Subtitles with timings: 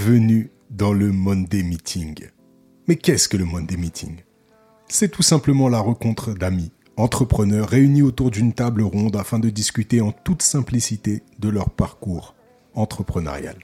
[0.00, 2.28] Bienvenue dans le Monday Meeting.
[2.86, 4.18] Mais qu'est-ce que le Monday Meeting?
[4.86, 10.00] C'est tout simplement la rencontre d'amis, entrepreneurs réunis autour d'une table ronde afin de discuter
[10.00, 12.36] en toute simplicité de leur parcours
[12.74, 13.56] entrepreneurial.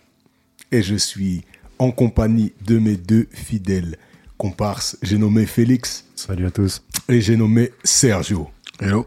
[0.73, 1.45] Et je suis
[1.79, 3.97] en compagnie de mes deux fidèles
[4.37, 4.99] comparses.
[5.03, 6.83] J'ai nommé Félix Salut à tous.
[7.09, 8.51] et j'ai nommé Sergio.
[8.81, 9.07] Hello.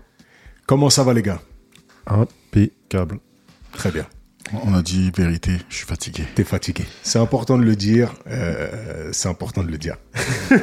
[0.65, 1.41] Comment ça va les gars?
[2.05, 3.19] Impeccable.
[3.73, 4.07] Très bien.
[4.65, 6.23] On a dit vérité, je suis fatigué.
[6.35, 6.85] T'es fatigué.
[7.03, 8.13] C'est important de le dire.
[8.27, 9.97] euh, c'est important de le dire.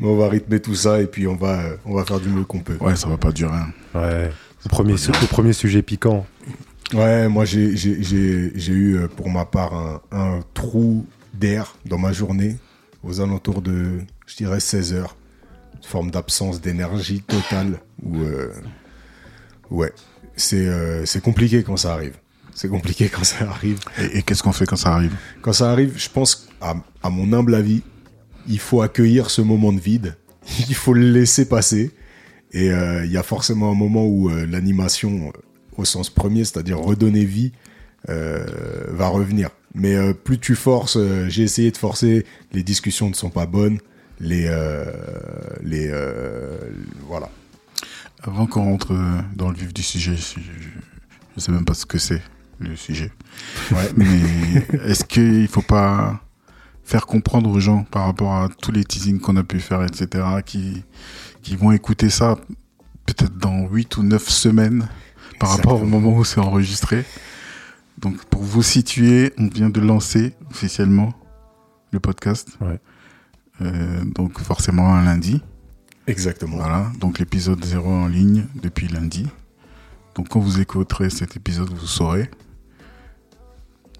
[0.00, 2.44] Mais on va rythmer tout ça et puis on va, on va faire du mieux
[2.44, 2.76] qu'on peut.
[2.80, 3.56] Ouais, ça va pas durer.
[3.56, 3.72] hein.
[3.94, 4.30] Ouais.
[4.64, 6.26] Le premier, su- le premier sujet piquant.
[6.94, 11.76] Ouais, moi j'ai j'ai- j'ai- j'ai eu euh, pour ma part un, un trou d'air
[11.86, 12.56] dans ma journée
[13.02, 15.16] aux alentours de, je dirais, 16 heures.
[15.76, 17.80] Une forme d'absence d'énergie totale.
[18.02, 18.52] Où, euh,
[19.70, 19.92] ouais,
[20.36, 22.14] c'est euh, c'est compliqué quand ça arrive.
[22.56, 23.78] C'est compliqué quand ça arrive.
[23.98, 27.10] Et, et qu'est-ce qu'on fait quand ça arrive Quand ça arrive, je pense, à, à
[27.10, 27.82] mon humble avis,
[28.48, 30.16] il faut accueillir ce moment de vide.
[30.68, 31.90] Il faut le laisser passer.
[32.52, 35.40] Et euh, il y a forcément un moment où euh, l'animation, euh,
[35.76, 37.52] au sens premier, c'est-à-dire redonner vie,
[38.08, 38.46] euh,
[38.88, 39.50] va revenir.
[39.74, 43.44] Mais euh, plus tu forces, euh, j'ai essayé de forcer, les discussions ne sont pas
[43.44, 43.78] bonnes.
[44.18, 44.48] Les,
[45.62, 45.92] les,
[47.06, 47.28] voilà.
[48.22, 48.94] Avant qu'on rentre
[49.34, 50.40] dans le vif du sujet, je,
[51.36, 52.22] je sais même pas ce que c'est
[52.58, 53.12] le sujet.
[53.72, 53.90] Ouais.
[53.96, 56.20] Mais est-ce qu'il faut pas
[56.84, 60.24] faire comprendre aux gens par rapport à tous les teasings qu'on a pu faire, etc.,
[60.44, 60.84] qui,
[61.42, 62.36] qui vont écouter ça
[63.04, 64.88] peut-être dans 8 ou 9 semaines
[65.40, 67.04] par rapport au moment où c'est enregistré?
[67.98, 71.12] Donc pour vous situer, on vient de lancer officiellement
[71.90, 72.56] le podcast.
[72.60, 72.78] Ouais.
[73.62, 75.42] Euh, donc forcément un lundi.
[76.06, 76.56] Exactement.
[76.56, 79.26] Voilà, donc l'épisode 0 en ligne depuis lundi.
[80.14, 82.30] Donc quand vous écouterez cet épisode, vous saurez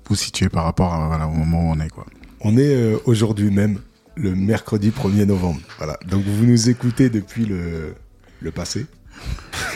[0.09, 1.91] vous situer par rapport à, voilà, au moment où on est.
[1.91, 2.07] Quoi.
[2.41, 3.79] On est euh, aujourd'hui même
[4.17, 5.61] le mercredi 1er novembre.
[5.79, 5.99] Voilà.
[6.09, 7.95] Donc vous nous écoutez depuis le,
[8.41, 8.87] le passé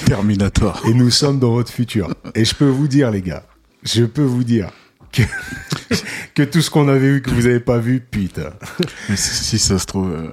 [0.06, 0.82] Terminator.
[0.86, 2.12] et nous sommes dans votre futur.
[2.34, 3.44] Et je peux vous dire, les gars,
[3.82, 4.70] je peux vous dire
[5.12, 5.22] que,
[6.34, 8.50] que tout ce qu'on avait vu que vous n'avez pas vu, putain.
[9.08, 10.28] Mais si, si ça se trouve, euh,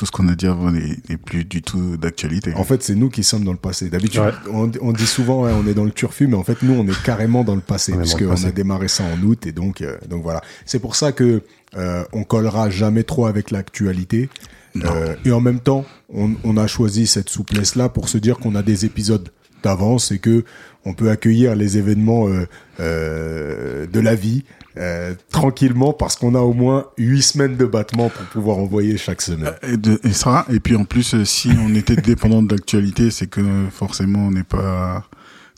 [0.00, 2.54] tout ce qu'on a dit avant n'est plus du tout d'actualité.
[2.54, 3.90] En fait, c'est nous qui sommes dans le passé.
[3.90, 4.32] D'habitude, Ouais.
[4.50, 6.86] on, on dit souvent, ouais, on est dans le turfu, mais en fait, nous, on
[6.88, 10.22] est carrément dans le passé, puisqu'on a démarré ça en août, et donc, euh, donc
[10.22, 10.40] voilà.
[10.64, 11.42] C'est pour ça que
[11.76, 14.30] euh, on collera jamais trop avec l'actualité.
[14.76, 18.54] Euh, et en même temps, on, on a choisi cette souplesse-là pour se dire qu'on
[18.54, 19.28] a des épisodes
[19.62, 20.44] d'avance et que
[20.86, 22.46] on peut accueillir les événements euh,
[22.80, 24.44] euh, de la vie
[24.76, 29.22] euh, tranquillement parce qu'on a au moins huit semaines de battement pour pouvoir envoyer chaque
[29.22, 29.54] semaine.
[29.62, 33.10] Et, de- et ça, et puis en plus, euh, si on était dépendant de l'actualité,
[33.10, 35.04] c'est que euh, forcément on n'est pas,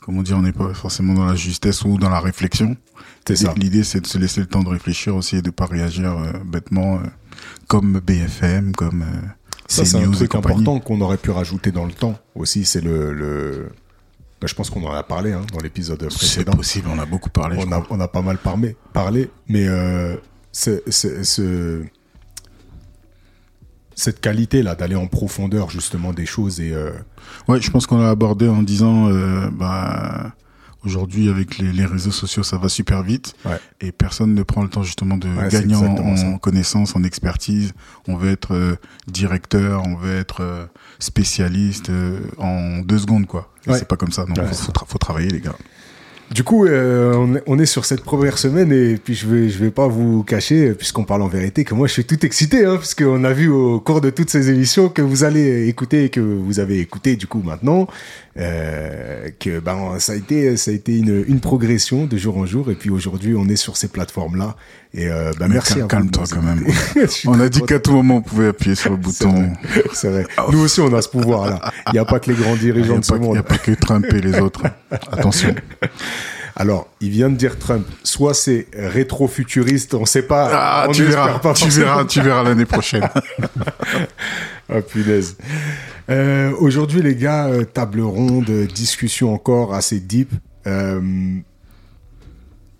[0.01, 2.75] comment dire, on n'est pas forcément dans la justesse ou dans la réflexion.
[3.27, 3.53] C'est ça.
[3.55, 6.31] L'idée, c'est de se laisser le temps de réfléchir aussi et de pas réagir euh,
[6.45, 6.99] bêtement, euh,
[7.67, 9.27] comme BFM, comme euh,
[9.67, 12.65] Ça, c'est un truc important qu'on aurait pu rajouter dans le temps aussi.
[12.65, 13.13] C'est le.
[13.13, 13.69] le...
[14.43, 16.51] bah, je pense qu'on en a parlé hein, dans l'épisode C'est précédent.
[16.51, 17.55] possible, on a beaucoup parlé.
[17.59, 17.95] On a, crois.
[17.97, 20.17] on a pas mal parlé, parlé mais euh,
[20.51, 21.83] c'est- c'est- ce-
[23.95, 26.91] cette qualité-là d'aller en profondeur justement des choses et euh,
[27.47, 30.33] Ouais, je pense qu'on l'a abordé en disant, euh, bah,
[30.83, 33.59] aujourd'hui avec les, les réseaux sociaux, ça va super vite Ouais.
[33.79, 36.37] et personne ne prend le temps justement de Ouais, c'est gagner en, ça.
[36.41, 37.71] connaissance, en expertise.
[38.09, 38.77] On veut être
[39.07, 40.67] directeur, on veut être
[40.99, 41.89] spécialiste
[42.39, 43.52] en deux secondes, quoi.
[43.67, 43.77] Ouais.
[43.79, 44.25] C'est pas comme ça.
[44.25, 45.55] Donc, Ouais, faut, tra- travailler, les gars.
[46.31, 49.69] Du coup, euh, on, est, sur cette première semaine et puis je vais, je vais
[49.69, 53.23] pas vous cacher, puisqu'on parle en vérité, que moi je suis tout excité, hein, puisqu'on
[53.23, 56.59] a vu au cours de toutes ces émissions que vous allez écouter et que vous
[56.59, 57.87] avez écouté du coup maintenant,
[58.37, 62.45] euh, que ben ça a été, ça a été une, une progression de jour en
[62.47, 64.55] jour et puis aujourd'hui on est sur ces plateformes là
[64.93, 65.79] et euh, Mais merci.
[65.89, 66.65] calme-toi quand même.
[67.27, 69.51] On a dit qu'à tout moment, on pouvait appuyer sur le bouton.
[69.93, 70.25] C'est vrai.
[70.51, 71.71] Nous aussi on a ce pouvoir là.
[71.87, 73.37] Il n'y a pas que les grands n'y dirigeants de ce pas- il y monde.
[73.37, 74.61] a pas que Trump et les autres.
[75.11, 75.55] Attention.
[76.55, 77.87] Alors, il vient de dire Trump.
[78.03, 80.49] Soit c'est rétro-futuriste, on sait pas.
[80.53, 83.07] Ah, on tu espère verras, pas tu verras, tu verras l'année prochaine.
[84.69, 85.35] Ah, punaise.
[86.09, 90.31] Euh, Aujourd'hui, les gars, euh, table ronde, discussion encore assez deep.
[90.67, 91.01] Euh,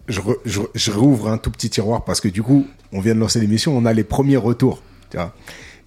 [0.07, 3.19] je, je, je rouvre un tout petit tiroir parce que du coup, on vient de
[3.19, 4.81] lancer l'émission, on a les premiers retours.
[5.09, 5.33] tu vois.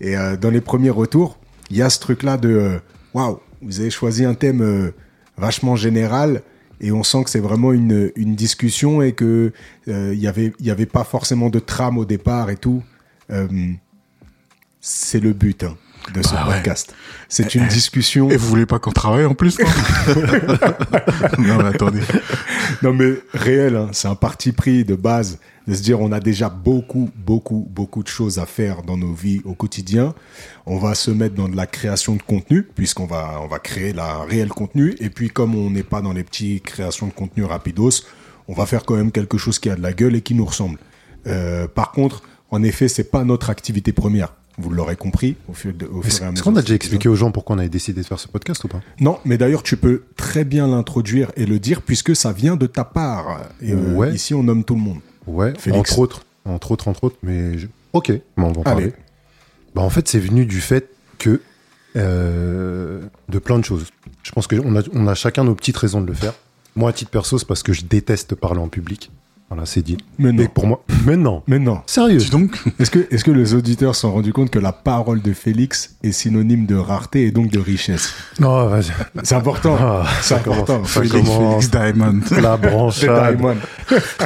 [0.01, 1.39] Et euh, dans les premiers retours,
[1.71, 2.79] il y a ce truc-là de euh,
[3.15, 4.93] waouh, vous avez choisi un thème euh,
[5.37, 6.43] vachement général
[6.81, 9.53] et on sent que c'est vraiment une, une discussion et que
[9.89, 12.83] euh, il y avait il y avait pas forcément de trame au départ et tout.
[13.31, 13.49] Euh,
[14.81, 15.65] c'est le but.
[15.65, 15.77] hein.
[16.13, 16.55] De ce Bah ouais.
[16.57, 16.95] podcast.
[17.29, 18.31] C'est une discussion.
[18.31, 19.59] Et vous voulez pas qu'on travaille en plus
[21.39, 22.01] non mais attendez.
[22.83, 26.21] Non mais réel, hein, c'est un parti pris de base de se dire on a
[26.21, 30.15] déjà beaucoup, beaucoup, beaucoup de choses à faire dans nos vies au quotidien.
[30.67, 33.93] On va se mettre dans de la création de contenu puisqu'on va on va créer
[33.93, 37.45] la réel contenu et puis comme on n'est pas dans les petits créations de contenu
[37.45, 38.05] rapidos,
[38.49, 40.45] on va faire quand même quelque chose qui a de la gueule et qui nous
[40.45, 40.79] ressemble.
[41.27, 44.35] Euh, par contre, en effet, c'est pas notre activité première.
[44.59, 46.45] Vous l'aurez compris au fur, de, au fur Est-ce et à est-ce mesure.
[46.45, 48.69] qu'on a déjà expliqué aux gens pourquoi on avait décidé de faire ce podcast ou
[48.69, 48.81] pas?
[49.01, 52.67] Non, mais d'ailleurs, tu peux très bien l'introduire et le dire puisque ça vient de
[52.67, 53.41] ta part.
[53.61, 54.15] Et euh, Ouais.
[54.15, 55.01] ici, on nomme tout le monde.
[55.27, 55.91] Ouais, Félix.
[55.91, 56.23] entre autres.
[56.47, 58.85] Entre autres, entre autres, mais je- ok, on va en parler.
[58.85, 58.93] Allez.
[59.75, 60.89] Bah, en fait, c'est venu du fait
[61.19, 61.41] que
[61.97, 63.87] euh, de plein de choses.
[64.23, 66.33] Je pense qu'on a, on a chacun nos petites raisons de le faire.
[66.77, 69.11] Moi, à titre perso, c'est parce que je déteste parler en public.
[69.49, 69.97] Voilà, c'est dit.
[70.19, 70.43] Mais non.
[70.43, 71.43] Et pour moi, mais non.
[71.47, 71.81] Mais non.
[71.87, 72.19] Sérieux.
[72.19, 75.23] Dis donc, Est-ce que, est-ce que les auditeurs se sont rendus compte que la parole
[75.23, 78.13] de Félix est synonyme de rareté et donc de richesse?
[78.41, 78.93] Non, vas-y.
[79.23, 79.77] C'est important.
[79.79, 80.83] Ah, c'est important.
[80.85, 82.21] Félix, Diamond.
[82.43, 82.97] La branche.
[83.01, 83.57] C'est Diamond.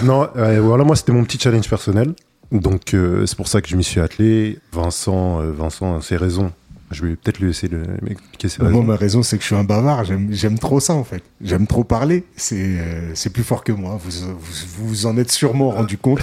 [0.02, 2.14] non, euh, voilà, moi, c'était mon petit challenge personnel.
[2.50, 4.58] Donc, euh, c'est pour ça que je m'y suis attelé.
[4.72, 6.50] Vincent, euh, Vincent a ses raisons.
[6.90, 8.82] Je vais peut-être lui laisser le- m'expliquer ses Moi, raisons.
[8.82, 10.04] ma raison, c'est que je suis un bavard.
[10.04, 11.22] J'aime, j'aime trop ça, en fait.
[11.40, 12.24] J'aime trop parler.
[12.36, 13.98] C'est, euh, c'est plus fort que moi.
[14.02, 16.20] Vous, vous, vous en êtes sûrement rendu compte.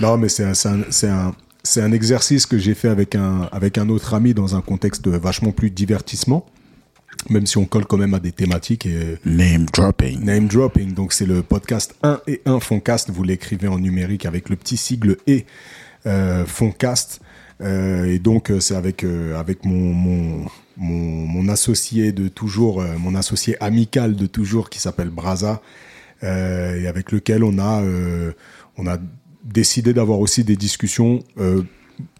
[0.00, 1.32] Non, mais c'est un, c'est un,
[1.62, 5.08] c'est un, exercice que j'ai fait avec un, avec un autre ami dans un contexte
[5.08, 6.44] vachement plus divertissement.
[7.28, 10.24] Même si on colle quand même à des thématiques et, Name dropping.
[10.24, 13.10] Name dropping, donc c'est le podcast 1 et 1 Foncast.
[13.10, 15.44] Vous l'écrivez en numérique avec le petit sigle et
[16.06, 17.20] euh, Foncast.
[17.60, 24.26] Euh, et donc euh, c'est avec euh, mon, associé de toujours, mon associé amical de
[24.26, 25.60] toujours qui s'appelle Braza,
[26.22, 27.82] et avec lequel on a
[29.42, 31.20] décidé d'avoir aussi des discussions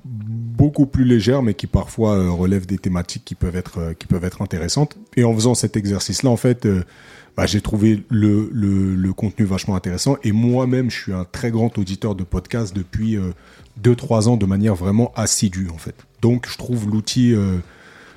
[0.05, 4.97] beaucoup plus légères, mais qui parfois relèvent des thématiques qui peuvent être intéressantes.
[5.17, 6.67] Et en faisant cet exercice-là, en fait,
[7.37, 10.17] bah, j'ai trouvé le, le, le contenu vachement intéressant.
[10.25, 13.17] Et moi-même, je suis un très grand auditeur de podcasts depuis
[13.83, 15.95] 2-3 ans de manière vraiment assidue, en fait.
[16.23, 17.59] Donc, je trouve l'outil, euh,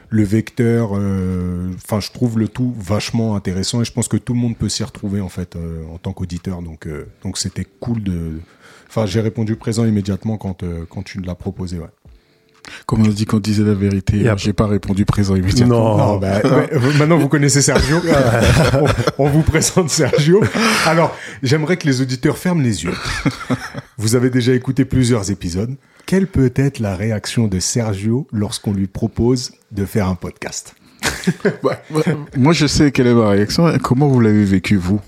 [0.09, 3.81] le vecteur, euh, enfin, je trouve le tout vachement intéressant.
[3.81, 6.13] Et je pense que tout le monde peut s'y retrouver, en fait, euh, en tant
[6.13, 6.61] qu'auditeur.
[6.61, 8.39] Donc, euh, donc c'était cool de.
[8.87, 11.87] Enfin, j'ai répondu présent immédiatement quand, euh, quand tu l'as proposé, ouais.
[12.85, 15.97] Comme on a dit qu'on disait la vérité, Et après- j'ai pas répondu présent immédiatement.
[15.97, 16.13] Non.
[16.13, 16.67] Non, bah, euh,
[16.97, 17.97] maintenant vous connaissez Sergio.
[18.73, 18.85] on,
[19.25, 20.41] on vous présente Sergio.
[20.85, 22.93] Alors, j'aimerais que les auditeurs ferment les yeux.
[23.97, 25.75] Vous avez déjà écouté plusieurs épisodes.
[26.05, 30.75] Quelle peut être la réaction de Sergio lorsqu'on lui propose de faire un podcast?
[31.63, 32.01] Bah, bah,
[32.37, 33.71] moi, je sais quelle est ma réaction.
[33.81, 34.99] Comment vous l'avez vécu, vous?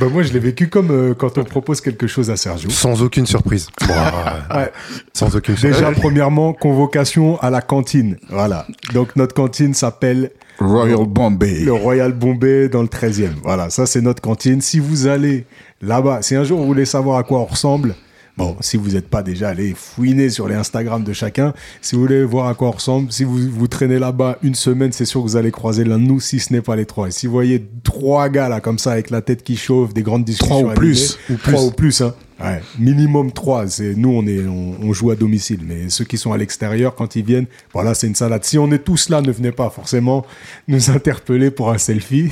[0.00, 2.70] Bah, Moi, je l'ai vécu comme euh, quand on propose quelque chose à Sergio.
[2.70, 3.68] Sans aucune surprise.
[3.86, 4.72] Bon, euh, Ouais.
[5.12, 5.80] Sans aucune surprise.
[5.80, 8.16] Déjà, premièrement, convocation à la cantine.
[8.28, 8.66] Voilà.
[8.92, 11.60] Donc, notre cantine s'appelle Royal Bombay.
[11.64, 13.30] le Royal Bombay dans le 13e.
[13.42, 14.60] Voilà, ça c'est notre cantine.
[14.60, 15.46] Si vous allez
[15.82, 17.96] là-bas, si un jour vous voulez savoir à quoi on ressemble,
[18.36, 22.02] bon, si vous n'êtes pas déjà allé fouiner sur les Instagram de chacun, si vous
[22.02, 25.20] voulez voir à quoi on ressemble, si vous vous traînez là-bas une semaine, c'est sûr
[25.22, 27.08] que vous allez croiser l'un de nous, si ce n'est pas les trois.
[27.08, 30.02] Et si vous voyez trois gars là comme ça avec la tête qui chauffe, des
[30.02, 31.18] grandes discussions, Trois ou animées, plus.
[31.30, 31.62] Ou trois plus.
[31.66, 32.14] ou plus, hein.
[32.40, 33.68] Ouais, minimum trois.
[33.68, 36.94] C'est nous, on est, on, on joue à domicile, mais ceux qui sont à l'extérieur,
[36.94, 38.44] quand ils viennent, voilà, c'est une salade.
[38.44, 40.26] Si on est tous là, ne venez pas forcément
[40.66, 42.30] nous interpeller pour un selfie.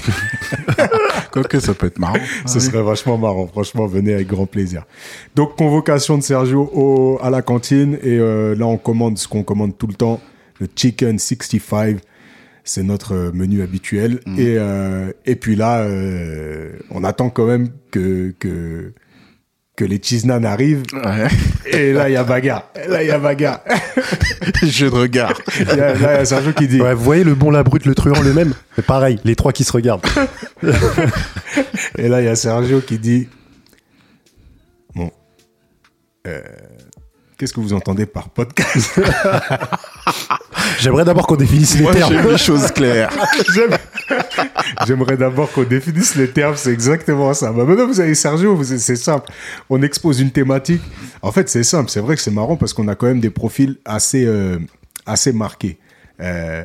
[1.32, 2.18] Quoique, ça peut être marrant.
[2.46, 3.46] Ce serait vachement marrant.
[3.46, 4.84] Franchement, venez avec grand plaisir.
[5.34, 7.94] Donc, convocation de Sergio au, à la cantine.
[8.02, 10.20] Et euh, là, on commande ce qu'on commande tout le temps.
[10.60, 11.98] Le Chicken 65.
[12.64, 14.20] C'est notre euh, menu habituel.
[14.38, 18.92] Et, euh, et puis là, euh, on attend quand même que, que,
[19.76, 20.82] que les cheese nan arrivent.
[20.92, 21.28] Ouais.
[21.66, 22.68] Et là, il y a bagarre.
[22.88, 23.60] Là, il y a bagarre.
[24.62, 25.40] Jeu de regard.
[25.60, 27.50] Il y a- Là, il y a Sergio qui dit Ouais, vous voyez le bon,
[27.50, 30.04] la brute, le truand, le même Mais pareil, les trois qui se regardent.
[31.98, 33.28] Et là, il y a Sergio qui dit
[34.94, 35.10] Bon,
[36.26, 36.42] euh,
[37.42, 39.00] qu'est-ce que vous entendez par podcast
[40.78, 42.14] J'aimerais d'abord qu'on définisse les Moi, termes.
[42.30, 43.10] les choses claires.
[44.86, 47.50] J'aimerais d'abord qu'on définisse les termes, c'est exactement ça.
[47.50, 49.28] Bah, maintenant, vous avez Sergio, vous- c'est simple.
[49.68, 50.82] On expose une thématique.
[51.20, 51.90] En fait, c'est simple.
[51.90, 54.60] C'est vrai que c'est marrant parce qu'on a quand même des profils assez, euh,
[55.04, 55.80] assez marqués.
[56.20, 56.62] Euh,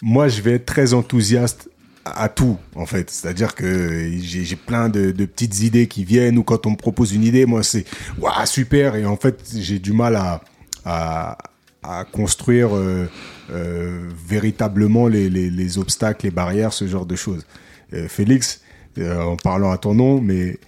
[0.00, 1.68] Moi, je vais être très enthousiaste
[2.04, 3.10] à tout, en fait.
[3.10, 7.24] C'est-à-dire que j'ai plein de, petites idées qui viennent ou quand on me propose une
[7.24, 7.84] idée, moi, c'est
[8.18, 8.96] waouh, super.
[8.96, 10.42] Et en fait, j'ai du mal à,
[10.84, 11.38] à,
[11.82, 13.08] à construire euh,
[13.50, 17.44] euh, véritablement les, les, les obstacles, les barrières, ce genre de choses.
[17.92, 18.62] Euh, Félix,
[18.98, 20.58] euh, en parlant à ton nom, mais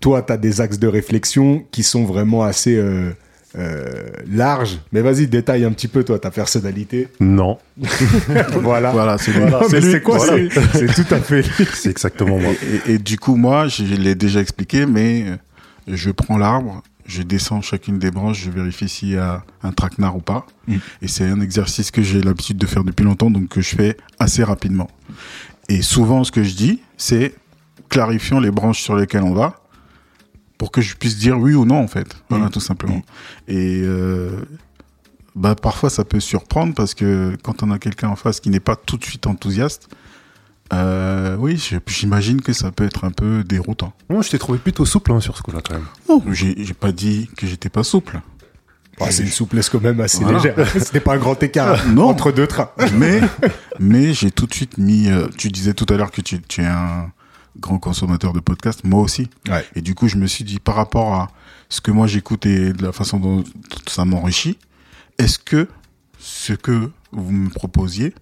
[0.00, 2.80] toi, tu as des axes de réflexion qui sont vraiment assez,
[3.56, 3.92] euh,
[4.30, 4.78] large.
[4.92, 7.08] Mais vas-y, détaille un petit peu, toi, ta personnalité.
[7.20, 7.58] Non,
[8.60, 8.90] voilà.
[8.92, 9.32] Voilà, c'est.
[9.32, 10.48] Voilà, C'est quoi Voilà.
[10.50, 11.44] c'est- C'est tout à fait
[11.74, 12.52] c'est exactement moi.
[12.86, 15.36] Et, et- et du coup, moi, je l'ai déjà expliqué, mais euh,
[15.88, 20.16] je prends l'arbre, je descends chacune des branches, je vérifie s'il y a un traquenard
[20.16, 20.46] ou pas.
[20.68, 20.76] Mm.
[21.02, 23.96] Et c'est un exercice que j'ai l'habitude de faire depuis longtemps, donc que je fais
[24.18, 24.88] assez rapidement.
[25.68, 27.34] Et souvent, ce que je dis, c'est
[27.88, 29.60] clarifions les branches sur lesquelles on va
[30.62, 32.14] pour que je puisse dire oui ou non, en fait.
[32.30, 32.50] Voilà, Mm.
[32.50, 33.02] tout simplement.
[33.48, 34.30] Et euh,
[35.34, 38.60] bah, parfois, ça peut surprendre parce que quand on a quelqu'un en face qui n'est
[38.60, 39.88] pas tout de suite enthousiaste,
[40.72, 43.92] euh, oui, j'imagine que ça peut être un peu déroutant.
[44.08, 45.86] Moi, je t'ai trouvé plutôt souple hein, sur ce coup-là, quand même.
[46.06, 48.20] Oh, j'ai pas dit que j'étais pas souple.
[49.00, 50.38] Ah, c'est une souplesse quand même assez Voilà.
[50.38, 50.54] légère.
[50.78, 52.04] C'était pas un grand écart Non.
[52.08, 52.70] entre deux trains.
[52.96, 53.20] Mais,
[53.80, 55.10] mais j'ai tout de suite mis.
[55.10, 57.10] euh, tu disais tout à l'heure que tu, tu es un
[57.58, 59.28] grand consommateur de podcasts, moi aussi.
[59.48, 59.64] Ouais.
[59.74, 61.28] Et du coup, je me suis dit, par rapport à
[61.68, 63.44] ce que moi j'écoute et de la façon dont
[63.86, 64.58] ça m'enrichit,
[65.18, 65.68] est-ce que
[66.18, 68.14] ce que vous me proposiez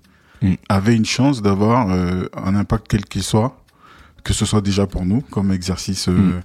[0.43, 0.55] Mm.
[0.71, 3.63] avait une chance d'avoir euh, un impact quel qu'il soit,
[4.25, 6.43] que ce soit déjà pour nous comme exercice euh, Mm.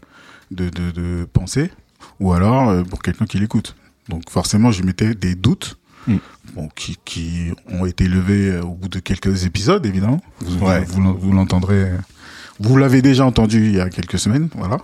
[0.51, 1.71] de, de, de pensée,
[2.19, 3.73] ou alors euh, pour quelqu'un qui l'écoute.
[4.09, 5.77] Donc forcément, je mettais des doutes.
[6.07, 6.17] Mm.
[6.55, 10.21] Bon, qui, qui ont été levés au bout de quelques épisodes, évidemment.
[10.41, 10.83] Vous, Ouais.
[10.83, 11.89] vous, l'en- vous l'entendrez.
[12.59, 14.77] Vous l'avez déjà entendu il y a quelques semaines, voilà.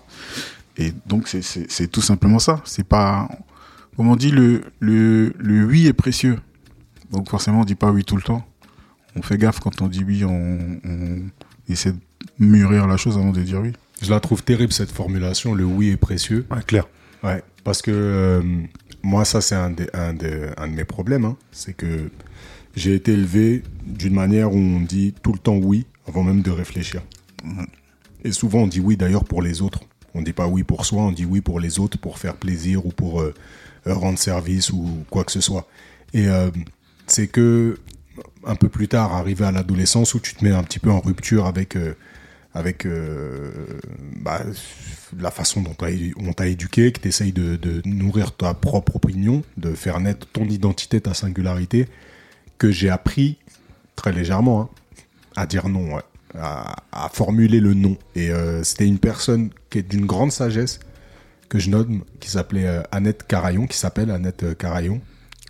[0.78, 2.62] Et donc c'est- tout simplement ça.
[2.66, 3.30] C'est pas,
[3.96, 6.38] comme on dit, le le le oui est précieux.
[7.12, 8.46] Donc forcément on dit pas oui tout le temps.
[9.16, 11.18] On fait gaffe quand on dit oui, on, on
[11.70, 11.98] essaie de
[12.40, 13.74] mûrir la chose avant de dire oui.
[14.02, 15.54] Je la trouve terrible cette formulation.
[15.54, 16.46] Le oui est précieux.
[16.50, 16.88] Ouais, clair.
[17.24, 18.42] Ouais, parce que euh,
[19.04, 21.26] moi, ça, c'est un, des- un, des- un de mes problèmes.
[21.26, 21.36] hein.
[21.52, 22.10] C'est que
[22.76, 26.50] j'ai été élevé d'une manière où on dit tout le temps oui avant même de
[26.52, 27.02] réfléchir.
[28.24, 29.82] Et souvent, on dit oui d'ailleurs pour les autres.
[30.14, 32.86] On dit pas oui pour soi, on dit oui pour les autres, pour faire plaisir
[32.86, 33.34] ou pour euh,
[33.88, 35.68] euh, rendre service ou quoi que ce soit.
[36.14, 36.52] Et euh,
[37.08, 37.78] c'est que
[38.46, 41.00] un peu plus tard, arrivé à l'adolescence, où tu te mets un petit peu en
[41.00, 41.78] rupture avec
[42.54, 42.86] avec
[44.18, 44.42] bah,
[45.18, 45.76] la façon dont
[46.18, 50.28] on t'a éduqué, que tu essayes de, de nourrir ta propre opinion, de faire naître
[50.28, 51.88] ton identité, ta singularité,
[52.58, 53.38] que j'ai appris
[53.96, 54.70] très légèrement hein,
[55.36, 56.04] à dire non, ouais,
[56.38, 57.98] à, à formuler le non.
[58.16, 60.80] Et euh, c'était une personne qui est d'une grande sagesse,
[61.50, 65.02] que je nomme, qui s'appelait euh, Annette Carayon, qui s'appelle Annette euh, Carayon.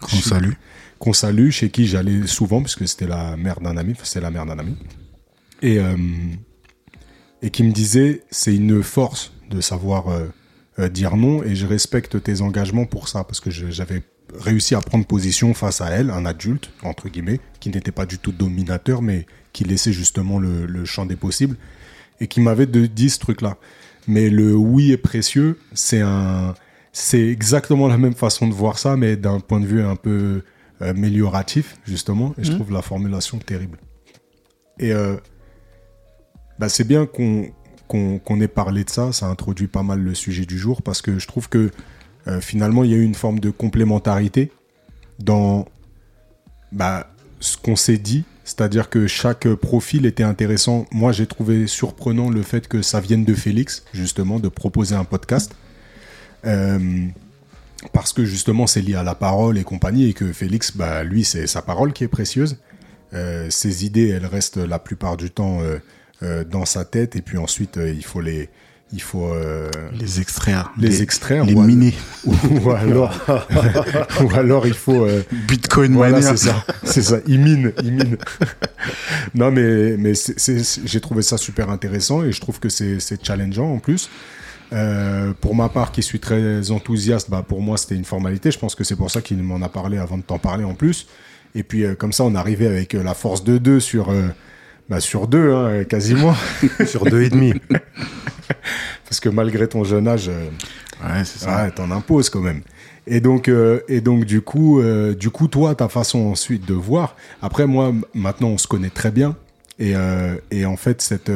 [0.02, 0.54] Qu'on salue.
[0.98, 4.32] Qu'on salue, chez qui j'allais souvent, puisque c'était la mère d'un ami, enfin, c'est la
[4.32, 4.76] mère d'un ami.
[5.62, 5.78] Et,
[7.44, 10.08] et qui me disait, c'est une force de savoir
[10.92, 14.02] dire non, et je respecte tes engagements pour ça, parce que j'avais
[14.40, 18.18] réussi à prendre position face à elle, un adulte, entre guillemets, qui n'était pas du
[18.18, 21.58] tout dominateur, mais qui laissait justement le, le champ des possibles,
[22.20, 23.58] et qui m'avait dit ce truc-là.
[24.08, 26.56] Mais le oui est précieux, c'est un,
[26.94, 30.44] c'est exactement la même façon de voir ça, mais d'un point de vue un peu
[30.82, 33.78] euh, amélioratif, justement, et je trouve la formulation terrible.
[34.80, 35.18] Et euh,
[36.60, 37.52] bah, c'est bien qu'on
[37.88, 41.02] qu'on qu'on ait parlé de ça, ça introduit pas mal le sujet du jour, parce
[41.02, 41.72] que je trouve que
[42.28, 44.52] euh, finalement, il y a eu une forme de complémentarité
[45.20, 45.68] dans
[46.72, 47.11] bah,
[47.42, 50.86] ce qu'on s'est dit, c'est-à-dire que chaque profil était intéressant.
[50.92, 55.04] Moi, j'ai trouvé surprenant le fait que ça vienne de Félix, justement, de proposer un
[55.04, 55.54] podcast.
[56.46, 57.08] Euh,
[57.94, 61.24] parce que justement, c'est lié à la parole et compagnie, et que Félix, bah, lui,
[61.26, 62.58] c'est sa parole qui est précieuse.
[63.14, 65.60] Euh, ses idées, elles restent la plupart du temps
[66.24, 68.50] euh, dans sa tête, et puis ensuite, il faut les,
[68.94, 70.72] il faut euh, Les extraire.
[70.78, 71.94] les, extraire, Les ou, miner.
[72.26, 73.14] ou alors,
[74.22, 76.32] ou alors il faut euh, Bitcoin voilà, miner.
[76.32, 77.18] c'est ça, c'est ça.
[77.26, 78.18] Il mine, il mine.
[79.36, 80.14] non, mais mais
[80.86, 84.10] j'ai trouvé ça super intéressant et je trouve que c'est c'est challengeant en plus.
[84.74, 88.52] Euh, pour ma part, qui suis très enthousiaste, bah pour moi c'était une formalité.
[88.52, 90.76] Je pense que c'est pour ça qu'il m'en a parlé avant de t'en parler en
[90.76, 91.08] plus.
[91.56, 94.14] Et puis comme ça, on arrivait avec la force de deux sur
[94.92, 96.36] bah, sur deux, hein, quasiment,
[96.86, 97.54] Sur deux et demi.
[99.06, 100.28] parce que malgré ton jeune âge.
[100.28, 100.50] euh,
[101.02, 101.64] Ouais, c'est ça.
[101.64, 102.62] Ouais, t'en imposes quand même.
[103.08, 106.74] Et donc, euh, et donc du coup, euh, du coup, toi, ta façon ensuite de
[106.74, 107.16] voir.
[107.42, 109.38] Après, moi, maintenant, on se connaît très bien.
[109.80, 111.32] Et, euh, et en fait, cette,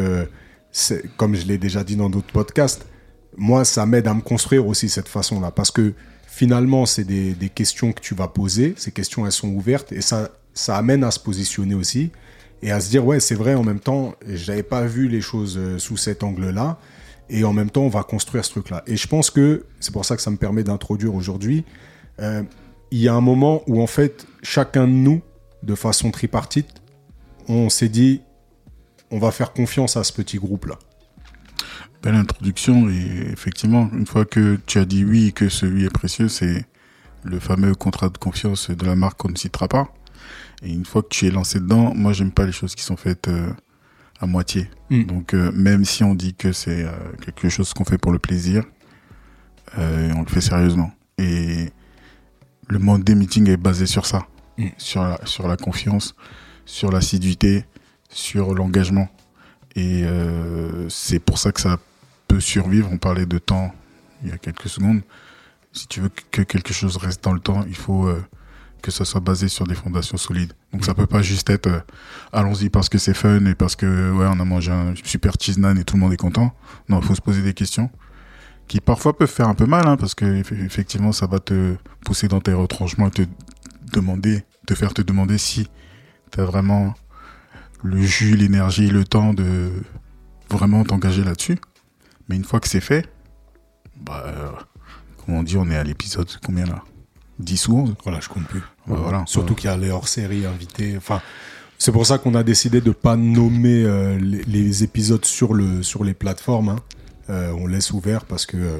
[1.16, 2.86] comme je l'ai déjà dit dans d'autres podcasts,
[3.38, 5.94] moi, ça m'aide à me construire aussi cette façon-là, parce que
[6.28, 8.74] finalement, c'est des, des questions que tu vas poser.
[8.78, 12.12] Ces questions, elles sont ouvertes et ça, ça amène à se positionner aussi
[12.62, 13.56] et à se dire ouais, c'est vrai.
[13.56, 16.80] En même temps, j'avais pas vu les choses euh, sous cet angle-là
[17.30, 18.84] et en même temps on va construire ce truc-là.
[18.88, 21.64] Et je pense que c'est pour ça que ça me permet d'introduire aujourd'hui.
[22.20, 22.44] euh,
[22.92, 25.22] il y a un moment où en fait chacun de nous,
[25.64, 26.70] de façon tripartite,
[27.48, 28.22] on s'est dit
[29.12, 30.78] on va faire confiance à ce petit groupe-là.
[32.04, 35.86] Belle introduction et effectivement, une fois que tu as dit oui et que ce oui
[35.86, 36.66] est précieux, c'est
[37.24, 39.92] le fameux contrat de confiance de la marque qu'on ne citera pas.
[40.64, 42.98] Et une fois que tu es lancé dedans, moi j'aime pas les choses qui sont
[42.98, 43.50] faites euh,
[44.20, 44.70] à moitié.
[44.90, 45.04] Mm.
[45.04, 46.92] Donc euh, même si on dit que c'est euh,
[47.24, 48.64] quelque chose qu'on fait pour le plaisir,
[49.78, 50.92] on le fait sérieusement.
[51.18, 51.70] Et
[52.70, 54.26] le monde des meetings est basé sur ça,
[54.58, 54.68] Mm.
[54.78, 56.16] sur la, sur la confiance,
[56.66, 57.66] sur l'assiduité,
[58.10, 59.10] sur l'engagement.
[59.76, 60.06] Et
[60.88, 61.78] c'est pour ça que ça
[62.30, 62.88] peut survivre.
[62.90, 63.76] On parlait de temps
[64.24, 65.02] il y a quelques secondes.
[65.74, 68.10] Si tu veux que quelque chose reste dans le temps, il faut
[68.86, 70.54] que ça soit basé sur des fondations solides.
[70.72, 71.80] Donc ça peut pas juste être euh,
[72.32, 75.58] allons-y parce que c'est fun et parce que ouais on a mangé un super cheese
[75.58, 76.54] naan et tout le monde est content.
[76.88, 77.90] Non, il faut se poser des questions
[78.68, 81.76] qui parfois peuvent faire un peu mal hein, parce que eff- effectivement ça va te
[82.06, 83.24] pousser dans tes retranchements et te
[83.92, 85.68] demander, te faire te demander si
[86.32, 86.94] tu as vraiment
[87.84, 89.72] le jus, l'énergie, le temps de
[90.50, 91.58] vraiment t'engager là-dessus.
[92.30, 93.08] Mais une fois que c'est fait,
[93.98, 94.52] bah, euh,
[95.18, 96.84] comme on dit, on est à l'épisode combien là?
[97.40, 98.62] 10 ou 11 Voilà, je compte plus.
[98.88, 99.24] Ouais, voilà.
[99.28, 100.96] Surtout qu'il y a les hors-séries invités.
[100.98, 101.22] Enfin,
[101.78, 105.84] c'est pour ça qu'on a décidé de pas nommer euh, les, les épisodes sur le
[105.84, 106.70] sur les plateformes.
[106.70, 106.76] hein.
[107.30, 108.78] Euh, on laisse ouvert parce que euh,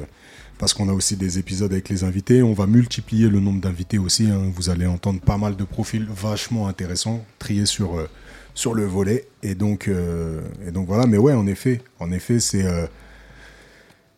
[0.58, 2.42] parce qu'on a aussi des épisodes avec les invités.
[2.42, 4.30] On va multiplier le nombre d'invités aussi.
[4.30, 4.40] hein.
[4.54, 8.08] Vous allez entendre pas mal de profils vachement intéressants triés sur euh,
[8.54, 9.26] sur le volet.
[9.42, 11.06] Et donc euh, et donc voilà.
[11.06, 12.86] Mais ouais, en effet, en effet, c'est euh,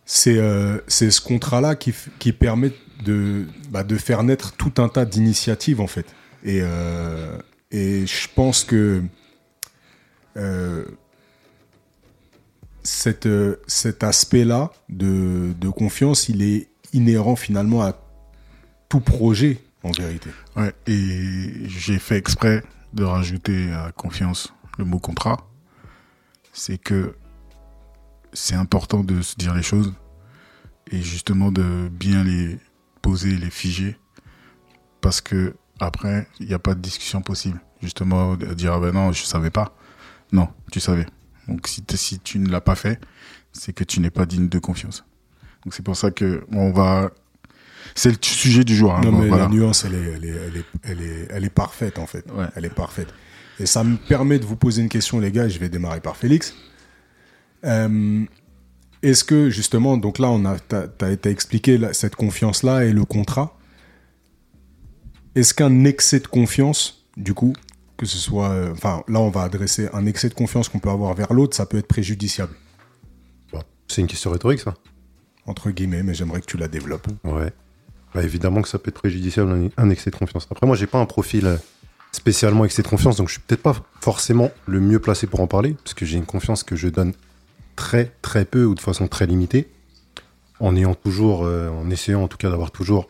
[0.04, 2.72] c'est euh, c'est ce contrat-là qui, f- qui permet
[3.04, 6.06] de, bah, de faire naître tout un tas d'initiatives, en fait.
[6.44, 7.38] Et, euh,
[7.70, 9.02] et je pense que
[10.36, 10.84] euh,
[12.82, 17.96] cette, euh, cet aspect-là de, de confiance, il est inhérent finalement à
[18.88, 20.30] tout projet, en vérité.
[20.56, 22.62] Ouais, et j'ai fait exprès
[22.94, 25.48] de rajouter à confiance le mot contrat.
[26.52, 27.14] C'est que
[28.32, 29.92] c'est important de se dire les choses
[30.90, 32.58] et justement de bien les
[33.02, 33.96] poser, les figer.
[35.00, 37.60] Parce que après, il n'y a pas de discussion possible.
[37.82, 39.76] Justement, dire, ah ben non, je savais pas.
[40.32, 41.06] Non, tu savais.
[41.46, 43.00] Donc si, si tu ne l'as pas fait,
[43.52, 45.04] c'est que tu n'es pas digne de confiance.
[45.64, 47.10] Donc c'est pour ça que on va.
[47.94, 48.94] C'est le sujet du jour.
[48.94, 49.00] hein.
[49.02, 49.44] non, Bon, mais voilà.
[49.44, 52.24] la nuance, elle est, elle, est, elle, est, elle, est, elle est parfaite, en fait.
[52.32, 52.46] Ouais.
[52.56, 53.08] Elle est parfaite.
[53.60, 55.48] Et ça me permet de vous poser une question, les gars.
[55.48, 56.54] Je vais démarrer par Félix.
[57.64, 58.24] Euh,
[59.02, 63.56] Est-ce que, justement, donc là, on a, t'as, expliqué cette confiance-là et le contrat.
[65.34, 67.52] Est-ce qu'un excès de confiance, du coup,
[67.96, 68.50] que ce soit.
[68.50, 71.54] euh, Enfin, là, on va adresser un excès de confiance qu'on peut avoir vers l'autre,
[71.56, 72.54] ça peut être préjudiciable,
[73.52, 74.74] Bon, c'est une question rhétorique, ça.
[75.46, 77.06] entre guillemets, mais j'aimerais que tu la développes.
[77.24, 77.52] Ouais.
[78.14, 80.48] Bah, évidemment que ça peut être préjudiciable, un, un excès de confiance.
[80.50, 81.56] Après, moi, j'ai pas un profil euh,
[82.10, 85.46] spécialement excès de confiance, donc je suis peut-être pas forcément le mieux placé pour en
[85.46, 87.12] parler, parce que j'ai une confiance que je donne
[87.78, 89.68] très, très peu ou de façon très limitée,
[90.58, 93.08] en ayant toujours, euh, en essayant en tout cas d'avoir toujours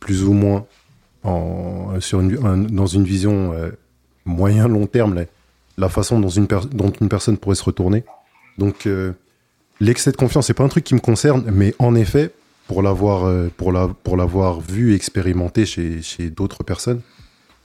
[0.00, 0.66] plus ou moins
[2.00, 3.70] sur une, un- dans une vision euh,
[4.24, 5.24] moyen-long terme
[5.78, 8.02] la, façon dont une, dont une personne pourrait se retourner.
[8.58, 9.12] Donc, euh,
[9.78, 12.32] l'excès de confiance, c'est pas un truc qui me concerne, mais en effet,
[12.66, 13.18] pour l'avoir
[13.56, 17.02] pour la, pour l'avoir vu expérimenté chez, chez d'autres personnes,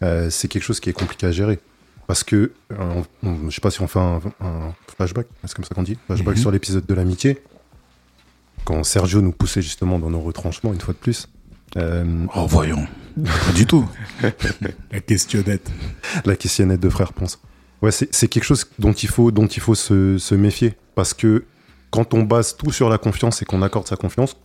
[0.02, 1.60] c'est quelque chose qui est compliqué à gérer.
[2.08, 5.54] Parce que, euh, on- on- je sais pas si on fait un, un flashback, c'est
[5.54, 6.42] comme ça qu'on dit, flashback Mhm.
[6.42, 7.42] sur l'épisode de l'amitié,
[8.64, 11.28] quand Sergio nous poussait justement dans nos retranchements une fois de plus.
[11.76, 12.88] Euh, Oh, voyons.
[13.24, 13.86] Pas du tout.
[14.92, 15.70] La questionnette.
[16.26, 17.40] la questionnette de frère Ponce.
[17.82, 20.76] Ouais, c'est c'est quelque chose dont il faut, dont il faut se, se méfier.
[20.96, 21.44] Parce que
[21.92, 24.36] quand on base tout sur la confiance et qu'on accorde sa confiance,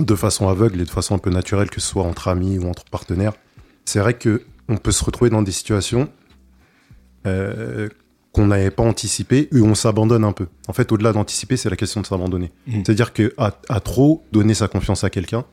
[0.00, 2.68] de façon aveugle et de façon un peu naturelle, que ce soit entre amis ou
[2.68, 3.32] entre partenaires,
[3.84, 6.08] c'est vrai que on peut se retrouver dans des situations
[7.28, 7.88] euh,
[8.32, 10.46] qu'on n'avait pas anticipées et on s'abandonne un peu.
[10.68, 12.50] En fait, au-delà d'anticiper, c'est la question de s'abandonner.
[12.66, 12.84] Mhm.
[12.84, 15.44] C'est-à-dire que à, à trop donner sa confiance à quelqu'un,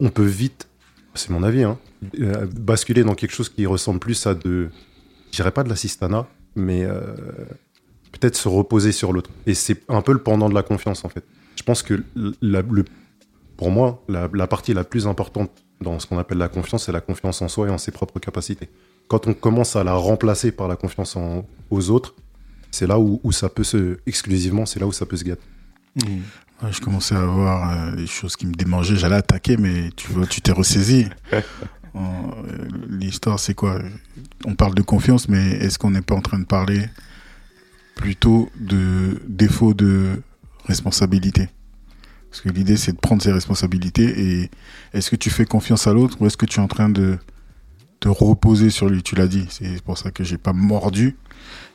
[0.00, 0.68] on peut vite,
[1.14, 1.78] c'est mon avis, hein,
[2.20, 4.68] euh, basculer dans quelque chose qui ressemble plus à de,
[5.30, 7.00] je dirais pas de l'assistanat, mais euh,
[8.12, 9.30] peut-être se reposer sur l'autre.
[9.46, 11.24] Et c'est un peu le pendant de la confiance, en fait.
[11.56, 12.02] Je pense que
[12.42, 12.84] la- le,
[13.56, 15.50] pour moi, la, la partie la plus importante
[15.80, 18.18] dans ce qu'on appelle la confiance, c'est la confiance en soi et en ses propres
[18.18, 18.68] capacités.
[19.08, 22.14] Quand on commence à la remplacer par la confiance en- aux autres,
[22.70, 25.42] c'est là où, où ça peut se, exclusivement, c'est là où ça peut se gâter.
[26.62, 28.96] Ouais, je commençais à avoir euh, des choses qui me démangeaient.
[28.96, 31.06] J'allais attaquer, mais tu vois, tu t'es ressaisi.
[31.94, 33.80] Euh, L'histoire, c'est quoi?
[34.44, 36.90] On parle de confiance, mais est-ce qu'on n'est pas en train de parler
[37.94, 40.20] plutôt de défaut de
[40.66, 41.48] responsabilité?
[42.30, 44.50] Parce que l'idée, c'est de prendre ses responsabilités et
[44.92, 47.16] est-ce que tu fais confiance à l'autre ou est-ce que tu es en train de
[48.00, 49.02] te reposer sur lui.
[49.02, 49.46] Tu l'as dit.
[49.50, 51.16] C'est pour ça que j'ai pas mordu.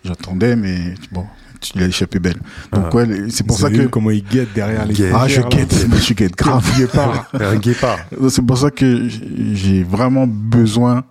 [0.03, 1.25] J'attendais, mais bon,
[1.59, 2.39] tu l'as échappé belle.
[2.71, 2.95] Donc Ah.
[2.95, 5.13] ouais, c'est pour ça que comment il guette derrière les Guette.
[5.15, 6.65] ah je guette, je guette grave.
[6.75, 7.29] Guépard.
[7.33, 7.99] Un guépard.
[8.29, 9.07] C'est pour ça que
[9.53, 11.03] j'ai vraiment besoin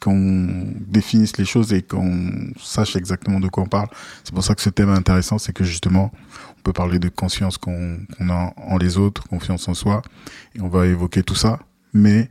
[0.00, 3.86] qu'on définisse les choses et qu'on sache exactement de quoi on parle.
[4.24, 6.10] C'est pour ça que ce thème est intéressant, c'est que justement,
[6.58, 10.02] on peut parler de confiance qu'on qu'on a en les autres, confiance en soi,
[10.56, 11.60] et on va évoquer tout ça.
[11.94, 12.28] Mais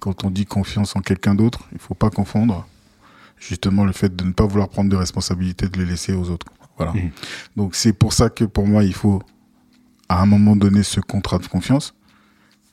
[0.00, 2.66] quand on dit confiance en quelqu'un d'autre, il faut pas confondre
[3.38, 6.46] justement le fait de ne pas vouloir prendre de responsabilité, de les laisser aux autres.
[6.76, 6.92] Voilà.
[6.92, 7.10] Mhm.
[7.56, 9.22] Donc c'est pour ça que pour moi, il faut
[10.08, 11.94] à un moment donné ce contrat de confiance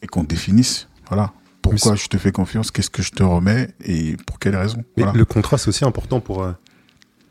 [0.01, 4.17] et qu'on définisse, voilà, pourquoi je te fais confiance, qu'est-ce que je te remets et
[4.27, 4.83] pour quelles raisons.
[4.97, 5.17] Mais Voilà.
[5.17, 6.51] le contrat, c'est aussi important pour, euh,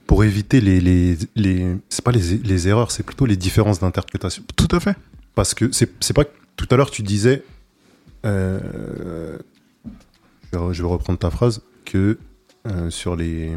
[0.07, 4.43] pour éviter les, les, les c'est pas les, les erreurs, c'est plutôt les différences d'interprétation.
[4.57, 4.97] Tout à fait.
[5.35, 7.45] Parce que c'est pas que tout à l'heure tu disais,
[8.25, 9.39] euh,
[10.53, 12.19] vais, re- je vais reprendre ta phrase, que
[12.67, 13.53] euh, sur les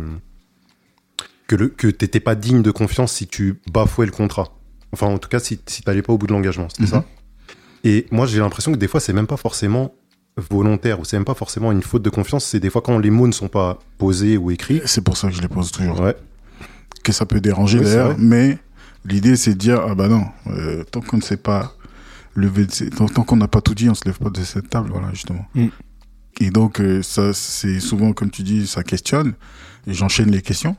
[1.47, 4.49] que le que t'étais pas digne de confiance si tu bafouais le contrat.
[4.91, 6.89] Enfin, en tout cas, si, si t'allais pas au bout de l'engagement, c'était Mhm.
[6.89, 7.05] ça.
[7.83, 9.93] Et moi, j'ai l'impression que des fois, c'est même pas forcément
[10.37, 12.45] volontaire ou c'est même pas forcément une faute de confiance.
[12.45, 14.81] C'est des fois quand les mots ne sont pas posés ou écrits.
[14.85, 15.99] C'est pour ça que je les pose toujours.
[15.99, 16.15] Ouais.
[17.03, 18.57] Que ça peut déranger Oui, d'ailleurs, mais
[19.05, 21.73] l'idée c'est de dire ah bah non, euh, tant qu'on ne sait pas
[22.33, 25.09] lever, tant qu'on n'a pas tout dit, on se lève pas de cette table, voilà
[25.11, 25.45] justement.
[25.53, 25.67] Mm.
[26.39, 29.33] Et donc euh, ça c'est souvent comme tu dis, ça questionne.
[29.87, 30.75] Et j'enchaîne les questions.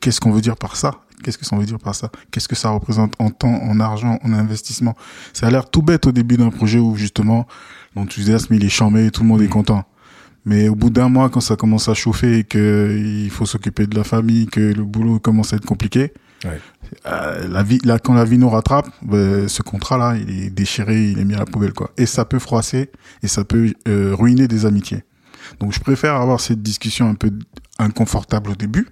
[0.00, 1.00] Qu'est-ce qu'on veut dire par ça?
[1.22, 2.10] Qu'est-ce que ça veut dire par ça?
[2.30, 4.96] Qu'est-ce que ça représente en temps, en argent, en investissement?
[5.34, 7.46] Ça a l'air tout bête au début d'un projet où justement
[7.94, 9.50] l'enthousiasme il est chambé et tout le monde est Mm.
[9.50, 9.84] content.
[10.46, 13.86] Mais au bout d'un mois, quand ça commence à chauffer et que il faut s'occuper
[13.86, 16.60] de la famille, que le boulot commence à être compliqué, Ouais.
[17.06, 21.10] euh, la vie, là, quand la vie nous rattrape, ben, ce contrat-là, il est déchiré,
[21.10, 21.90] il est mis à la poubelle, quoi.
[21.96, 22.90] Et ça peut froisser
[23.22, 25.04] et ça peut euh, ruiner des amitiés.
[25.58, 27.30] Donc, je préfère avoir cette discussion un peu
[27.78, 28.88] inconfortable au début,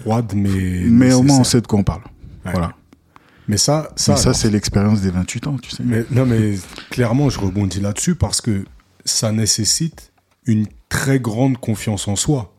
[0.00, 0.82] Froide, mais.
[0.84, 2.02] mais au moins on sait de quoi on parle.
[2.44, 2.52] Ouais.
[2.52, 2.72] Voilà.
[3.48, 5.82] Mais ça, ça, Mais ça, c'est l'expérience des 28 ans, tu sais.
[5.82, 6.56] Mais, non, mais
[6.90, 8.64] clairement, je rebondis là-dessus parce que
[9.06, 10.12] ça nécessite
[10.44, 12.54] une très grande confiance en soi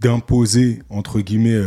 [0.00, 1.60] d'imposer, entre guillemets,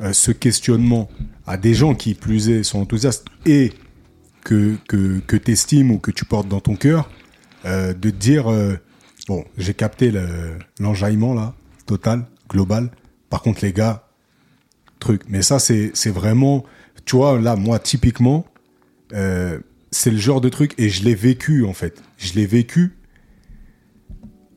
[0.00, 1.08] euh, ce questionnement
[1.46, 3.72] à des gens qui, plus est, sont enthousiastes et
[4.44, 7.10] que, que, que tu ou que tu portes dans ton cœur,
[7.64, 8.76] euh, de te dire, euh,
[9.28, 11.54] bon, j'ai capté le- l'enjaillement là,
[11.86, 12.90] total, global.
[13.30, 14.06] Par contre, les gars,
[14.98, 15.22] truc.
[15.28, 16.64] Mais ça, c'est c'est vraiment,
[17.04, 18.46] tu vois, là, moi, typiquement,
[19.12, 19.58] euh,
[19.90, 22.02] c'est le genre de truc, et je l'ai vécu en fait.
[22.18, 22.95] Je l'ai vécu.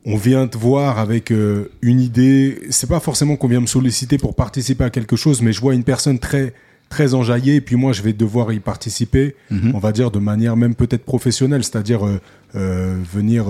[0.06, 2.60] On vient te voir avec euh, une idée.
[2.70, 5.74] C'est pas forcément qu'on vient me solliciter pour participer à quelque chose, mais je vois
[5.74, 6.54] une personne très
[6.88, 9.36] très enjaillée, et puis moi je vais devoir y participer.
[9.50, 9.72] Mhm.
[9.76, 12.20] On va dire de manière même peut-être professionnelle, c'est-à-dire euh,
[12.56, 13.46] euh, venir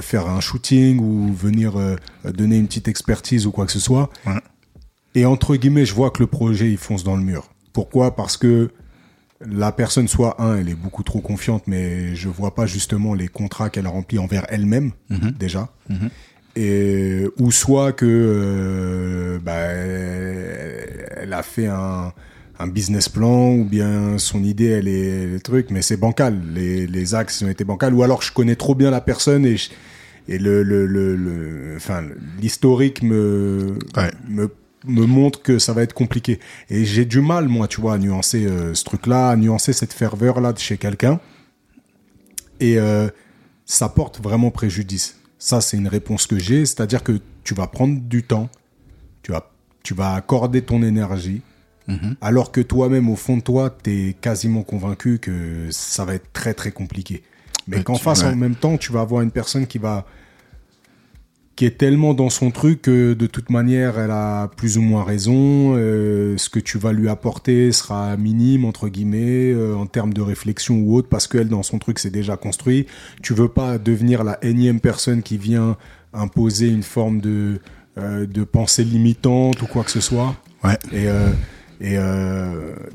[0.00, 1.74] faire un shooting ou venir
[2.24, 4.08] donner une petite expertise ou quoi que ce soit.
[4.26, 4.40] Ouais.
[5.14, 7.50] Et entre guillemets, je vois que le projet il fonce dans le mur.
[7.72, 8.16] Pourquoi?
[8.16, 8.70] Parce que
[9.44, 13.28] la personne, soit un, elle est beaucoup trop confiante, mais je vois pas justement les
[13.28, 15.32] contrats qu'elle a remplis envers elle-même Mhm.
[15.38, 15.68] déjà.
[15.88, 16.08] Mhm.
[16.56, 19.52] Et ou soit que euh, bah,
[21.22, 22.12] elle a fait un,
[22.58, 26.40] un business plan ou bien son idée elle est le truc, mais c'est bancal.
[26.54, 27.94] Les, les axes ont été bancals.
[27.94, 29.70] Ou alors je connais trop bien la personne et je-
[30.28, 32.02] et le le le, le- enfin
[32.40, 34.10] l'historique me Ouais.
[34.28, 34.48] me
[34.86, 36.40] me montre que ça va être compliqué.
[36.68, 39.92] Et j'ai du mal, moi, tu vois, à nuancer euh, ce truc-là, à nuancer cette
[39.92, 41.20] ferveur-là de chez quelqu'un.
[42.60, 43.08] Et euh,
[43.66, 45.18] ça porte vraiment préjudice.
[45.38, 46.66] Ça, c'est une réponse que j'ai.
[46.66, 48.48] C'est-à-dire que tu vas prendre du temps,
[49.22, 49.50] tu vas,
[49.82, 51.42] tu vas accorder ton énergie,
[51.90, 52.16] Mhm.
[52.20, 56.32] alors que toi-même, au fond de toi, tu es quasiment convaincu que ça va être
[56.32, 57.22] très, très compliqué.
[57.66, 58.28] Mais qu'en face, ouais.
[58.28, 60.06] en même temps, tu vas avoir une personne qui va
[61.60, 65.04] qui est tellement dans son truc que de toute manière, elle a plus ou moins
[65.04, 65.74] raison.
[65.76, 70.22] euh, ce que tu vas lui apporter sera minime, entre guillemets, euh, en termes de
[70.22, 72.86] réflexion ou autre, parce qu'elle, dans son truc, c'est déjà construit.
[73.20, 75.76] Tu veux pas devenir la énième personne qui vient
[76.14, 77.60] imposer une forme de,
[77.98, 80.34] euh, de pensée limitante ou quoi que ce soit.
[80.64, 80.78] Ouais.
[80.94, 81.08] Et,
[81.82, 81.98] et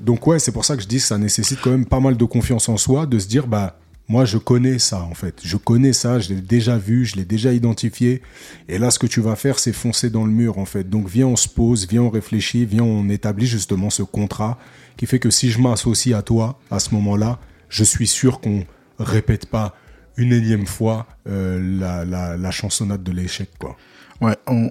[0.02, 2.18] donc, ouais, c'est pour ça que je dis que ça nécessite quand même pas mal
[2.18, 5.42] de confiance en soi, de se dire, bah, moi, je connais ça, en fait.
[5.44, 8.22] Je connais ça, je l'ai déjà vu, je l'ai déjà identifié.
[8.70, 10.88] Et là, ce que tu vas faire, c'est foncer dans le mur, en fait.
[10.90, 14.60] Donc, viens, on se pose, viens, on réfléchit, viens, on établit justement ce contrat
[14.98, 17.40] qui fait que si je m'associe à toi, à ce moment-là,
[17.70, 18.66] je suis sûr qu'on
[19.00, 19.76] répète pas
[20.18, 23.76] une énième fois euh, la, la, la chansonnade de l'échec, quoi.
[24.22, 24.70] Ouais, on,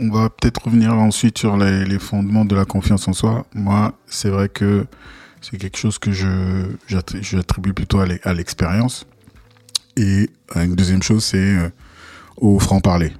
[0.00, 3.46] on va peut-être revenir ensuite sur les, les fondements de la confiance en soi.
[3.54, 4.84] Moi, c'est vrai que
[5.42, 9.06] c'est quelque chose que je j'attri- j'attribue plutôt à l'e- à l'expérience.
[9.96, 11.68] Et une deuxième chose, c'est euh,
[12.38, 13.12] au franc-parler.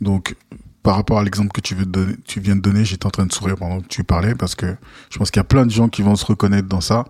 [0.00, 0.34] Donc,
[0.82, 3.26] par rapport à l'exemple que tu, veux donner, tu viens de donner, j'étais en train
[3.26, 4.74] de sourire pendant que tu parlais parce que
[5.10, 7.04] je pense qu'il y a plein de gens qui vont se reconnaître dans ça.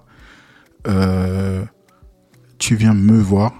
[0.89, 1.65] Euh,
[2.59, 3.53] tu viens me voir,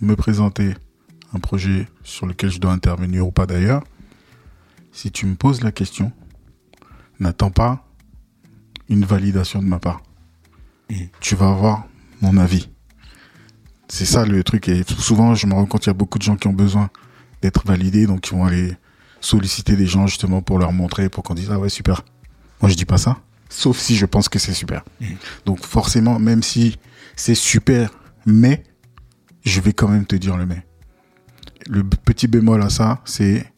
[0.00, 0.74] me présenter
[1.34, 3.82] un projet sur lequel je dois intervenir ou pas d'ailleurs.
[4.92, 6.12] Si tu me poses la question,
[7.18, 7.87] n'attends pas
[8.88, 10.02] une validation de ma part.
[11.20, 11.86] Tu vas avoir
[12.20, 12.70] mon avis.
[13.88, 14.68] C'est ça le truc.
[14.68, 16.90] Et souvent, je me rends compte qu'il y a beaucoup de gens qui ont besoin
[17.42, 18.76] d'être validés, donc ils vont aller
[19.20, 22.02] solliciter des gens justement pour leur montrer, pour qu'on dise ah ouais super.
[22.60, 24.84] Moi je dis pas ça, sauf si je pense que c'est super.
[25.44, 26.76] Donc forcément, même si
[27.16, 27.90] c'est super,
[28.26, 28.64] mais
[29.44, 30.64] je vais quand même te dire le mais.
[31.68, 33.52] Le petit bémol à ça, c'est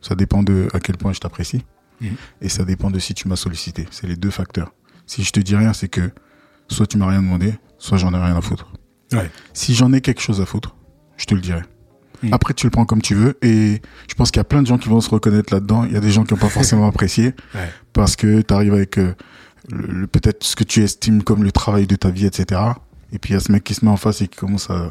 [0.00, 1.64] ça dépend de à quel point je t'apprécie
[2.00, 2.16] Mhm.
[2.42, 3.86] et ça dépend de si tu m'as sollicité.
[3.90, 4.72] C'est les deux facteurs.
[5.06, 6.10] Si je te dis rien, c'est que
[6.68, 8.72] soit tu m'as rien demandé, soit j'en ai rien à foutre.
[9.12, 9.30] Ouais.
[9.52, 10.74] Si j'en ai quelque chose à foutre,
[11.16, 11.62] je te le dirai.
[12.22, 12.32] Mm.
[12.32, 13.38] Après, tu le prends comme tu veux.
[13.42, 15.84] Et je pense qu'il y a plein de gens qui vont se reconnaître là-dedans.
[15.84, 17.70] Il y a des gens qui n'ont pas forcément apprécié Ouais.
[17.92, 19.14] parce que tu arrives avec euh,
[19.70, 22.60] le, le- peut-être ce que tu estimes comme le travail de ta vie, etc.
[23.12, 24.70] Et puis il y a ce mec qui se met en face et qui commence
[24.70, 24.88] à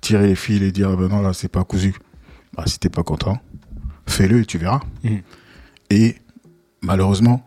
[0.00, 1.94] tirer les fils et dire ah ben non là c'est pas cousu.
[2.56, 3.40] Bah si t'es pas content,
[4.06, 4.80] fais-le et tu verras.
[5.02, 5.16] Mm.
[5.90, 6.16] Et
[6.86, 7.46] malheureusement,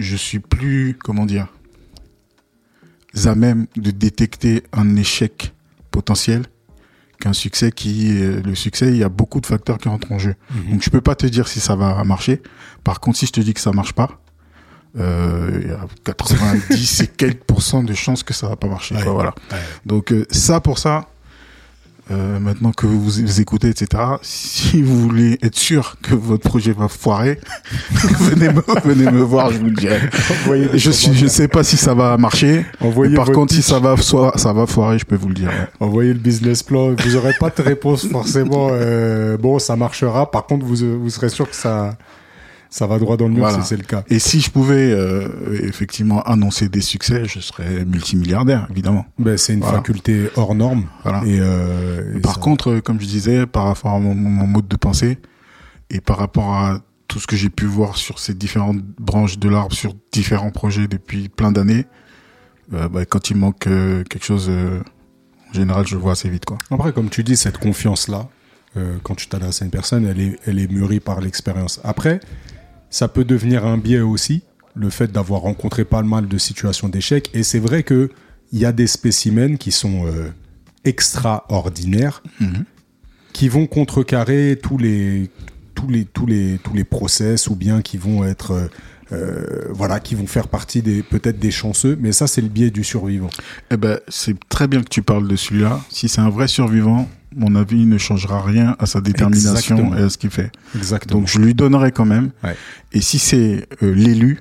[0.00, 1.46] je suis plus comment dire
[3.24, 5.52] à même de détecter un échec
[5.90, 6.44] potentiel
[7.20, 10.18] qu'un succès qui euh, le succès il y a beaucoup de facteurs qui rentrent en
[10.18, 10.72] jeu Mhm.
[10.72, 12.40] donc je peux pas te dire si ça va marcher
[12.84, 14.20] par contre si je te dis que ça marche pas
[14.96, 18.94] euh, il y a 90 et quelques pourcents de chances que ça va pas marcher
[18.94, 19.02] Ouais.
[19.02, 19.58] quoi, voilà Ouais.
[19.84, 21.08] donc euh, ça pour ça
[22.10, 23.86] euh, maintenant que vous, vous écoutez etc
[24.22, 27.38] si vous voulez être sûr que votre projet va foirer
[28.20, 30.00] venez me venez me voir je vous le dirai
[30.74, 33.96] je suis je sais pas si ça va marcher Envoyez par contre si ça va
[33.96, 35.68] soit ça va foirer je peux vous le dire ouais.
[35.80, 36.92] Envoyez le business plan.
[36.92, 38.68] Vous aurez pas de réponse forcément.
[38.72, 40.30] euh, bon, ça marchera.
[40.30, 41.96] Par contre, vous, vous serez sûr que ça,
[42.70, 43.62] ça va droit dans le mur Voilà.
[43.62, 44.04] si c'est le cas.
[44.08, 45.28] Et si je pouvais euh,
[45.62, 49.06] effectivement annoncer des succès, je serais multimilliardaire, évidemment.
[49.18, 49.78] Ben, c'est une Voilà.
[49.78, 50.84] faculté hors norme.
[51.02, 51.22] Voilà.
[51.24, 54.46] Et, euh, et par ça- contre, euh, comme je disais, par rapport à mon, mon
[54.46, 55.18] mode de pensée
[55.90, 59.48] et par rapport à tout ce que j'ai pu voir sur ces différentes branches de
[59.48, 61.86] l'arbre, sur différents projets depuis plein d'années,
[62.74, 64.80] euh, bah, quand il manque euh, quelque chose, euh,
[65.48, 66.58] en général, je le vois assez vite, quoi.
[66.70, 68.28] Après, comme tu dis, cette confiance-là,
[68.76, 71.80] euh, quand tu t'adresses à une personne, elle est, elle est mûrie par l'expérience.
[71.82, 72.20] Après,
[72.90, 74.42] ça peut devenir un biais aussi,
[74.74, 77.30] le fait d'avoir rencontré pas mal de situations d'échec.
[77.34, 78.10] Et c'est vrai que
[78.52, 80.30] il y a des spécimens qui sont euh,
[80.84, 82.64] extraordinaires, Mhm.
[83.32, 85.30] qui vont contrecarrer tous les
[85.74, 88.66] tous les tous les tous les process ou bien qui vont être euh,
[89.12, 92.70] euh, voilà qui vont faire partie des peut-être des chanceux mais ça c'est le biais
[92.70, 93.30] du survivant
[93.70, 95.80] Eh ben, c'est très bien que tu parles de celui-là.
[95.88, 99.96] Si c'est un vrai survivant, mon avis ne changera rien à sa détermination Exactement.
[99.96, 100.50] et à ce qu'il fait.
[100.74, 102.30] exactement Donc je lui donnerai quand même.
[102.42, 102.56] Ouais.
[102.92, 104.40] Et si c'est euh, l'élu,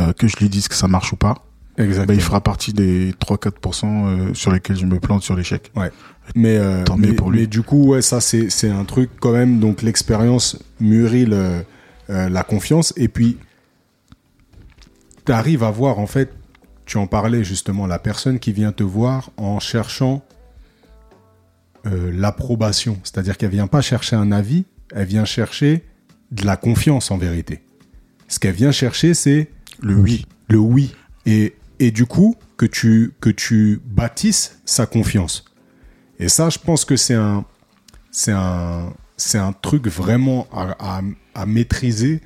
[0.00, 2.72] euh, que je lui dise que ça marche ou pas, exactement bah, il fera partie
[2.72, 5.72] des 3-4% euh, sur lesquels je me plante sur l'échec.
[6.34, 7.40] Mais, mieux mais, pour lui.
[7.40, 9.60] mais du coup, ouais, ça, c'est, c'est un truc quand même.
[9.60, 11.64] Donc, l'expérience mûrit le,
[12.08, 12.92] la confiance.
[12.98, 13.38] Et puis,
[15.24, 16.34] tu arrives à voir, en fait,
[16.84, 20.22] tu en parlais justement, la personne qui vient te voir en cherchant
[21.86, 22.98] euh, l'approbation.
[23.04, 24.64] C'est-à-dire qu'elle vient pas chercher un avis,
[24.94, 25.84] elle vient chercher
[26.30, 27.62] de la confiance en vérité.
[28.28, 30.26] Ce qu'elle vient chercher, c'est Le oui.
[30.48, 30.94] le oui.
[31.24, 35.44] Et, et du coup, que tu, que tu bâtisses sa confiance.
[36.18, 37.44] Et ça, je pense que c'est un,
[38.10, 41.00] c'est un, c'est un truc vraiment à, à,
[41.34, 42.20] à maîtriser.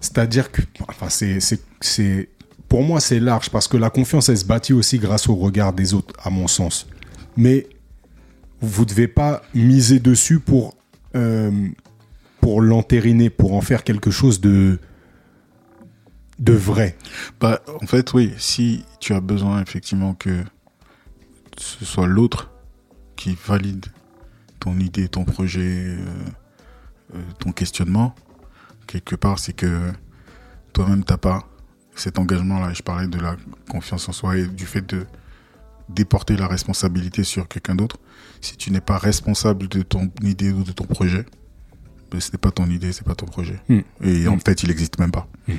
[0.00, 2.28] C'est-à-dire que, enfin, c'est, c'est, c'est,
[2.68, 5.72] pour moi, c'est large parce que la confiance, elle se bâtit aussi grâce au regard
[5.72, 6.86] des autres, à mon sens.
[7.36, 7.66] Mais
[8.60, 10.74] vous devez pas miser dessus pour,
[11.14, 11.68] euh,
[12.40, 14.78] pour l'entériner, pour en faire quelque chose de,
[16.38, 16.96] de vrai.
[17.40, 20.44] Bah, en fait, oui, si tu as besoin effectivement que
[21.56, 22.50] ce soit l'autre
[23.16, 23.86] qui valide
[24.60, 25.98] ton idée, ton projet, euh,
[27.14, 28.14] euh, ton questionnement,
[28.86, 29.92] quelque part, c'est que
[30.72, 31.46] toi-même, t'as pas
[31.94, 32.72] cet engagement-là.
[32.72, 33.36] Je parlais de la
[33.68, 35.06] confiance en soi et du fait de
[35.88, 37.98] déporter la responsabilité sur quelqu'un d'autre.
[38.40, 41.24] Si tu n'es pas responsable de ton idée ou de ton projet,
[42.10, 43.60] ben, ce n'est pas ton idée, c'est pas ton projet.
[43.68, 43.80] Hmm.
[44.02, 44.40] Et en Hmm.
[44.40, 45.26] fait, il n'existe même pas.
[45.48, 45.54] Hmm.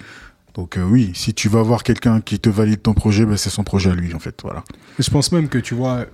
[0.53, 3.49] Donc euh, oui, si tu vas voir quelqu'un qui te valide ton projet, ben, c'est
[3.49, 4.39] son projet à lui, en fait.
[4.41, 4.63] Voilà.
[4.99, 6.05] Je pense même que tu vois,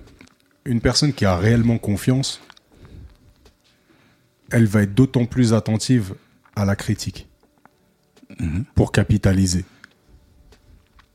[0.64, 2.40] une personne qui a réellement confiance,
[4.50, 6.14] elle va être d'autant plus attentive
[6.56, 7.28] à la critique
[8.40, 8.64] Mhm.
[8.74, 9.64] pour capitaliser.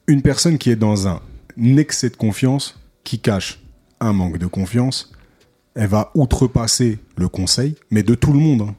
[0.07, 1.21] Une personne qui est dans un
[1.57, 3.61] excès de confiance, qui cache
[4.01, 5.13] un manque de confiance,
[5.75, 8.63] elle va outrepasser le conseil, mais de tout le monde.
[8.63, 8.75] hein.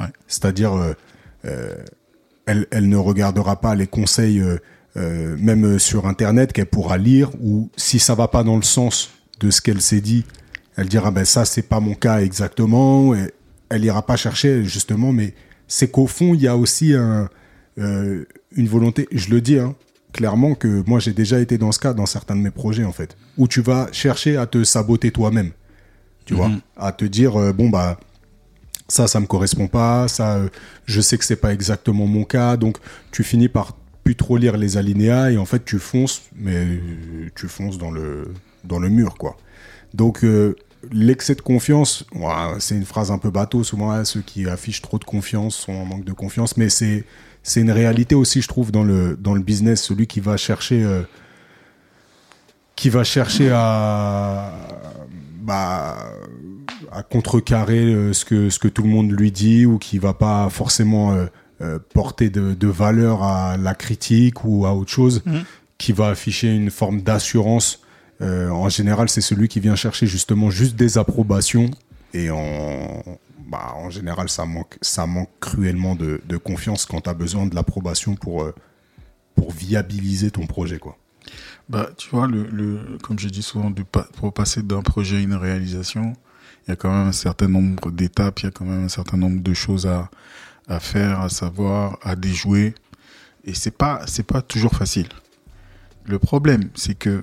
[0.00, 0.10] Ouais.
[0.26, 0.94] C'est-à-dire, euh,
[1.44, 1.76] euh,
[2.46, 7.70] elle, elle ne regardera pas les conseils, euh, même sur Internet, qu'elle pourra lire, ou
[7.76, 10.24] si ça va pas dans le sens de ce qu'elle s'est dit,
[10.74, 13.14] elle dira, ben ça, c'est pas mon cas exactement.
[13.14, 13.30] Et
[13.68, 15.34] elle ira pas chercher, justement, mais
[15.68, 17.28] c'est qu'au fond, il y a aussi un,
[17.76, 19.76] une volonté, je le dis, hein,
[20.12, 22.92] clairement, que moi, j'ai déjà été dans ce cas dans certains de mes projets, en
[22.92, 25.52] fait, où tu vas chercher à te saboter toi-même
[26.24, 27.98] tu vois, à te dire euh, bon bah
[28.88, 30.48] ça ça me correspond pas, ça euh,
[30.86, 32.78] je sais que c'est pas exactement mon cas, donc
[33.10, 36.78] tu finis par plus trop lire les alinéas et en fait tu fonces, mais euh,
[37.34, 38.32] tu fonces dans le
[38.64, 39.36] dans le mur quoi.
[39.94, 40.56] Donc euh,
[40.90, 42.04] l'excès de confiance,
[42.58, 45.72] c'est une phrase un peu bateau souvent hein, ceux qui affichent trop de confiance sont
[45.72, 47.04] en manque de confiance, mais c'est
[47.42, 50.82] c'est une réalité aussi je trouve dans le dans le business, celui qui va chercher
[50.82, 51.02] euh,
[52.76, 54.52] qui va chercher à
[55.40, 55.96] bah,
[56.92, 60.14] à contrecarrer euh, ce que ce que tout le monde lui dit ou qui va
[60.14, 61.26] pas forcément euh,
[61.60, 65.44] euh, porter de, de valeur à la critique ou à autre chose, Mhm.
[65.78, 67.80] qui va afficher une forme d'assurance.
[68.20, 71.68] En général, c'est celui qui vient chercher justement juste des approbations
[72.14, 73.02] et en
[73.52, 77.54] bah, en général, ça manque ça manque cruellement de, confiance quand tu as besoin de
[77.54, 78.54] l'approbation pour euh,
[79.34, 80.96] pour viabiliser ton projet quoi.
[81.68, 83.72] Bah, tu vois, le, comme je dis souvent,
[84.16, 86.14] pour passer d'un projet à une réalisation,
[86.64, 88.88] il y a quand même un certain nombre d'étapes, il y a quand même un
[88.88, 90.10] certain nombre de choses à,
[90.66, 92.74] à faire, à savoir, à déjouer.
[93.44, 95.08] Et c'est pas, pas toujours facile.
[96.04, 97.22] Le problème, c'est que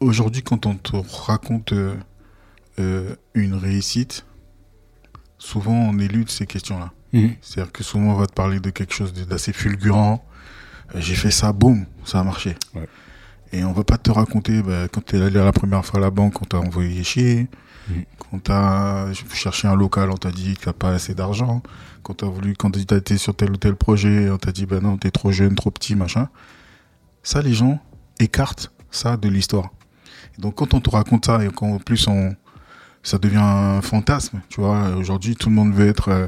[0.00, 1.94] aujourd'hui, quand on te raconte euh,
[2.78, 4.26] euh, une réussite,
[5.38, 6.92] souvent on élude ces questions-là.
[7.40, 10.22] C'est-à-dire que souvent on va te parler de quelque chose d'assez fulgurant.
[10.94, 12.56] Euh, J'ai fait ça, boum, ça a marché.
[12.74, 12.86] Ouais.
[13.52, 16.10] Et on va pas te raconter bah, quand t'es allé la première fois à la
[16.10, 17.48] banque, on t'a envoyé chier.
[17.88, 18.04] Mhm.
[18.18, 21.62] Quand t'as cherché un local, on t'a dit que t'as pas assez d'argent.
[22.02, 24.80] Quand t'as voulu, quand t'as été sur tel ou tel projet, on t'a dit bah
[24.80, 26.28] non, t'es trop jeune, trop petit, machin.
[27.22, 27.80] Ça, les gens
[28.18, 29.70] écartent ça de l'histoire.
[30.38, 32.34] Donc quand on te raconte ça et qu'en plus on,
[33.06, 34.96] ça devient un fantasme, tu vois.
[34.96, 36.26] Aujourd'hui, tout le monde veut être euh,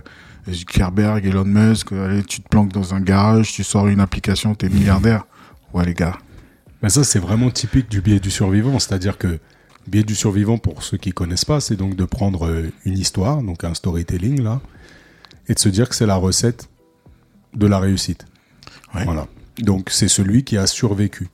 [0.49, 1.91] Zuckerberg, Elon Musk.
[1.91, 5.27] Allez, tu te planques dans un garage, tu sors une application, t'es milliardaire.
[5.75, 6.17] Ouais, les gars.
[6.83, 8.79] Mais ça, c'est vraiment typique du biais du survivant.
[8.79, 9.39] C'est-à-dire que le
[9.87, 13.43] biais du survivant, pour ceux qui connaissent pas, c'est donc de prendre euh, une histoire,
[13.43, 14.63] donc un storytelling, là,
[15.47, 16.71] et de se dire que c'est la recette
[17.55, 18.25] de la réussite.
[18.95, 19.05] Ouais.
[19.05, 19.27] Voilà.
[19.59, 21.29] Donc, c'est celui qui a survécu.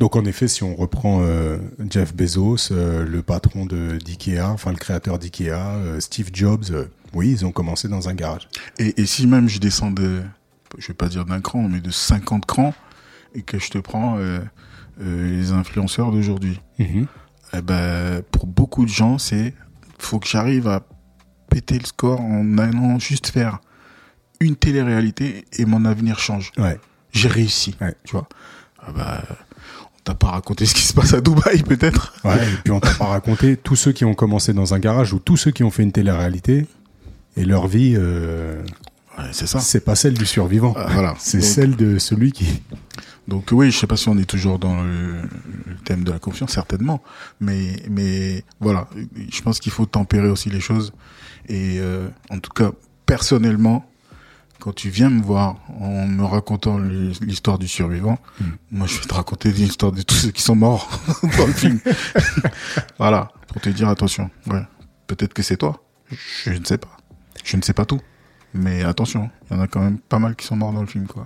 [0.00, 1.58] Donc, en effet, si on reprend euh,
[1.90, 7.30] Jeff Bezos, euh, le patron de d'IKEA, enfin le créateur d'IKEA, euh, Steve Jobs, oui,
[7.30, 8.48] ils ont commencé dans un garage.
[8.78, 10.22] Et, et si même je descends de,
[10.78, 12.74] je vais pas dire d'un cran, mais de 50 crans,
[13.36, 14.18] et que je te prends
[15.00, 19.54] les influenceurs d'aujourd'hui, eh ben, pour beaucoup de gens, c'est
[19.98, 20.82] faut que j'arrive à
[21.50, 23.58] péter le score en allant juste faire
[24.40, 26.50] une télé-réalité et mon avenir change.
[26.58, 26.78] Ouais.
[27.12, 27.94] J'ai réussi, Ouais.
[28.04, 28.28] tu vois.
[28.80, 29.22] Ah bah,
[30.04, 32.14] t'a pas raconté ce qui se passe à Dubaï, peut-être.
[32.24, 35.12] Ouais, et puis on t'a pas raconté tous ceux qui ont commencé dans un garage
[35.14, 36.66] ou tous ceux qui ont fait une télé-réalité
[37.36, 38.62] et leur vie, euh,
[39.18, 39.60] Ouais, c'est ça.
[39.60, 40.74] c'est pas celle du survivant.
[40.76, 41.14] Ah, voilà.
[41.18, 42.62] C'est Donc- celle de celui qui.
[43.28, 45.22] Donc oui, je sais pas si on est toujours dans le,
[45.66, 47.02] le thème de la confiance, certainement,
[47.40, 48.86] mais mais voilà,
[49.32, 50.92] je pense qu'il faut tempérer aussi les choses.
[51.48, 52.72] Et euh, en tout cas,
[53.06, 53.86] personnellement,
[54.64, 58.44] quand tu viens me voir en me racontant l'histoire du survivant, Mm.
[58.70, 60.88] moi je vais te raconter l'histoire de tous ceux qui sont morts
[61.36, 61.78] dans le film.
[62.98, 64.30] voilà, pour te dire attention.
[64.46, 64.62] Ouais,
[65.06, 65.84] peut-être que c'est toi.
[66.44, 66.96] Je ne sais pas.
[67.44, 68.00] Je ne sais pas tout.
[68.54, 70.86] Mais attention, il y en a quand même pas mal qui sont morts dans le
[70.86, 71.24] film, quoi.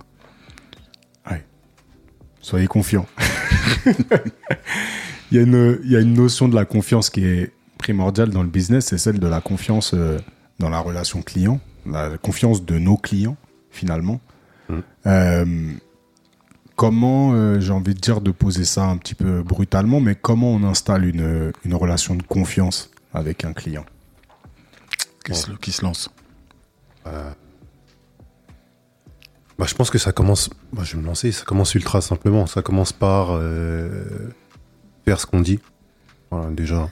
[2.41, 3.05] Soyez confiants.
[3.85, 3.93] il,
[5.31, 8.43] y a une, il y a une notion de la confiance qui est primordiale dans
[8.43, 10.19] le business, c'est celle de la confiance euh,
[10.57, 13.37] dans la relation client, la confiance de nos clients,
[13.71, 14.19] finalement.
[14.69, 14.83] Mhm.
[15.05, 15.71] Euh,
[16.75, 20.51] comment, euh, j'ai envie de dire de poser ça un petit peu brutalement, mais comment
[20.51, 23.85] on installe une, une relation de confiance avec un client?
[25.25, 26.09] Qui, se, qui se lance?
[29.59, 30.49] Bah, je pense que ça commence.
[30.71, 31.33] Bah, je vais me lancer.
[31.33, 32.47] Ça commence ultra simplement.
[32.47, 34.29] Ça commence par euh,
[35.03, 35.59] faire ce qu'on dit.
[36.31, 36.89] Voilà, déjà.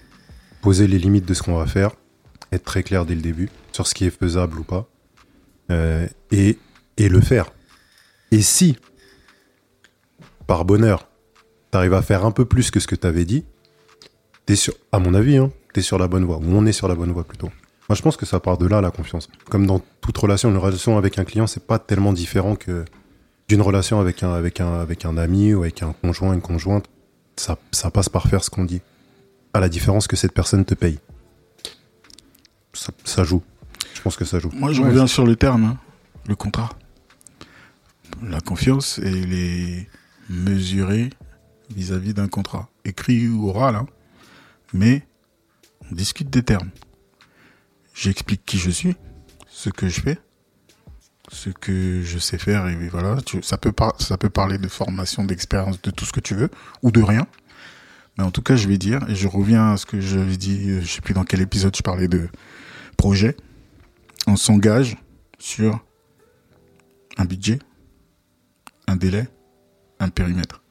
[0.62, 1.92] Poser les limites de ce qu'on va faire.
[2.52, 4.88] Être très clair dès le début sur ce qui est faisable ou pas.
[5.72, 6.58] Euh, et,
[6.98, 7.52] et le faire.
[8.32, 8.78] Et si,
[10.48, 11.08] par bonheur,
[11.72, 13.44] t'arrives à faire un peu plus que ce que t'avais dit,
[14.46, 16.38] t'es sur, à mon avis, hein, t'es sur la bonne voie.
[16.38, 17.50] Ou on est sur la bonne voie plutôt.
[17.90, 19.30] Moi, je pense que ça part de là, la confiance.
[19.50, 22.84] Comme dans toute relation, une relation avec un client, c'est pas tellement différent que
[23.48, 26.86] d'une relation avec un, avec un, avec un ami ou avec un conjoint, une conjointe.
[27.38, 28.82] Ça, ça passe par faire ce qu'on dit.
[29.54, 31.00] à la différence que cette personne te paye.
[32.78, 33.44] Ça, ça joue.
[33.94, 34.50] Je pense que ça joue.
[34.54, 35.78] Moi, je Ouais, reviens sur le terme, hein,
[36.28, 36.70] le contrat.
[38.24, 39.88] La confiance, elle est
[40.30, 41.10] mesurée
[41.76, 43.86] vis-à-vis d'un contrat, écrit ou oral, hein.
[44.74, 45.06] mais
[45.92, 46.70] on discute des termes.
[47.94, 48.96] J'explique qui je suis,
[49.48, 50.20] ce que je fais,
[51.32, 53.22] ce que je sais faire, et voilà.
[53.22, 56.36] Tu- ça, peut par- ça peut parler de formation, d'expérience, de tout ce que tu
[56.36, 56.50] veux,
[56.84, 57.28] ou de rien.
[58.18, 60.70] Mais en tout cas, je vais dire, et je reviens à ce que j'avais dit,
[60.70, 62.30] euh, je sais plus dans quel épisode je parlais de
[62.98, 63.38] projet
[64.28, 64.98] on s'engage
[65.40, 65.80] sur
[67.18, 67.60] un budget,
[68.88, 69.28] un délai,
[70.00, 70.62] un périmètre.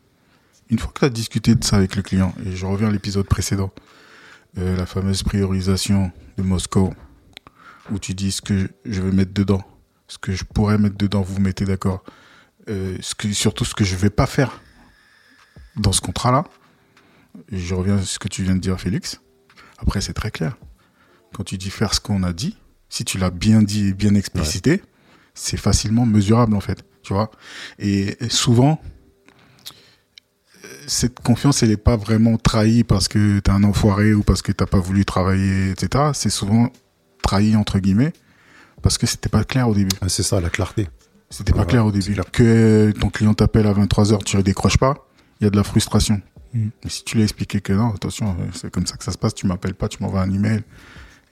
[0.69, 2.91] Une fois que tu as discuté de ça avec le client, et je reviens à
[2.91, 3.73] l'épisode précédent,
[4.59, 6.93] euh, la fameuse priorisation de Moscou,
[7.91, 9.63] où tu dis ce que je veux mettre dedans,
[10.07, 12.05] ce que je pourrais mettre dedans, vous vous mettez d'accord,
[12.69, 12.99] euh,
[13.33, 14.61] surtout ce que je vais pas faire
[15.77, 16.45] dans ce contrat-là.
[17.51, 19.21] Je reviens à ce que tu viens de dire, Félix.
[19.79, 20.57] Après, c'est très clair.
[21.37, 22.57] Quand tu dis faire ce qu'on a dit,
[22.89, 24.81] si tu l'as bien dit et bien explicité,
[25.35, 27.31] c'est facilement mesurable en fait, tu vois.
[27.79, 28.81] Et, souvent,
[30.87, 34.51] cette confiance, elle n'est pas vraiment trahie parce que t'es un enfoiré ou parce que
[34.51, 36.05] t'as pas voulu travailler, etc.
[36.15, 36.71] C'est souvent
[37.23, 38.15] trahi entre guillemets
[38.81, 39.95] parce que c'était pas clair au début.
[40.01, 40.89] Ah, c'est ça, la clarté.
[41.29, 42.15] C'était pas Ouais, clair au début.
[42.15, 42.31] clair.
[42.33, 45.07] Que ton client t'appelle à 23h, tu ne décroches pas,
[45.41, 46.23] il y a de la frustration.
[46.55, 46.69] Mm.
[46.83, 49.19] Mais si tu lui as expliqué que non, attention, c'est comme ça que ça se
[49.19, 50.63] passe, tu m'appelles pas, tu m'envoies un email,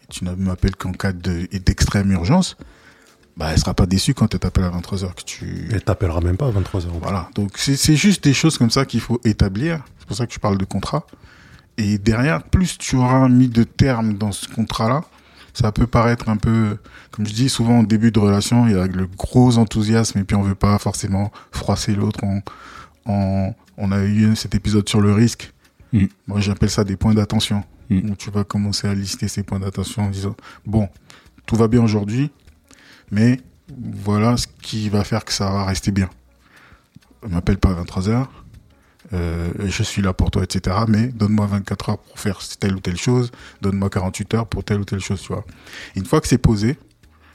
[0.09, 2.57] tu ne m'appelles qu'en cas de- d'extrême urgence,
[3.37, 5.69] bah, elle sera pas déçue quand elle t'appelle à 23h que tu...
[5.73, 6.87] Elle t'appellera même pas à 23h.
[7.03, 7.29] Voilà.
[7.35, 9.81] Donc, c'est c'est juste des choses comme ça qu'il faut établir.
[9.99, 11.07] C'est pour ça que je parle de contrat.
[11.77, 15.03] Et derrière, plus tu auras mis de termes dans ce contrat-là,
[15.53, 16.79] ça peut paraître un peu,
[17.11, 20.25] comme je dis souvent au début de relation, il y a le gros enthousiasme et
[20.25, 22.21] puis on veut pas forcément froisser l'autre.
[22.23, 22.43] On,
[23.07, 25.53] on, on a eu cet épisode sur le risque.
[25.93, 26.05] Mm.
[26.29, 27.65] Moi, j'appelle ça des points d'attention.
[27.91, 28.11] Mm.
[28.11, 30.89] Où tu vas commencer à lister ces points d'attention en disant, bon,
[31.47, 32.31] tout va bien aujourd'hui,
[33.11, 33.41] mais
[33.77, 36.11] voilà ce qui va faire que ça va rester bien.
[37.23, 38.45] Ne m'appelle pas à 23 heures.
[39.13, 40.77] Euh, je suis là pour toi, etc.
[40.89, 43.31] Mais donne-moi 24 heures pour faire telle ou telle chose.
[43.61, 45.45] Donne-moi 48 heures pour telle ou telle chose, tu vois.
[45.95, 46.79] Une fois que c'est posé,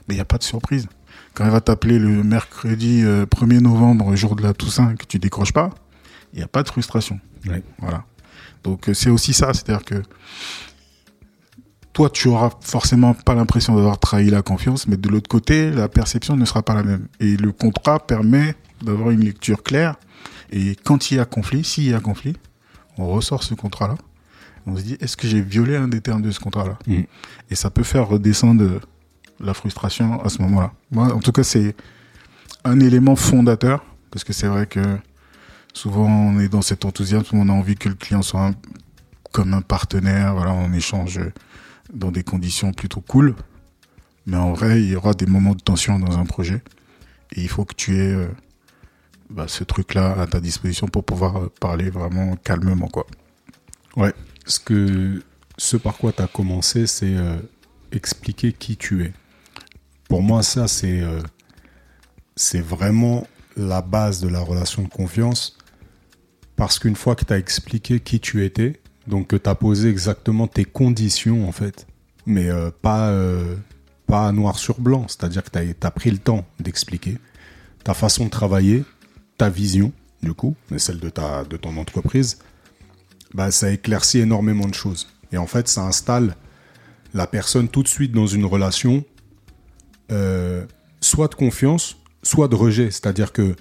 [0.08, 0.88] mais il n'y a pas de surprise.
[1.34, 5.18] Quand elle va t'appeler le mercredi euh, 1er novembre, jour de la Toussaint, que tu
[5.18, 5.70] décroches pas,
[6.32, 7.20] il n'y a pas de frustration.
[7.46, 7.62] Ouais.
[7.78, 8.04] Voilà.
[8.64, 10.02] Donc euh, c'est aussi ça, c'est-à-dire que
[11.92, 15.88] toi, tu auras forcément pas l'impression d'avoir trahi la confiance, mais de l'autre côté, la
[15.88, 17.08] perception ne sera pas la même.
[17.18, 19.96] Et le contrat permet d'avoir une lecture claire.
[20.52, 22.36] Et quand il y a conflit, s'il y a conflit,
[22.96, 23.96] on ressort ce contrat-là.
[24.66, 27.04] On se dit, est-ce que j'ai violé un des termes de ce contrat-là Mhm.
[27.50, 28.80] Et ça peut faire redescendre
[29.40, 30.72] la frustration à ce moment-là.
[30.90, 31.74] Moi, en tout cas, c'est
[32.64, 34.80] un élément fondateur, parce que c'est vrai que
[35.72, 38.52] souvent on est dans cet enthousiasme, on a envie que le client soit
[39.32, 41.20] comme un partenaire, voilà, on échange
[41.92, 43.34] dans des conditions plutôt cool.
[44.26, 46.62] Mais en vrai, il y aura des moments de tension dans un projet.
[47.32, 48.28] Et il faut que tu aies euh,
[49.28, 53.06] bah, ce truc-là à ta disposition pour pouvoir euh, parler vraiment calmement, quoi.
[53.96, 54.12] Ouais.
[54.46, 55.22] Ce, que,
[55.56, 57.38] ce par quoi tu as commencé, c'est euh,
[57.92, 59.12] expliquer qui tu es.
[60.08, 61.02] Pour moi, ça, c'est
[62.34, 65.56] c'est vraiment la base de la relation de confiance.
[66.60, 69.88] Parce qu'une fois que tu as expliqué qui tu étais, donc que tu as posé
[69.88, 71.86] exactement tes conditions, en fait,
[72.26, 73.56] mais euh, pas, euh,
[74.06, 77.16] pas noir sur blanc, c'est-à-dire que tu as, pris le temps d'expliquer
[77.82, 78.84] ta façon de travailler,
[79.38, 79.90] ta vision,
[80.22, 82.40] du coup, mais celle de, ta, de ton entreprise,
[83.32, 85.08] bah, ça éclaircit énormément de choses.
[85.32, 86.36] Et en fait, ça installe
[87.14, 89.02] la personne tout de suite dans une relation,
[90.12, 90.66] euh,
[91.00, 92.90] soit de confiance, soit de rejet.
[92.90, 93.56] C'est-à-dire que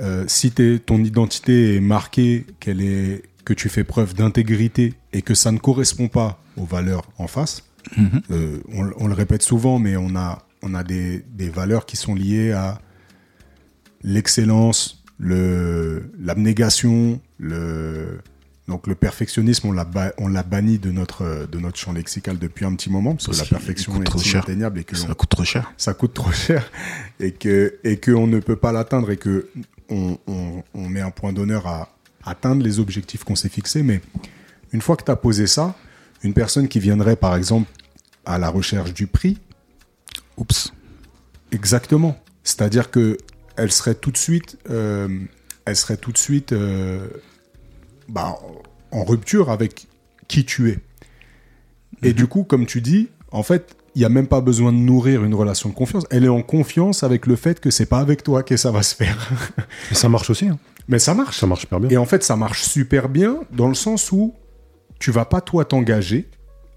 [0.00, 5.34] euh, si ton identité est marquée, qu'elle est, que tu fais preuve d'intégrité et que
[5.34, 7.64] ça ne correspond pas aux valeurs en face,
[8.30, 11.96] euh, on, on le répète souvent, mais on a, on a des, des valeurs qui
[11.96, 12.80] sont liées à
[14.02, 18.20] l'excellence, le, l'abnégation, le,
[18.68, 22.38] donc le perfectionnisme, on l'a, ba- on l'a banni de notre, de notre champ lexical
[22.38, 24.34] depuis un petit moment, parce, Parce que la perfection est trop cher.
[24.42, 25.72] inatteignable et que Ça coûte trop cher.
[25.76, 26.70] ça coûte trop cher
[27.20, 29.48] et que et que on ne peut pas l'atteindre et que
[29.92, 31.88] on, on, on met un point d'honneur à
[32.24, 33.82] atteindre les objectifs qu'on s'est fixés.
[33.82, 34.00] Mais
[34.72, 35.74] une fois que tu as posé ça,
[36.22, 37.70] une personne qui viendrait par exemple
[38.24, 39.38] à la recherche du prix,
[40.36, 40.72] Oups.
[41.50, 42.16] exactement.
[42.44, 43.18] C'est-à-dire que
[43.56, 45.20] elle serait tout de suite, euh,
[45.64, 47.06] elle serait tout de suite euh,
[48.08, 48.38] bah,
[48.90, 49.88] en rupture avec
[50.28, 50.78] qui tu es.
[52.02, 54.78] Et du coup, comme tu dis, en fait, il n'y a même pas besoin de
[54.78, 56.04] nourrir une relation de confiance.
[56.10, 58.82] Elle est en confiance avec le fait que c'est pas avec toi que ça va
[58.82, 59.30] se faire.
[59.90, 60.48] Et ça marche aussi.
[60.48, 60.58] hein.
[60.88, 61.38] Mais ça marche.
[61.38, 61.90] Ça marche super bien.
[61.90, 64.34] Et en fait, ça marche super bien dans le sens où
[64.98, 66.28] tu vas pas toi t'engager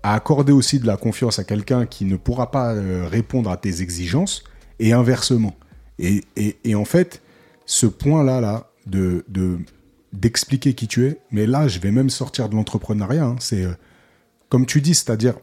[0.03, 3.57] à accorder aussi de la confiance à quelqu'un qui ne pourra pas euh, répondre à
[3.57, 4.43] tes exigences
[4.79, 5.55] et inversement.
[5.99, 7.21] Et, et- et en fait,
[7.65, 9.57] ce point-là, là, de, de-
[10.13, 13.71] d'expliquer qui tu es, mais là, je vais même sortir de l'entrepreneuriat, hein, c'est, euh,
[14.49, 15.35] comme tu dis, c'est-à-dire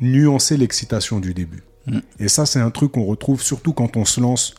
[0.00, 1.62] nuancer l'excitation du début.
[1.86, 1.98] Mm.
[2.18, 4.54] Et ça, c'est un truc qu'on retrouve surtout quand on se lance.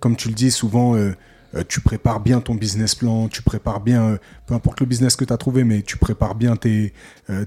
[0.00, 1.14] Comme tu le dis souvent, euh,
[1.54, 5.16] euh, tu prépares bien ton business plan, tu prépares bien, euh, peu importe le business
[5.16, 6.92] que tu as trouvé, mais tu prépares bien tes,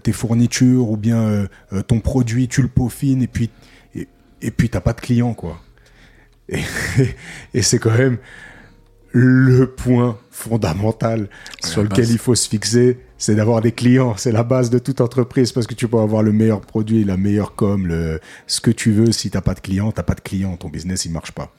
[0.03, 1.47] tes fournitures ou bien
[1.87, 3.49] ton produit, tu le peaufines et puis,
[3.93, 4.07] et,
[4.41, 5.59] et puis t'as pas de clients, quoi.
[6.47, 6.61] Et,
[7.53, 8.17] et c'est quand même
[9.17, 11.29] le point fondamental
[11.63, 14.17] sur lequel il faut se fixer, c'est d'avoir des clients.
[14.17, 17.15] C'est la base de toute entreprise parce que tu peux avoir le meilleur produit, la
[17.15, 19.13] meilleure com, le, ce que tu veux.
[19.13, 21.53] Si t'as pas de clients, t'as pas de clients, ton business il marche pas.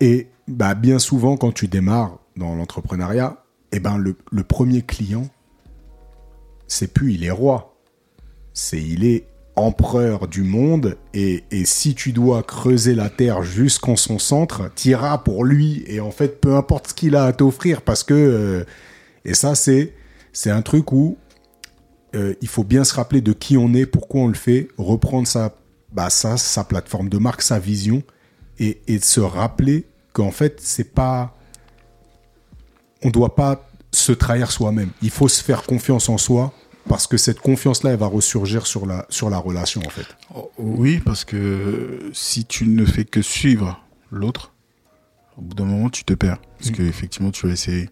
[0.00, 5.28] Et bah, bien souvent, quand tu démarres dans l'entrepreneuriat, eh ben, le, le premier client,
[6.66, 7.76] c'est plus il est roi,
[8.54, 10.96] c'est il est empereur du monde.
[11.14, 15.82] Et, et si tu dois creuser la terre jusqu'en son centre, t'iras pour lui.
[15.86, 18.14] Et en fait, peu importe ce qu'il a à t'offrir, parce que.
[18.14, 18.64] euh,
[19.24, 19.92] et ça, c'est
[20.32, 21.16] c'est un truc où
[22.14, 25.26] euh, il faut bien se rappeler de qui on est, pourquoi on le fait, reprendre
[25.26, 25.54] sa,
[25.92, 28.02] bah, sa plateforme de marque, sa vision,
[28.58, 31.34] et, et se rappeler qu'en fait, c'est pas.
[33.02, 34.90] On doit pas se trahir soi-même.
[35.02, 36.52] Il faut se faire confiance en soi,
[36.88, 40.06] parce que cette confiance-là, elle va ressurgir sur la, sur la relation, en fait.
[40.34, 43.80] Oh, Oui, parce que si tu ne fais que suivre
[44.10, 44.52] l'autre,
[45.36, 46.38] au bout d'un moment, tu te perds.
[46.58, 46.74] Parce Mm.
[46.74, 47.90] que effectivement, tu vas essayer,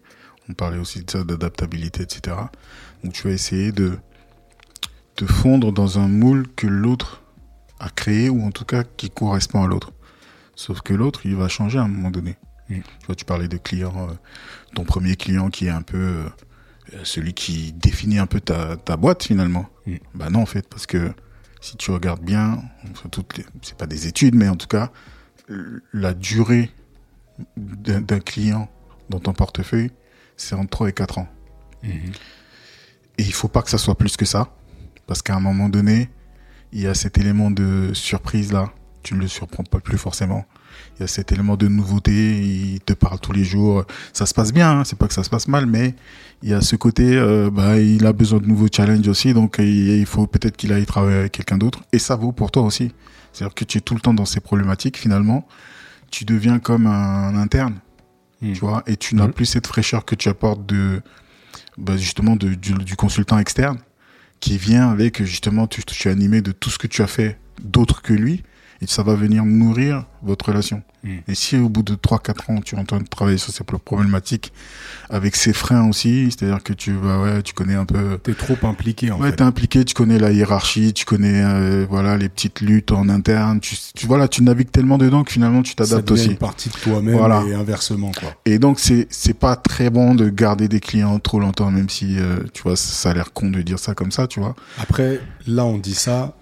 [0.49, 2.37] on parlait aussi de ça, d'adaptabilité, etc.
[3.03, 3.97] Donc tu vas essayer de
[5.15, 7.21] te fondre dans un moule que l'autre
[7.79, 9.91] a créé, ou en tout cas qui correspond à l'autre.
[10.55, 12.37] Sauf que l'autre, il va changer à un moment donné.
[12.69, 12.75] Mm.
[12.99, 14.13] Tu vois, tu parlais de client, euh,
[14.73, 16.23] ton premier client qui est un peu euh,
[17.03, 19.67] celui qui définit un peu ta, ta boîte finalement.
[19.85, 19.95] Mm.
[20.13, 21.13] Bah non, en fait, parce que
[21.61, 22.61] si tu regardes bien,
[23.61, 24.91] c'est pas des études, mais en tout cas,
[25.93, 26.71] la durée
[27.57, 28.69] d'un client
[29.09, 29.91] dans ton portefeuille,
[30.37, 31.27] c'est entre 3 et 4 ans.
[31.83, 32.01] Et
[33.17, 34.55] il faut pas que ça soit plus que ça,
[35.07, 36.09] parce qu'à un moment donné,
[36.71, 38.71] il y a cet élément de surprise là.
[39.03, 40.45] Tu ne le surprends pas plus forcément.
[40.97, 42.41] Il y a cet élément de nouveauté.
[42.41, 43.85] Il te parle tous les jours.
[44.13, 44.79] Ça se passe bien.
[44.79, 45.95] hein, c'est pas que ça se passe mal, mais
[46.43, 47.15] il y a ce côté.
[47.17, 50.71] euh, bah, il a besoin de nouveaux challenges aussi, donc il, il faut peut-être qu'il
[50.73, 51.81] aille travailler avec quelqu'un d'autre.
[51.93, 52.91] Et ça vaut pour toi aussi.
[53.33, 54.97] C'est-à-dire que tu es tout le temps dans ces problématiques.
[54.97, 55.47] Finalement,
[56.11, 57.75] tu deviens comme un interne,
[58.41, 58.53] Mm.
[58.53, 59.33] tu vois, et tu n'as Mm.
[59.33, 61.01] plus cette fraîcheur que tu apportes de,
[61.77, 63.77] bah, justement, de, du, du consultant externe
[64.41, 67.37] qui vient avec justement, tu, tu es animé de tout ce que tu as fait
[67.63, 68.43] d'autre que lui,
[68.85, 70.81] et ça va venir nourrir votre relation.
[71.03, 71.09] Mm.
[71.27, 73.63] Et si au bout de 3-4 ans, tu es en train de travailler sur ces
[73.63, 74.51] pro- problématiques
[75.09, 78.57] avec ses freins aussi, c'est-à-dire que tu vas, ouais, tu connais un peu T'es trop
[78.63, 79.37] impliqué, en Ouais, fait.
[79.37, 83.59] t'es impliqué, tu connais la hiérarchie, tu connais euh, voilà les petites luttes en interne,
[83.59, 86.29] tu, tu voilà, tu navigues tellement dedans que finalement tu t'adaptes aussi.
[86.31, 87.43] une partie de toi-même Voilà.
[87.47, 88.33] et inversement, quoi.
[88.45, 92.17] Et donc c'est c'est pas très bon de garder des clients trop longtemps, même si
[92.19, 94.55] euh, tu vois ça a l'air con de dire ça comme ça, tu vois.
[94.79, 96.35] Après, là, on dit ça,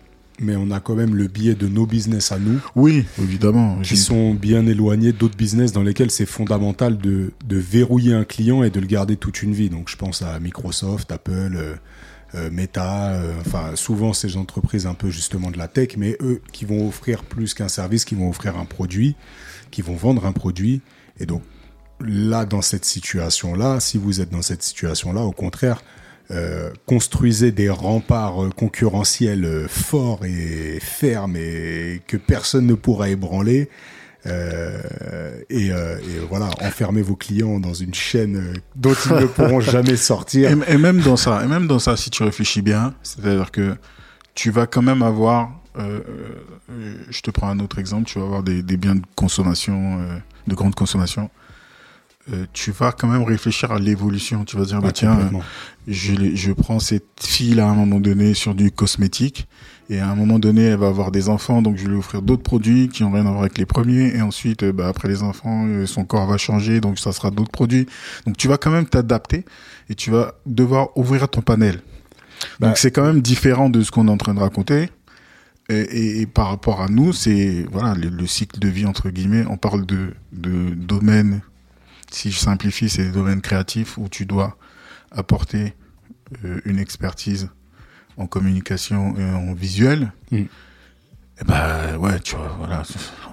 [0.44, 3.80] mais on a quand même le biais de nos business à nous Oui, évidemment.
[3.82, 8.64] qui sont bien éloignés d'autres business dans lesquels c'est fondamental de, de verrouiller un client
[8.64, 9.70] et de le garder toute une vie.
[9.70, 11.76] Donc, je pense à Microsoft, Apple, euh,
[12.36, 16.42] euh, Meta, euh, enfin, souvent ces entreprises un peu justement de la tech, mais eux
[16.52, 19.16] qui vont offrir plus qu'un service, qui vont offrir un produit,
[19.72, 20.82] qui vont vendre un produit.
[21.20, 21.44] Et donc,
[22.02, 25.84] là, dans cette situation-là, si vous êtes dans cette situation-là, au contraire,
[26.32, 33.10] euh, construisez des remparts euh, concurrentiels euh, forts et fermes et que personne ne pourra
[33.10, 33.70] ébranler.
[34.26, 34.80] Euh,
[35.50, 39.98] et, euh, et voilà, enfermez vos clients dans une chaîne dont ils ne pourront jamais
[39.98, 40.50] sortir.
[40.50, 43.76] Et, et même dans ça, et même dans ça, si tu réfléchis bien, c'est-à-dire que
[44.34, 46.00] tu vas quand même avoir, euh,
[47.10, 50.00] je te prends un autre exemple, tu vas avoir des, des biens de consommation,
[50.48, 51.30] de grande consommation.
[52.32, 54.46] Euh, tu vas quand même réfléchir à l'évolution.
[54.46, 55.38] Tu vas dire, bah, tiens, euh,
[55.90, 59.48] je, je prends cette fille là à un moment donné sur du cosmétique.
[59.90, 62.22] Et à un moment donné elle va avoir des enfants donc je vais lui offrir
[62.22, 64.16] d'autres produits qui ont rien à voir avec les premiers.
[64.16, 67.52] Et ensuite euh, bah, après les enfants son corps va changer donc ça sera d'autres
[67.52, 67.86] produits.
[68.26, 69.44] Donc tu vas quand même t'adapter
[69.90, 71.82] et tu vas devoir ouvrir ton panel.
[72.62, 74.90] Bah, donc c'est quand même différent de ce qu'on est en train de raconter.
[75.70, 79.10] Et, et- et par rapport à nous c'est voilà le, le cycle de vie entre
[79.10, 81.42] guillemets on parle de de domaines
[82.14, 84.58] si je simplifie c'est des domaines créatifs où tu dois
[85.12, 85.74] apporter
[86.46, 87.50] euh, une expertise
[88.18, 90.36] en communication et en visuel, Mm.
[90.38, 90.50] et
[91.48, 92.84] ben ouais, tu vois, voilà,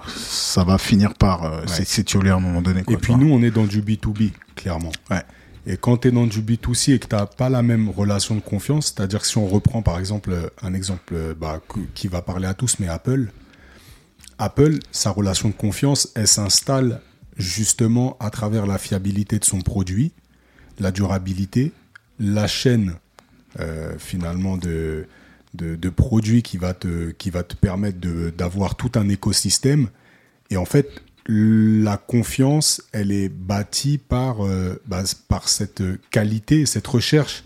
[0.07, 2.29] ça va finir par euh, Ouais.
[2.29, 2.83] à un moment donné.
[2.83, 4.91] Quoi, Et puis nous, on est dans du B2B, clairement.
[5.09, 5.21] Ouais.
[5.67, 8.33] Et quand tu es dans du B2C et que tu n'as pas la même relation
[8.33, 11.61] de confiance, c'est-à-dire que si on reprend par exemple un exemple bah,
[11.93, 13.27] qui va parler à tous, mais Apple,
[14.39, 17.01] Apple, sa relation de confiance, elle s'installe
[17.41, 20.11] justement à travers la fiabilité de son produit,
[20.79, 21.71] la durabilité,
[22.19, 22.95] la chaîne
[23.59, 25.07] euh, finalement de,
[25.53, 27.99] de, produits qui va te, qui va te permettre
[28.37, 29.89] d'avoir tout un écosystème.
[30.49, 36.87] Et en fait, la confiance, elle est bâtie par, euh, bah, par cette qualité, cette
[36.87, 37.43] recherche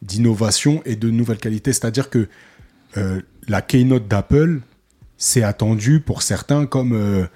[0.00, 1.72] d'innovation et de nouvelles qualités.
[1.72, 2.28] C'est-à-dire que
[2.96, 4.60] euh, la keynote d'Apple,
[5.18, 7.28] c'est attendu pour certains comme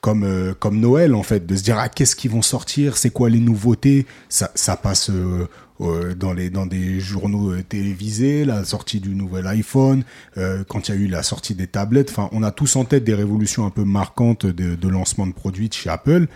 [0.00, 3.10] comme, euh, comme Noël, en fait, de se dire, ah, qu'est-ce qu'ils vont sortir, c'est
[3.10, 5.48] quoi les nouveautés, ça, passe euh,
[5.80, 10.04] euh, dans, les, dans des journaux télévisés, la sortie du nouvel iPhone,
[10.68, 13.04] quand il y a eu la sortie des tablettes, enfin, on a tous en tête
[13.04, 16.26] des révolutions un peu marquantes de, de lancement de produits chez Apple,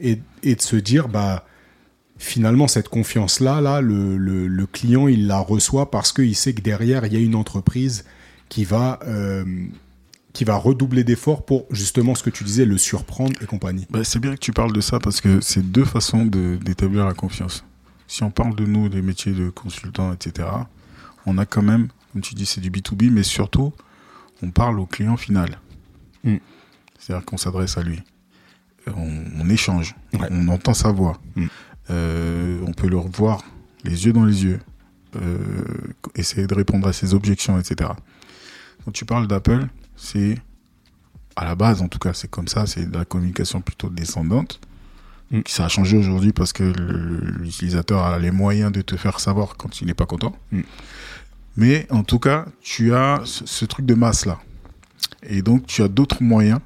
[0.00, 1.44] et, et de se dire, bah,
[2.16, 6.62] finalement, cette confiance-là, là, le, le, le, client, il la reçoit parce qu'il sait que
[6.62, 8.04] derrière, il y a une entreprise
[8.48, 9.00] qui va
[10.32, 13.86] qui va redoubler d'efforts pour justement ce que tu disais, le surprendre et compagnie.
[13.90, 17.14] Bah, c'est bien que tu parles de ça parce que c'est deux façons d'établir la
[17.14, 17.64] confiance.
[18.06, 20.48] Si on parle de nous, des métiers de consultants, etc.,
[21.26, 23.72] on a quand même, comme tu dis, c'est du B2B, mais surtout,
[24.42, 25.58] on parle au client final.
[26.24, 26.36] Mm.
[26.98, 28.00] C'est-à-dire qu'on s'adresse à lui.
[28.86, 31.20] On, échange, on entend sa voix.
[31.36, 31.46] Mm.
[31.90, 33.42] Euh, on peut le revoir
[33.84, 34.60] les yeux dans les yeux,
[35.16, 35.38] euh,
[36.14, 37.90] essayer de répondre à ses objections, etc.
[38.84, 39.66] Quand tu parles d'Apple,
[40.02, 40.36] c'est,
[41.36, 44.60] à la base en tout cas, c'est comme ça, c'est de la communication plutôt descendante.
[45.30, 45.40] Mm.
[45.46, 46.64] Ça a changé aujourd'hui parce que
[47.40, 50.36] l'utilisateur a les moyens de te faire savoir quand il n'est pas content.
[50.50, 50.62] Mm.
[51.56, 54.40] Mais en tout cas, tu as ce, truc de masse là.
[55.22, 56.60] Et donc, tu as d'autres moyens.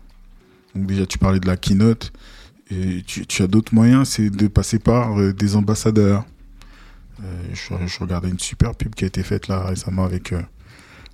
[0.75, 2.13] Donc, déjà, tu parlais de la keynote.
[2.71, 6.25] Et tu, as d'autres moyens, c'est de passer par euh, des ambassadeurs.
[7.23, 10.43] Euh, je, regardais une super pub qui a été faite là récemment avec euh,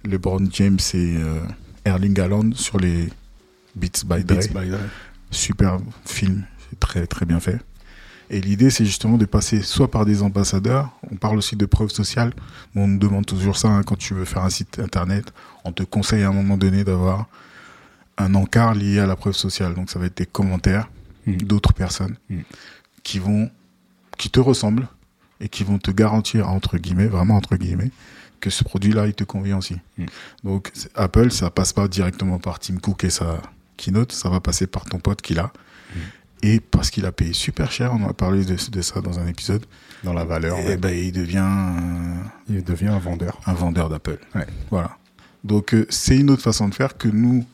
[0.04, 1.16] LeBron James et
[1.84, 3.08] Erling Haaland sur les
[3.74, 4.40] Beats by Dre.
[5.30, 7.58] Super film, c'est très très bien fait.
[8.30, 11.90] Et l'idée, c'est justement de passer soit par des ambassadeurs, on parle aussi de preuves
[11.90, 12.32] sociales,
[12.74, 15.32] on nous demande toujours ça hein, quand tu veux faire un site internet,
[15.64, 17.26] on te conseille à un moment donné d'avoir
[18.16, 19.74] un encart lié à la preuve sociale.
[19.74, 20.88] Donc ça va être des commentaires
[21.26, 21.36] hmm.
[21.38, 22.40] d'autres personnes hmm.
[23.02, 23.50] qui vont,
[24.16, 24.88] qui te ressemblent
[25.40, 27.90] et qui vont te garantir, entre guillemets, vraiment entre guillemets,
[28.42, 29.76] que ce produit-là, il te convient aussi.
[29.96, 30.06] Mm.
[30.44, 33.40] Donc, Apple, ça passe pas directement par Tim Cook et sa
[33.76, 35.52] keynote, ça va passer par ton pote qui l'a.
[35.94, 35.98] Mm.
[36.42, 39.64] Et parce qu'il a payé super cher, on a parlé de, ça dans un épisode.
[40.02, 40.58] Dans la valeur.
[40.58, 41.46] Et ben, il devient,
[42.50, 43.40] il devient un vendeur.
[43.46, 44.18] Un vendeur d'Apple.
[44.70, 44.96] Voilà.
[45.44, 47.44] Donc, euh, c'est une autre façon de faire que nous,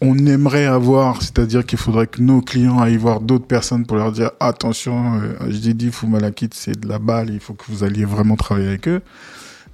[0.00, 4.10] on aimerait avoir, c'est-à-dire qu'il faudrait que nos clients aillent voir d'autres personnes pour leur
[4.10, 8.04] dire attention, euh, je dit Foumalakit, c'est de la balle, il faut que vous alliez
[8.04, 9.02] vraiment travailler avec eux.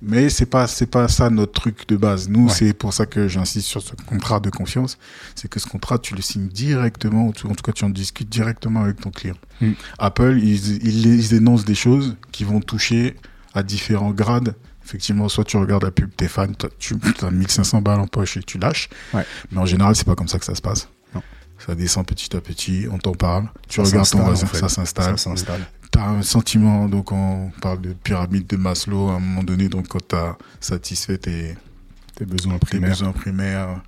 [0.03, 2.29] Mais c'est pas c'est pas ça notre truc de base.
[2.29, 4.99] Nous, c'est pour ça que j'insiste sur ce contrat de confiance,
[5.35, 8.83] c'est que ce contrat tu le signes directement, en tout cas tu en discutes directement
[8.83, 9.37] avec ton client.
[9.61, 9.73] Mm.
[9.99, 13.17] Apple, ils, ils, énoncent des choses qui vont toucher
[13.55, 14.55] à différents grades.
[14.85, 18.43] Effectivement, soit tu regardes la pub, t'es fan, tu as 1500 balles en poche et
[18.43, 18.89] tu lâches.
[19.13, 20.89] Mais en général, c'est pas comme ça que ça se passe.
[21.59, 23.47] Ça descend petit à petit, on t'en parle.
[23.69, 25.19] Tu regardes ton voisin, ça s'installe.
[25.19, 25.67] Ça s'installe
[25.99, 29.89] as un sentiment, donc on parle de pyramide de Maslow à un moment donné, donc
[29.89, 31.57] quand tu as satisfait tes,
[32.15, 33.81] tes besoins primaires, tes besoins, primaires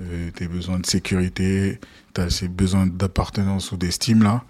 [0.00, 1.80] euh, tes besoins de sécurité,
[2.14, 4.44] tu as ces besoins d'appartenance ou d'estime là,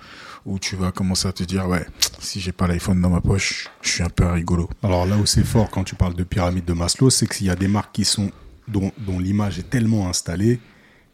[0.44, 1.86] où tu vas commencer à te dire, ouais,
[2.18, 4.68] si j'ai pas l'iPhone dans ma poche, je suis un peu rigolo.
[4.82, 7.50] Alors là où c'est fort quand tu parles de pyramide de Maslow, c'est qu'il y
[7.50, 8.30] a des marques qui sont,
[8.66, 10.60] dont, dont l'image est tellement installée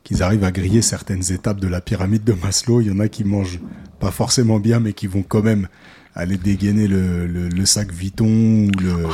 [0.05, 2.81] qu'ils arrivent à griller certaines étapes de la pyramide de Maslow.
[2.83, 3.59] Il y en a qui mangent
[3.99, 5.67] pas forcément bien, mais qui vont quand même
[6.15, 9.09] aller dégainer le, le, sac Vuitton ou le.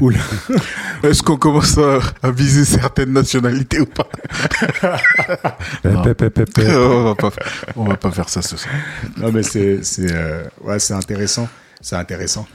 [0.00, 0.12] ou
[1.02, 4.08] Est-ce qu'on commence à, viser certaines nationalités ou pas
[5.84, 6.14] on, va
[7.14, 7.30] pas
[7.74, 8.74] on va pas faire ça ce soir.
[9.16, 11.48] Non, mais c'est c'est euh, ouais, c'est intéressant,
[11.80, 12.46] c'est intéressant.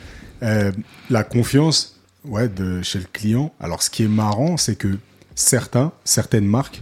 [0.43, 0.71] Euh,
[1.09, 3.53] la confiance, ouais, de chez le client.
[3.59, 4.97] Alors, ce qui est marrant, c'est que
[5.35, 6.81] certains, certaines marques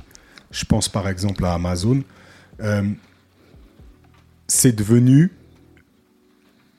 [0.51, 2.03] je pense par exemple à Amazon.
[2.61, 2.83] Euh,
[4.47, 5.31] c'est devenu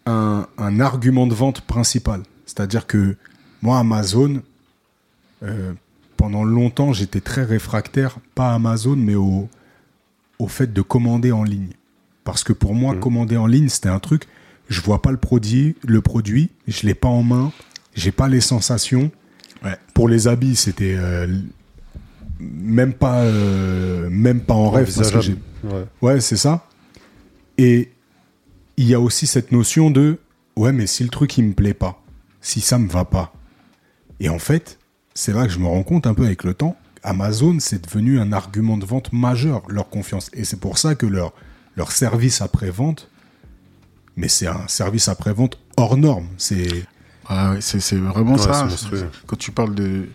[0.06, 2.22] un, argument de vente principal.
[2.46, 3.16] C'est-à-dire que
[3.60, 4.42] moi, Amazon,
[5.42, 5.72] euh,
[6.16, 9.48] pendant longtemps, j'étais très réfractaire, pas à Amazon, mais au,
[10.38, 11.72] au fait de commander en ligne.
[12.24, 13.00] Parce que pour moi, mmh.
[13.00, 14.24] commander en ligne, c'était un truc,
[14.68, 17.52] je vois pas le produit, le produit, je l'ai pas en main,
[17.94, 19.10] j'ai pas les sensations.
[19.92, 21.26] Pour les habits, c'était euh,
[22.40, 24.88] même pas, euh, même pas en rêve.
[26.02, 26.66] ouais, c'est ça.
[27.56, 27.90] Et
[28.76, 30.18] il y a aussi cette notion de,
[30.56, 32.00] ouais, mais si le truc il me plaît pas,
[32.40, 33.32] si ça me va pas.
[34.20, 34.78] Et en fait,
[35.14, 38.18] c'est là que je me rends compte un peu avec le temps, Amazon c'est devenu
[38.20, 41.32] un argument de vente majeur leur confiance et c'est pour ça que leur
[41.76, 43.08] leur service après vente
[44.16, 46.66] mais c'est un service après vente hors norme, c'est
[47.28, 48.68] Ah ouais, c'est c'est vraiment Ouais, ça.
[48.68, 49.06] c'est.
[49.28, 50.08] Quand tu parles de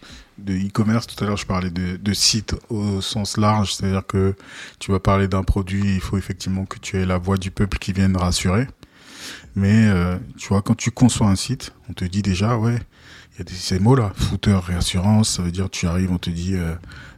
[0.44, 4.36] de e-commerce, tout à l'heure je parlais de, de site au sens large, c'est-à-dire que
[4.80, 7.78] tu vas parler d'un produit, il faut effectivement que tu aies la voix du peuple
[7.78, 8.68] qui vienne rassurer.
[9.56, 12.80] Mais euh, tu vois, quand tu conçois un site, on te dit déjà, ouais,
[13.34, 16.30] il y a des, ces mots-là, footer, réassurance, ça veut dire tu arrives, on te
[16.30, 16.74] dit euh,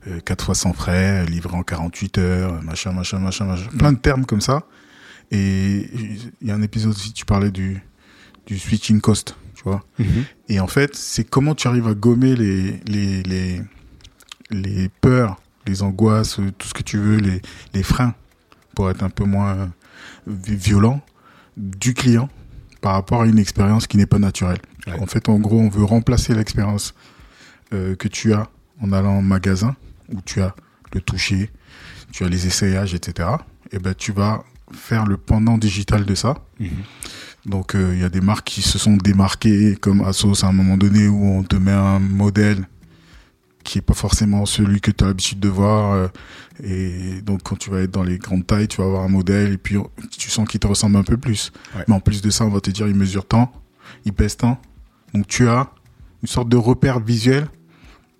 [0.07, 3.99] euh, 4 fois sans frais, livré en 48 heures, machin, machin, machin, machin, plein de
[3.99, 4.63] termes comme ça.
[5.31, 5.89] Et
[6.41, 7.81] il y a un épisode aussi, tu parlais du,
[8.45, 9.35] du switching cost,
[9.65, 9.83] vois.
[10.49, 13.61] Et en fait, c'est comment tu arrives à gommer les, les, les,
[14.51, 17.41] les peurs, les angoisses, tout ce que tu veux, les,
[17.73, 18.13] les freins,
[18.75, 19.65] pour être un peu moins euh,
[20.27, 21.01] vi- violent,
[21.57, 22.29] du client
[22.81, 24.59] par rapport à une expérience qui n'est pas naturelle.
[24.87, 24.99] Ouais.
[24.99, 26.93] En fait, en gros, on veut remplacer l'expérience
[27.73, 28.47] euh, que tu as
[28.81, 29.75] en allant en magasin,
[30.13, 30.53] où tu as
[30.93, 31.49] le toucher,
[32.11, 33.29] tu as les essayages, etc.
[33.71, 36.35] Et ben, tu vas faire le pendant digital de ça.
[37.45, 40.51] Donc euh, il y a des marques qui se sont démarquées comme Asos à un
[40.51, 42.67] moment donné où on te met un modèle
[43.63, 46.07] qui est pas forcément celui que tu as l'habitude de voir euh,
[46.63, 49.53] et donc quand tu vas être dans les grandes tailles tu vas avoir un modèle
[49.53, 49.75] et puis
[50.17, 51.83] tu sens qu'il te ressemble un peu plus Ouais.
[51.87, 53.51] mais en plus de ça on va te dire il mesure tant
[54.05, 54.59] il pèse tant
[55.13, 55.69] donc tu as
[56.21, 57.47] une sorte de repère visuel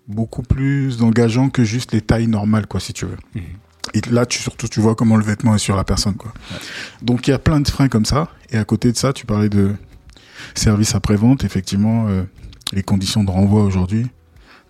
[0.08, 3.42] beaucoup plus engageant que juste les tailles normales quoi si tu veux Mhm.
[3.94, 6.32] Et là tu surtout tu vois comment le vêtement est sur la personne quoi
[7.02, 8.28] donc il y a plein de freins comme ça.
[8.50, 9.74] Et à côté de ça, tu parlais de
[10.54, 11.42] service après-vente.
[11.44, 12.22] Effectivement, euh,
[12.72, 14.06] les conditions de renvoi aujourd'hui,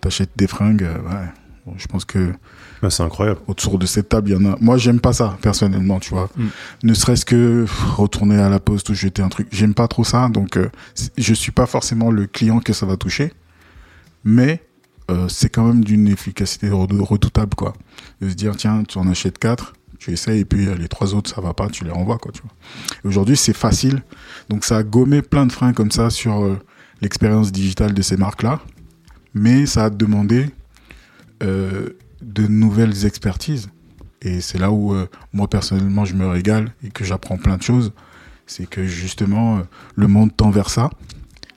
[0.00, 0.82] t'achètes des fringues.
[0.82, 1.26] euh, ouais.
[1.66, 2.32] Bon, je pense que
[2.80, 3.40] Bah, c'est incroyable.
[3.48, 4.56] autour de cette table, il y en a.
[4.60, 6.30] Moi, j'aime pas ça personnellement, tu vois.
[6.36, 6.46] Mm.
[6.84, 9.48] Ne serait-ce que retourner à la poste ou jeter un truc.
[9.50, 10.28] J'aime pas trop ça.
[10.28, 10.70] Donc, euh,
[11.18, 13.32] je suis pas forcément le client que ça va toucher,
[14.24, 14.62] mais
[15.10, 17.74] euh, c'est quand même d'une efficacité redou- redoutable, quoi.
[18.20, 21.14] De se dire, tiens, tu en achètes quatre, tu essayes, et puis euh, les trois
[21.14, 22.52] autres, ça va pas, tu les renvoies, quoi, tu vois.
[23.04, 24.02] Aujourd'hui, c'est facile.
[24.48, 26.58] Donc, ça a gommé plein de freins comme ça sur euh,
[27.00, 28.60] l'expérience digitale de ces marques-là.
[29.34, 30.50] Mais ça a demandé
[31.42, 31.90] euh,
[32.22, 33.68] de nouvelles expertises.
[34.22, 34.94] Et c'est là où
[35.34, 37.92] moi personnellement je me régale et que j'apprends plein de choses.
[38.46, 39.60] C'est que justement
[39.94, 40.88] le monde tend vers ça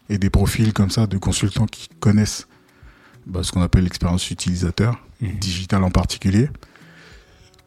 [0.09, 2.48] et des profils comme ça de consultants qui connaissent
[3.29, 6.49] bah, ce qu'on appelle l'expérience utilisateur, digital en particulier.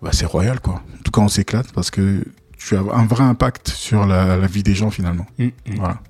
[0.02, 0.82] Bah, c'est royal quoi.
[0.98, 2.24] En tout cas on s'éclate parce que
[2.58, 5.26] tu as un vrai impact sur la, la vie des gens finalement.
[5.38, 5.52] Mhm.
[5.76, 6.00] Voilà.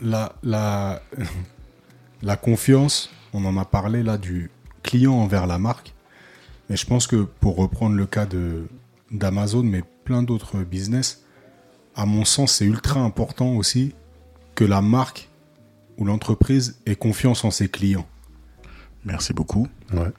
[0.00, 1.02] la, la,
[2.22, 4.50] la confiance, on en a parlé là du
[4.82, 5.94] client envers la marque.
[6.68, 8.66] Mais je pense que pour reprendre le cas de
[9.10, 11.24] d'Amazon, mais plein d'autres business,
[11.94, 13.94] à mon sens, c'est ultra important aussi
[14.54, 15.28] que la marque
[15.98, 18.06] ou l'entreprise ait confiance en ses clients.
[19.04, 19.68] Merci beaucoup.
[19.92, 20.12] Ouais.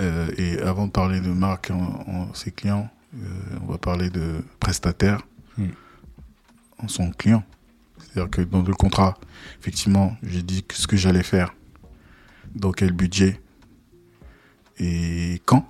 [0.00, 3.18] Euh, et avant de parler de marque en, en ses clients, euh,
[3.62, 5.22] on va parler de prestataire
[5.58, 5.66] Hmm.
[6.78, 7.44] en son client.
[7.98, 9.18] C'est-à-dire que dans le contrat,
[9.60, 11.54] effectivement, j'ai dit que ce que j'allais faire,
[12.54, 13.38] dans quel budget
[14.78, 15.68] et quand.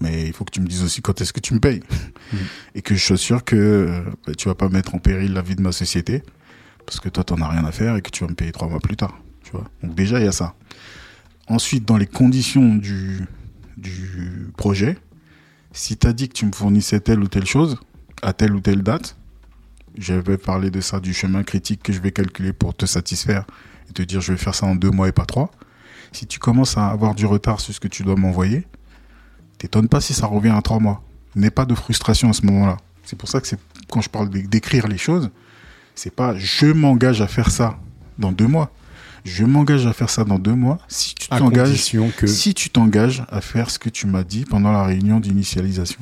[0.00, 1.82] Mais il faut que tu me dises aussi quand est-ce que tu me payes.
[2.74, 5.42] Et que je sois sûr que euh, bah, tu vas pas mettre en péril la
[5.42, 6.22] vie de ma société
[6.88, 8.66] parce que toi, t'en as rien à faire et que tu vas me payer trois
[8.66, 9.14] mois plus tard.
[9.44, 9.64] Tu vois.
[9.82, 10.54] Donc déjà, il y a ça.
[11.46, 13.26] Ensuite, dans les conditions du,
[13.76, 14.96] du projet,
[15.72, 17.78] si tu as dit que tu me fournissais telle ou telle chose,
[18.22, 19.18] à telle ou telle date,
[19.98, 23.44] je vais parler de ça, du chemin critique que je vais calculer pour te satisfaire
[23.90, 25.50] et te dire je vais faire ça en deux mois et pas trois.
[26.12, 28.66] Si tu commences à avoir du retard sur ce que tu dois m'envoyer,
[29.58, 31.02] t'étonnes pas si ça revient à trois mois.
[31.36, 32.78] N'aie pas de frustration à ce moment-là.
[33.04, 33.60] C'est pour ça que c'est
[33.90, 35.30] quand je parle d'é- d'écrire les choses,
[35.98, 37.78] c'est pas je m'engage à faire ça
[38.18, 38.70] dans deux mois.
[39.24, 43.24] Je m'engage à faire ça dans deux mois si tu t'engages que si tu t'engages
[43.30, 46.00] à faire ce que tu m'as dit pendant la réunion d'initialisation.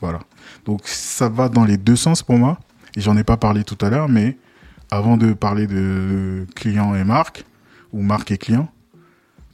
[0.00, 0.20] Voilà.
[0.64, 2.58] Donc ça va dans les deux sens pour moi.
[2.96, 4.38] Et j'en ai pas parlé tout à l'heure, mais
[4.90, 7.44] avant de parler de client et marque,
[7.92, 8.68] ou marque et client,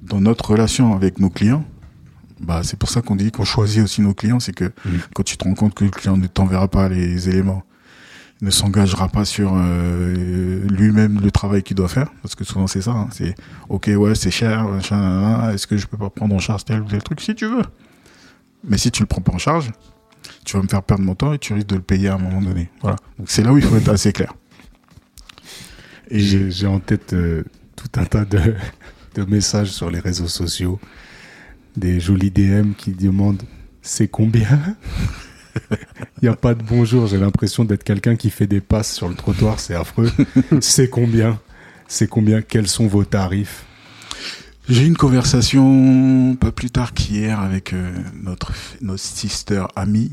[0.00, 1.64] dans notre relation avec nos clients,
[2.40, 5.00] bah c'est pour ça qu'on dit qu'on choisit aussi nos clients, c'est que Mhm.
[5.14, 7.62] quand tu te rends compte que le client ne t'enverra pas les éléments,
[8.42, 12.82] ne s'engagera pas sur euh, lui-même le travail qu'il doit faire, parce que souvent c'est
[12.82, 13.34] ça, hein, c'est
[13.68, 14.66] ok ouais c'est cher,
[15.54, 17.62] est-ce que je peux pas prendre en charge tel ou tel truc si tu veux.
[18.64, 19.70] Mais si tu le prends pas en charge,
[20.44, 22.18] tu vas me faire perdre mon temps et tu risques de le payer à un
[22.18, 22.68] moment donné.
[22.80, 22.96] Voilà.
[23.18, 24.32] Donc c'est là où il faut être assez clair.
[26.10, 27.44] Et j'ai j'ai en tête euh,
[27.76, 28.54] tout un tas de,
[29.14, 30.80] de messages sur les réseaux sociaux,
[31.76, 33.42] des jolis DM qui demandent
[33.82, 34.76] c'est combien?
[35.70, 37.06] Il n'y a pas de bonjour.
[37.06, 39.60] J'ai l'impression d'être quelqu'un qui fait des passes sur le trottoir.
[39.60, 40.10] C'est affreux.
[40.60, 41.38] C'est combien
[41.88, 43.64] C'est combien Quels sont vos tarifs?
[44.68, 47.92] J'ai eu une conversation pas plus tard qu'hier avec euh,
[48.22, 50.12] notre, notre sister amie,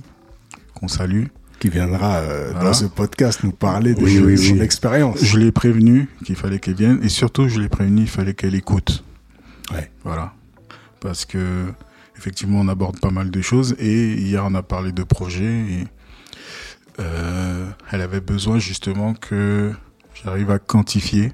[0.74, 1.26] qu'on salue.
[1.60, 2.70] Qui viendra euh, Voilà.
[2.70, 4.62] dans ce podcast nous parler de Oui, oui, son oui.
[4.62, 5.22] expérience.
[5.24, 8.56] Je l'ai prévenu qu'il fallait qu'elle vienne et surtout je l'ai prévenu il fallait qu'elle
[8.56, 9.04] écoute.
[9.74, 9.92] Ouais.
[10.06, 10.34] Voilà.
[11.02, 11.66] Parce que
[12.20, 15.88] effectivement on aborde pas mal de choses et hier on a parlé de projets et
[17.00, 19.74] euh, elle avait besoin justement que
[20.14, 21.32] j'arrive à quantifier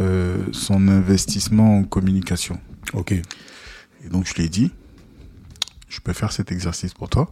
[0.00, 2.58] euh, son investissement en communication.
[2.94, 3.12] Ok.
[3.12, 4.72] Et donc je lui ai dit,
[5.90, 7.30] je peux faire cet exercice pour toi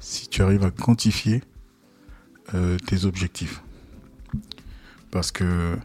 [0.00, 1.42] si tu arrives à quantifier
[2.54, 3.60] euh, tes objectifs.
[5.10, 5.76] Parce que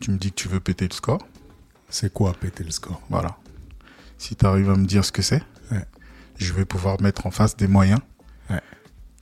[0.00, 1.26] tu me dis que tu veux péter le score,
[1.88, 3.00] C'est quoi péter le score?
[3.08, 3.38] Voilà.
[4.18, 5.84] Si tu arrives à me dire ce que c'est, Ouais.
[6.38, 8.00] je vais pouvoir mettre en face des moyens
[8.50, 8.60] Ouais.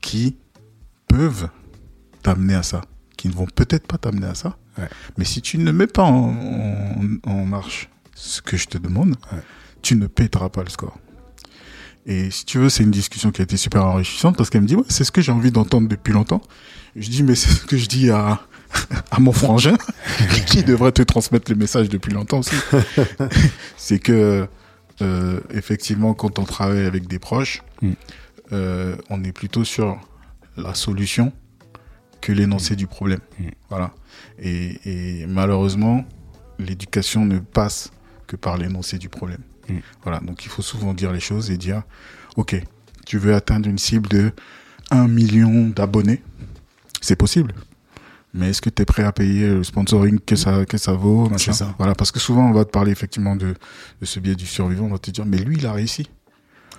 [0.01, 0.37] qui
[1.09, 1.49] peuvent
[2.23, 2.81] t'amener à ça,
[3.17, 4.57] qui ne vont peut-être pas t'amener à ça.
[4.79, 4.89] Ouais.
[5.19, 9.17] Mais si tu ne mets pas en, en- en marche ce que je te demande,
[9.83, 10.99] tu ne péteras pas le score.
[12.07, 14.67] Et si tu veux, c'est une discussion qui a été super enrichissante parce qu'elle me
[14.67, 16.41] dit, ouais, c'est ce que j'ai envie d'entendre depuis longtemps.
[16.95, 18.41] Je dis, mais c'est ce que je dis à,
[19.11, 19.77] à mon frangin,
[20.47, 22.55] qui devrait te transmettre le message depuis longtemps aussi.
[23.77, 24.47] c'est que,
[25.03, 27.91] euh, effectivement, quand on travaille avec des proches, Mm.
[28.53, 30.01] euh, on est plutôt sur
[30.57, 31.33] la solution
[32.23, 33.21] que l'énoncé du problème.
[33.39, 33.49] Mm.
[33.69, 33.93] Voilà.
[34.39, 36.05] Et, et malheureusement,
[36.59, 37.91] l'éducation ne passe
[38.27, 39.43] que par l'énoncé du problème.
[39.69, 39.75] Mm.
[40.03, 40.21] Voilà.
[40.21, 41.83] Donc il faut souvent dire les choses et dire,
[42.37, 42.57] ok,
[43.05, 44.33] tu veux atteindre une cible de
[44.91, 46.23] 1 million d'abonnés,
[47.01, 47.55] c'est possible.
[48.37, 51.29] Mais est-ce que tu es prêt à payer le sponsoring que ça, que ça vaut
[51.29, 51.75] machin ça.
[51.79, 53.55] Voilà, parce que souvent on va te parler effectivement de,
[54.01, 56.09] de ce biais du survivant, on va te dire, mais lui il a réussi.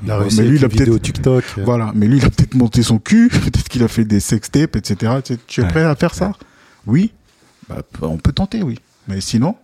[0.04, 1.44] Il a réussi mais lui, il a peut-être- TikTok.
[1.66, 4.76] Voilà, mais lui, il a peut-être monté son cul, peut-être qu'il a fait des sextapes,
[4.76, 5.14] etc.
[5.24, 5.70] Tu, tu es Ouais.
[5.70, 6.34] prêt à faire ça
[6.86, 7.12] Oui
[7.68, 8.78] bah, On peut tenter, oui.
[9.08, 9.56] Mais sinon,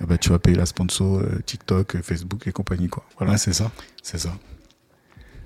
[0.00, 2.88] eh ben, tu vas payer la sponsor euh, TikTok, euh, Facebook et compagnie.
[2.88, 3.04] Quoi.
[3.18, 3.32] Voilà.
[3.34, 3.70] Ouais, c'est ça,
[4.02, 4.34] c'est ça.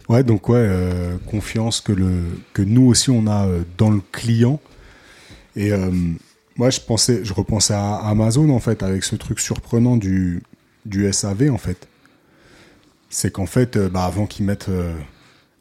[0.09, 2.23] Ouais, donc ouais, euh, confiance que le
[2.53, 4.61] que nous aussi on a euh, dans le client.
[5.57, 5.91] Et euh,
[6.57, 10.43] moi, je pensais, je repensais à Amazon en fait avec ce truc surprenant du
[10.87, 11.89] du SAV en fait.
[13.09, 14.95] C'est qu'en fait, euh, bah, avant qu'ils mettent, euh,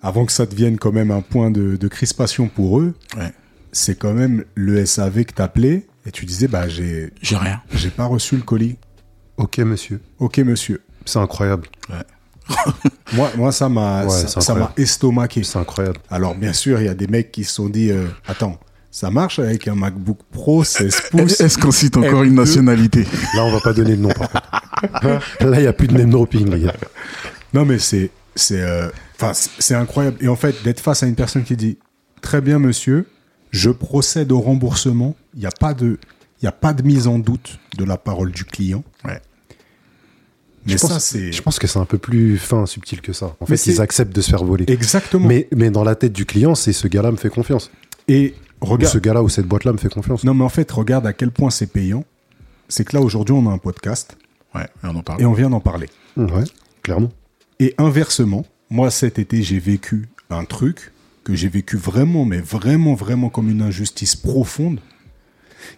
[0.02, 3.34] avant que ça devienne quand même un point de, de crispation pour eux, Ouais.
[3.72, 7.62] c'est quand même le SAV que t'appelais et tu disais bah j'ai J'ai rien.
[7.74, 8.78] j'ai pas reçu le colis.
[9.38, 10.00] Ok, monsieur.
[10.20, 10.82] Ok monsieur.
[11.06, 11.68] C'est incroyable.
[13.14, 15.44] Moi moi ça m'a Ouais, ça- m'a estomaqué.
[15.44, 15.98] C'est incroyable.
[16.10, 18.60] Alors, bien sûr, il y a des mecs qui se sont dit euh, Attends,
[18.92, 22.38] ça marche avec un MacBook Pro 16 pouces Est-ce qu'on cite encore une M2?
[22.38, 24.50] nationalité Là, on va pas donner de nom, par contre.
[25.46, 26.74] Là, il n'y a plus de name dropping, les gars.
[27.54, 30.18] Non, mais c'est c'est euh, enfin, c'est- c'est incroyable.
[30.22, 31.78] Et en fait, d'être face à une personne qui dit
[32.22, 33.06] Très bien, monsieur,
[33.52, 35.16] je procède au remboursement.
[35.36, 35.98] Il n'y a, pas de-
[36.42, 38.84] il y a pas de mise en doute de la parole du client.
[39.06, 39.22] Ouais.
[40.66, 41.32] Mais Je ça, pense- c'est.
[41.32, 43.28] Je pense que c'est un peu plus fin, subtil que ça.
[43.40, 44.66] En Mais fait, ils acceptent de se faire voler.
[44.68, 45.28] Exactement.
[45.28, 47.72] Mais, mais dans la tête du client, c'est ce gars-là me fait confiance.
[48.08, 48.93] Et regarde.
[48.93, 50.24] ce gars-là ou cette boîte-là me fait confiance.
[50.24, 52.03] Non, mais en fait, regarde à quel point c'est payant.
[52.68, 54.18] C'est que là, aujourd'hui, on a un podcast
[54.55, 55.22] Ouais, on en parle.
[55.22, 55.88] et on vient d'en parler.
[56.18, 56.43] Ouais,
[56.84, 57.10] clairement.
[57.60, 60.91] Et inversement, moi cet été, j'ai vécu un truc
[61.24, 64.80] que j'ai vécu vraiment, mais vraiment, vraiment comme une injustice profonde.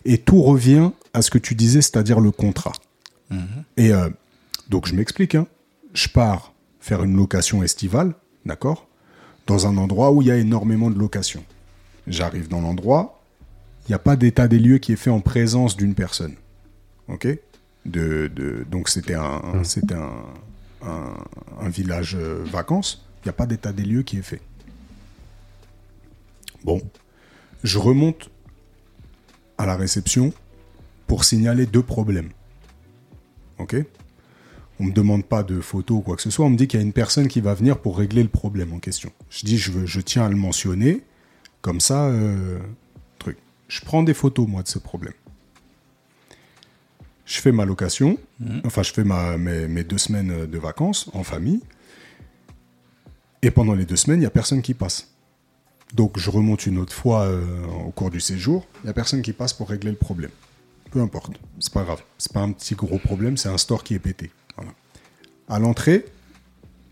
[0.06, 2.74] Et tout revient à ce que tu disais, c'est-à-dire le contrat.
[3.78, 4.10] Et euh,
[4.70, 5.36] donc je m'explique.
[5.36, 5.48] hein.
[5.94, 8.14] Je pars faire une location estivale,
[8.46, 8.88] d'accord?
[9.48, 11.44] Dans un endroit où il y a énormément de locations.
[12.08, 13.22] J'arrive dans l'endroit,
[13.86, 16.36] il n'y a pas d'état des lieux qui est fait en présence d'une personne.
[17.08, 17.28] Ok?
[17.86, 20.24] De, de, Donc c'était un, c'était un,
[20.84, 21.14] un,
[21.60, 24.42] un village euh, vacances, il n'y a pas d'état des lieux qui est fait.
[26.64, 26.82] Bon,
[27.64, 28.30] je remonte
[29.58, 30.34] à la réception
[31.08, 32.30] pour signaler deux problèmes.
[33.58, 33.76] Ok?
[34.80, 36.80] On me demande pas de photos ou quoi que ce soit, on me dit qu'il
[36.80, 39.12] y a une personne qui va venir pour régler le problème en question.
[39.30, 41.04] Je dis, je, veux, je tiens à le mentionner,
[41.62, 42.60] comme ça, euh,
[43.20, 43.38] truc.
[43.68, 45.14] Je prends des photos, moi, de ce problème.
[47.26, 48.18] Je fais ma location,
[48.66, 51.62] enfin, je fais ma, mes, mes deux semaines de vacances en famille.
[53.42, 55.08] Et pendant les deux semaines, il n'y a personne qui passe.
[55.94, 58.68] Donc, je remonte une autre fois euh, au cours du séjour.
[58.84, 60.32] Il n'y a personne qui passe pour régler le problème.
[60.92, 61.34] Peu importe.
[61.60, 62.02] C'est pas grave.
[62.18, 64.32] C'est pas un petit gros problème, c'est un store qui est pété.
[64.56, 64.72] Voilà.
[65.50, 66.06] À l'entrée,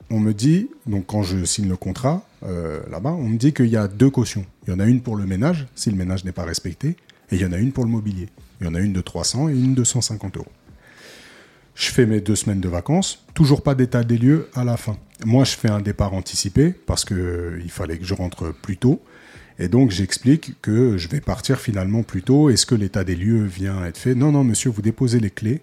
[0.10, 3.68] on me dit, donc quand je signe le contrat euh, là-bas, on me dit qu'il
[3.68, 4.46] y a deux cautions.
[4.68, 6.90] Il y en a une pour le ménage, si le ménage n'est pas respecté,
[7.32, 8.30] et il y en a une pour le mobilier.
[8.62, 10.52] Il y en a une de 300 et une de 150 euros.
[11.76, 14.98] Je fais mes deux semaines de vacances, toujours pas d'état des lieux à la fin.
[15.26, 19.02] Moi, je fais un départ anticipé parce que euh, fallait que je rentre plus tôt.
[19.60, 22.50] Et donc, j'explique que je vais partir finalement plus tôt.
[22.50, 24.16] Est-ce que l'état des lieux vient être fait?
[24.16, 25.62] Non, non, monsieur, vous déposez les clés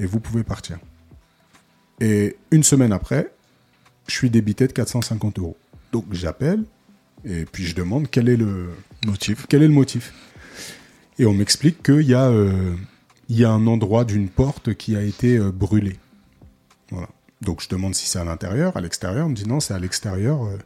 [0.00, 0.78] et vous pouvez partir.
[2.00, 3.32] Et une semaine après,
[4.08, 5.56] je suis débité de 450 euros.
[5.92, 6.64] Donc, j'appelle
[7.24, 8.68] et puis je demande quel est le
[9.06, 9.46] Motif.
[9.48, 10.12] quel est le motif.
[11.18, 12.74] Et on m'explique qu'il y, a, euh,
[13.28, 15.96] il y a un endroit d'une porte qui a été euh, brûlé.
[16.90, 17.08] Voilà.
[17.42, 19.26] Donc je demande si c'est à l'intérieur, à l'extérieur.
[19.26, 20.44] On me dit non, c'est à l'extérieur.
[20.44, 20.56] euh,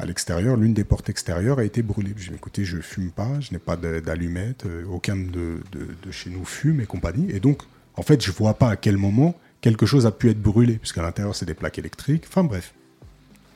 [0.00, 2.14] à l'extérieur, l'une des portes extérieures a été brûlée.
[2.16, 6.10] Je dis écoutez, je fume pas, je n'ai pas d'allumettes, euh, aucun de, de- de
[6.12, 7.30] chez nous fume et compagnie.
[7.32, 7.62] Et donc,
[7.96, 11.02] en fait, je vois pas à quel moment quelque chose a pu être brûlé, puisqu'à
[11.02, 12.24] l'intérieur, c'est des plaques électriques.
[12.28, 12.72] Enfin bref.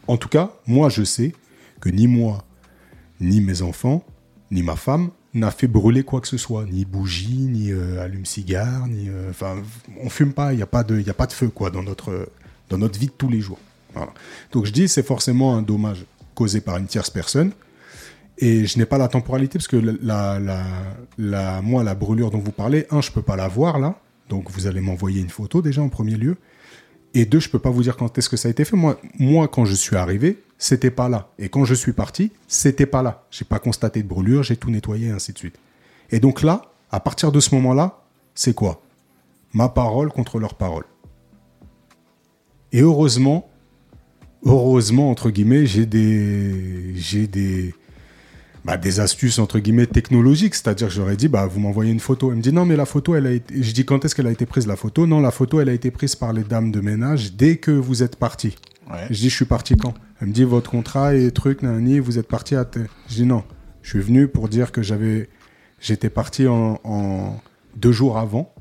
[0.08, 1.32] En tout cas, moi, je sais
[1.80, 2.44] que ni moi,
[3.20, 4.04] ni mes enfants,
[4.50, 8.86] ni ma femme n'a fait brûler quoi que ce soit, ni bougie, ni euh, allume-cigare,
[8.86, 9.56] ni euh, enfin
[10.02, 11.82] on fume pas, il n'y a pas de il a pas de feu quoi dans
[11.82, 12.28] notre
[12.68, 13.58] dans notre vie de tous les jours.
[14.52, 17.52] Donc je dis c'est forcément un dommage causé par une tierce personne.
[18.38, 20.38] Et je n'ai pas la temporalité parce que la,
[21.18, 23.98] la moi la brûlure dont vous parlez, un je peux pas la voir là,
[24.28, 26.36] donc vous allez m'envoyer une photo déjà en premier lieu.
[27.14, 28.76] Et deux, je peux pas vous dire quand est-ce que ça a été fait.
[28.76, 31.28] Moi, moi, quand je suis arrivé, c'était pas là.
[31.38, 33.24] Et quand je suis parti, c'était pas là.
[33.30, 35.56] J'ai pas constaté de brûlure, j'ai tout nettoyé, et ainsi de suite.
[36.10, 38.02] Et donc là, à partir de ce moment-là,
[38.34, 38.82] c'est quoi?
[39.52, 40.84] Ma parole contre leur parole.
[42.72, 43.50] Et heureusement,
[44.44, 47.74] heureusement entre guillemets, j'ai des, j'ai des,
[48.64, 52.30] bah, des astuces entre guillemets technologiques, c'est-à-dire que j'aurais dit bah vous m'envoyez une photo.
[52.30, 54.26] Elle me dit non mais la photo elle a été, je dis quand est-ce qu'elle
[54.26, 55.06] a été prise la photo?
[55.06, 58.02] Non la photo elle a été prise par les dames de ménage dès que vous
[58.02, 58.56] êtes parti.
[58.90, 59.06] Ouais.
[59.10, 59.94] Je dis je suis parti quand?
[60.20, 62.68] Elle me dit votre contrat et truc nani, vous êtes parti à.
[63.08, 63.42] Je dis non,
[63.82, 65.28] je suis venu pour dire que j'avais,
[65.80, 67.40] j'étais parti en, en
[67.76, 68.54] deux jours avant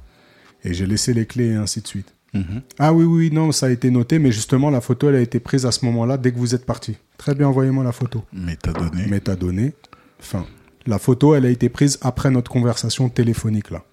[0.63, 2.13] et j'ai laissé les clés et ainsi de suite.
[2.33, 2.61] Mhm.
[2.79, 5.39] Ah oui, oui, non, ça a été noté, mais justement, la photo, elle a été
[5.39, 6.95] prise à ce moment-là, dès que vous êtes parti.
[7.17, 8.23] Très bien, envoyez-moi la photo.
[8.31, 9.07] Métadonnées.
[9.07, 9.73] Métadonnées.
[10.21, 10.45] Fin.
[10.87, 13.83] La photo, elle a été prise après notre conversation téléphonique, là.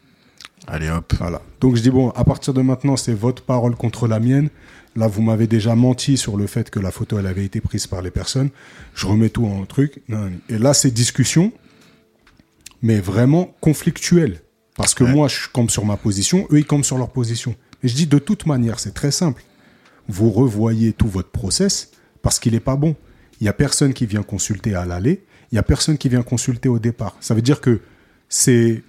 [0.67, 1.13] Allez hop.
[1.19, 1.41] Voilà.
[1.61, 4.49] Donc je dis, bon, à partir de maintenant, c'est votre parole contre la mienne.
[4.97, 7.87] Là, vous m'avez déjà menti sur le fait que la photo, elle avait été prise
[7.87, 8.51] par les personnes.
[8.95, 10.03] Je remets tout en truc.
[10.49, 11.53] Et là, c'est discussion,
[12.83, 14.41] mais vraiment conflictuelle.
[14.77, 15.13] Parce que Ouais.
[15.13, 17.55] moi, je campe sur ma position, eux, ils campent sur leur position.
[17.83, 19.43] Et je dis, de toute manière, c'est très simple.
[20.09, 21.91] Vous revoyez tout votre process
[22.23, 22.95] parce qu'il n'est pas bon.
[23.41, 25.25] Il n'y a personne qui vient consulter à l'aller.
[25.51, 27.17] Il n'y a personne qui vient consulter au départ.
[27.21, 27.81] Ça veut dire que
[28.29, 28.83] c'est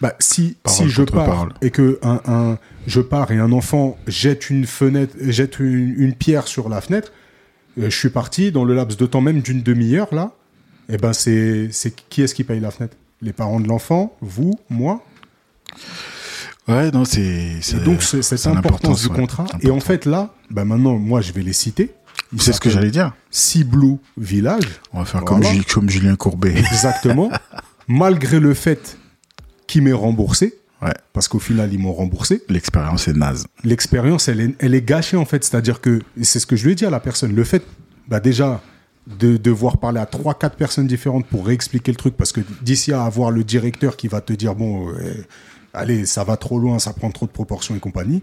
[0.00, 1.52] bah, si, Parole si je pars parole.
[1.60, 6.14] et que un, un- je pars et un enfant jette une fenêtre, jette une, une
[6.14, 7.12] pierre sur la fenêtre,
[7.78, 10.32] euh, je suis parti dans le laps de temps même d'une demi-heure là.
[10.88, 12.96] Et ben c'est c'est qui est-ce qui paye la fenêtre?
[13.22, 15.04] Les parents de l'enfant, vous, moi?
[16.68, 17.58] Ouais, non, c'est.
[17.84, 19.16] Donc c'est cette importance du ouais.
[19.16, 19.42] contrat.
[19.44, 19.66] Important.
[19.66, 21.90] Et en fait là, bah maintenant moi je vais les citer.
[22.38, 23.12] C'est ce que j'allais dire.
[23.30, 24.80] Ciblou Village.
[24.92, 25.42] On va faire Voilà.
[25.48, 26.54] comme, Ju- comme Julien Courbet.
[26.72, 27.30] Exactement.
[27.88, 28.96] Malgré le fait
[29.66, 30.94] qu'ils m'aient remboursé, Ouais.
[31.12, 32.42] parce qu'au final ils m'ont remboursé.
[32.48, 33.46] L'expérience est naze.
[33.64, 35.44] l'expérience, elle est, elle est gâchée en fait.
[35.44, 37.62] C'est-à-dire que, c'est ce que je lui ai dit à la personne, le fait,
[38.08, 38.62] bah déjà,
[39.06, 42.92] de devoir parler à trois, quatre personnes différentes pour réexpliquer le truc, parce que d'ici
[42.92, 45.14] à avoir le directeur qui va te dire, bon, euh,
[45.74, 48.22] allez, ça va trop loin, ça prend trop de proportions et compagnie,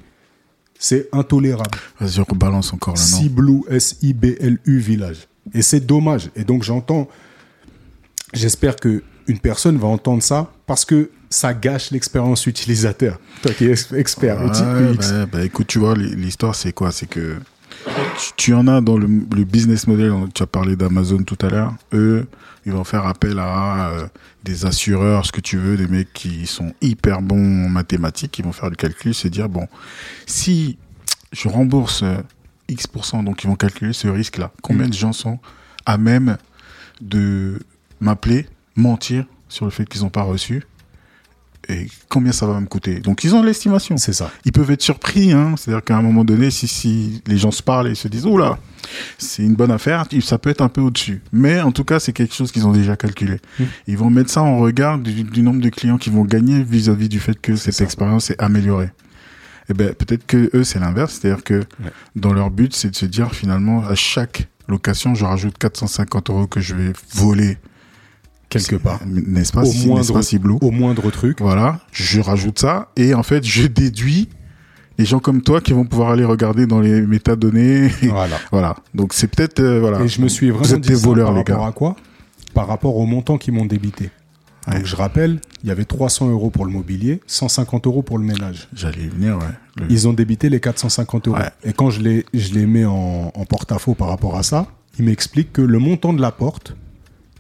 [0.80, 1.78] c'est intolérable.
[2.00, 3.06] Vas-y, on rebalance encore le nom.
[3.20, 5.28] Ciblou, S-I-B-L-U Village.
[5.54, 6.30] Et c'est dommage.
[6.36, 7.08] Et donc j'entends,
[8.34, 13.20] j'espère que une personne va entendre ça parce que ça gâche l'expérience utilisateur.
[13.42, 14.50] Toi qui es ex- expert, Ouais,
[14.94, 14.98] UX.
[15.12, 16.92] bah, bah, écoute, tu vois, l'histoire, c'est quoi?
[16.92, 17.36] C'est que
[18.18, 21.50] tu, tu en as dans le, le business model, tu as parlé d'Amazon tout à
[21.50, 21.74] l'heure.
[21.94, 22.26] Eux,
[22.68, 24.08] ils vont faire appel à euh,
[24.44, 28.46] des assureurs, ce que tu veux, des mecs qui sont hyper bons en mathématiques, ils
[28.46, 29.68] vont faire le calcul, se dire, bon,
[30.26, 30.78] si
[31.32, 32.18] je rembourse euh,
[32.68, 34.52] X%, donc ils vont calculer ce risque-là.
[34.62, 35.40] Combien de gens sont
[35.86, 36.38] à même
[37.00, 37.58] de
[38.02, 40.64] m'appeler, mentir sur le fait qu'ils n'ont pas reçu
[41.70, 43.00] et combien ça va me coûter.
[43.00, 44.32] Donc ils ont l'estimation C'est ça.
[44.46, 45.32] ils peuvent être surpris.
[45.34, 45.56] Hein.
[45.58, 48.38] C'est-à-dire qu'à un moment donné, si, si les gens se parlent et se disent, oh
[48.38, 48.58] là,
[49.18, 51.22] c'est une bonne affaire, ça peut être un peu au-dessus.
[51.34, 53.40] Mais en tout cas, c'est quelque chose qu'ils ont déjà calculé.
[53.60, 53.64] Mm.
[53.88, 57.10] Ils vont mettre ça en regard du, du nombre de clients qu'ils vont gagner vis-à-vis
[57.10, 57.84] du fait que cette ça.
[57.84, 58.92] expérience est améliorée.
[59.70, 61.20] Et ben peut-être que eux, c'est l'inverse.
[61.20, 61.92] C'est-à-dire que Ouais.
[62.16, 66.48] dans leur but, c'est de se dire finalement, à chaque location, je rajoute 450 euros
[66.48, 67.58] que je vais voler.
[68.50, 69.02] Quelque part.
[69.06, 71.42] N'est-ce pas, Au si, moindre- pas, Au moindre truc.
[71.42, 74.30] voilà, je rajoute ça et en fait, je déduis
[74.98, 77.90] les gens comme toi qui vont pouvoir aller regarder dans les métadonnées.
[78.04, 78.38] Voilà.
[78.52, 78.76] voilà.
[78.96, 80.00] Donc c'est peut-être euh, voilà.
[80.02, 81.68] Et je me suis Vous vraiment êtes dit des ça voleurs par les rapport gars.
[81.68, 81.96] à quoi?
[82.54, 84.10] Par rapport au montant qu'ils m'ont débité.
[84.68, 84.76] Ouais.
[84.78, 88.24] Donc je rappelle, il y avait 300 euros pour le mobilier, 150 euros pour le
[88.26, 88.68] ménage.
[88.74, 89.44] J'allais y venir, ouais.
[89.78, 91.38] Le- Ils ont débité les 450 euros.
[91.38, 91.50] Ouais.
[91.64, 94.68] Et quand je les, je les mets en, en porte-à-faux par rapport à ça,
[95.00, 96.76] ils m'expliquent que le montant de la porte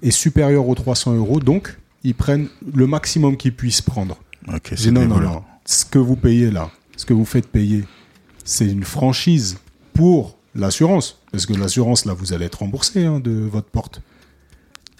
[0.01, 4.17] est supérieur aux 300 euros, donc ils prennent le maximum qu'ils puissent prendre.
[4.47, 5.43] Ok, J'ai c'est non, non, non.
[5.65, 7.83] Ce que vous payez là, ce que vous faites payer,
[8.45, 9.57] c'est une franchise
[9.93, 11.19] pour l'assurance.
[11.31, 14.01] Parce que l'assurance, là, vous allez être remboursé hein, de votre porte.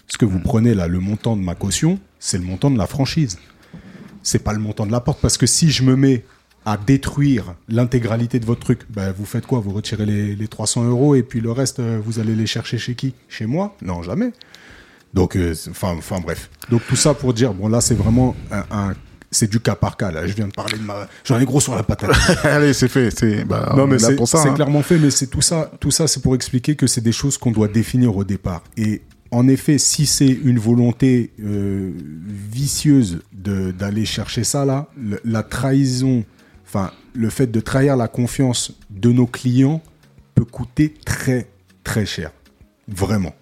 [0.06, 0.28] Ce que Hmm.
[0.28, 3.38] vous prenez là, le montant de ma caution, c'est le montant de la franchise.
[4.22, 5.20] C'est pas le montant de la porte.
[5.20, 6.24] Parce que si je me mets
[6.66, 9.60] à détruire l'intégralité de votre truc, ben, vous faites quoi?
[9.60, 12.76] Vous retirez les, les 300 euros et puis le reste, euh, vous allez les chercher
[12.76, 13.14] chez qui?
[13.28, 13.74] Chez moi?
[13.80, 14.32] Non, jamais.
[15.14, 16.50] Donc, euh, enfin, enfin bref.
[16.70, 18.94] Donc tout ça pour dire, bon là c'est vraiment un, un-
[19.30, 20.26] c'est du cas par cas là.
[20.26, 22.10] Je viens de parler de ma, j'en ai gros sur la patate.
[22.44, 23.10] Allez, c'est fait.
[23.10, 24.38] C'est bah, non on mais c'est pour ça.
[24.42, 24.54] c'est hein.
[24.54, 27.36] clairement fait, mais c'est tout ça, tout ça c'est pour expliquer que c'est des choses
[27.38, 28.62] qu'on doit définir au départ.
[28.76, 31.90] Et en effet, si c'est une volonté euh,
[32.50, 36.24] vicieuse de d'aller chercher ça là, le- la trahison,
[36.66, 39.82] enfin le fait de trahir la confiance de nos clients
[40.34, 41.48] peut coûter très
[41.84, 42.30] très cher,
[42.86, 43.34] vraiment.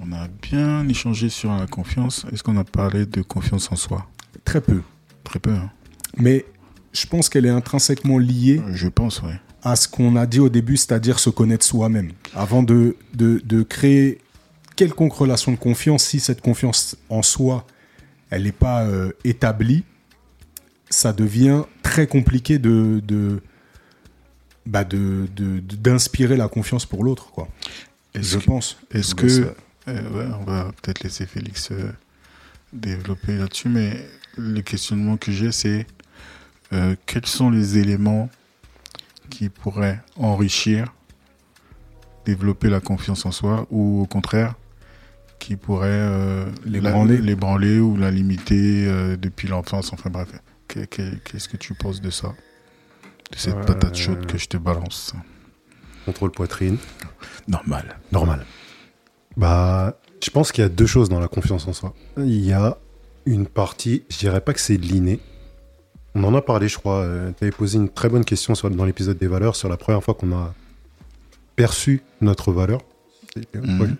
[0.00, 2.26] On a bien échangé sur la confiance.
[2.32, 4.06] Est-ce qu'on a parlé de confiance en soi?
[4.44, 4.82] Très peu.
[5.22, 5.52] Très peu.
[5.52, 5.70] hein.
[6.16, 6.44] Mais
[6.92, 9.22] je pense qu'elle est intrinsèquement liée Euh, Je pense,
[9.62, 12.12] à ce qu'on a dit au début, c'est-à-dire se connaître soi-même.
[12.34, 14.18] Avant de, de, de créer
[14.76, 17.66] quelconque relation de confiance, si cette confiance en soi,
[18.30, 19.84] elle n'est pas euh, établie,
[20.90, 23.40] ça devient très compliqué de, de,
[24.66, 27.48] bah de, de- de- d'inspirer la confiance pour l'autre, quoi.
[28.14, 28.76] Je que- pense.
[28.90, 29.26] Est-ce que.
[29.26, 29.48] vous
[29.92, 31.90] ouais, on va peut-être laisser Félix euh,
[32.72, 34.06] développer là-dessus, mais
[34.36, 35.86] le questionnement que j'ai, c'est
[36.72, 38.28] euh, quels sont les éléments
[39.30, 40.92] qui pourraient enrichir,
[42.24, 44.54] développer la confiance en soi, ou au contraire,
[45.38, 47.78] qui pourraient euh, L'ébranler.
[47.80, 48.86] ou la limiter
[49.18, 50.28] depuis l'enfance, enfin bref.
[50.68, 52.28] Que- que- Qu'est-ce que tu penses de ça
[53.30, 55.12] De cette patate chaude que je te balance?
[56.06, 56.78] Contrôle poitrine.
[57.48, 57.98] Normal.
[58.12, 58.44] Normal.
[59.36, 61.92] Bah, je pense qu'il y a deux choses dans la confiance en soi.
[62.16, 62.78] Il y a
[63.26, 65.20] une partie, je dirais pas que c'est de l'inné.
[66.14, 67.04] On en a parlé, je crois.
[67.38, 70.02] tu avais posé une très bonne question sur- dans l'épisode des valeurs sur la première
[70.02, 70.54] fois qu'on a
[71.56, 72.80] perçu notre valeur.
[73.54, 73.96] Mhm.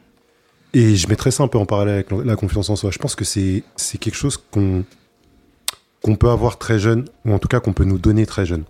[0.74, 2.90] Et je mettrais ça un peu en parallèle avec la confiance en soi.
[2.92, 4.84] Je pense que c'est c'est quelque chose qu'on
[6.02, 8.64] qu'on peut avoir très jeune, ou en tout cas qu'on peut nous donner très jeune.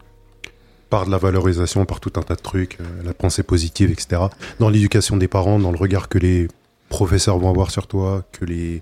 [0.94, 4.22] Par de la valorisation, par tout un tas de trucs, euh, la pensée positive, etc.
[4.60, 6.46] Dans l'éducation des parents, dans le regard que les
[6.88, 8.80] professeurs vont avoir sur toi, que les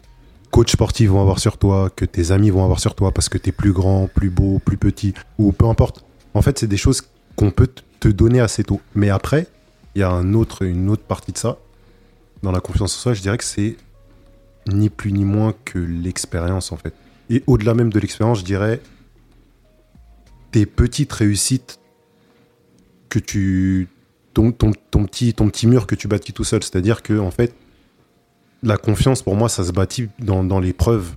[0.51, 3.39] coachs sportifs vont avoir sur toi, que tes amis vont avoir sur toi parce que
[3.39, 6.05] t'es plus grand, plus beau, plus petit, ou peu importe.
[6.35, 7.01] En fait, c'est des choses
[7.35, 8.83] qu'on peut te donner assez tôt.
[8.95, 9.47] Mais après,
[9.95, 11.57] il y a un autre, une autre partie de ça.
[12.43, 13.79] Dans la confiance en soi, je dirais que c'est
[14.67, 16.93] ni plus ni moins que l'expérience, en fait.
[17.31, 18.83] Et au-delà même de l'expérience, je dirais
[20.51, 21.79] tes petites réussites
[23.13, 23.89] que tu.
[24.35, 26.63] Ton, ton, ton petit, ton petit mur que tu bâtis tout seul.
[26.63, 27.55] C'est-à-dire que, en fait,
[28.63, 31.17] la confiance, pour moi, ça se bâtit dans, dans les preuves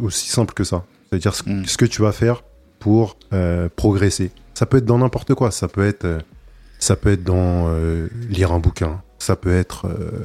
[0.00, 0.84] aussi simple que ça.
[1.08, 1.64] C'est-à-dire ce, Mm.
[1.66, 2.42] ce que tu vas faire
[2.78, 4.30] pour euh, progresser.
[4.54, 5.50] Ça peut être dans n'importe quoi.
[5.50, 6.18] Ça peut être, euh,
[6.78, 9.00] ça peut être dans euh, lire un bouquin.
[9.18, 10.24] Ça peut être euh,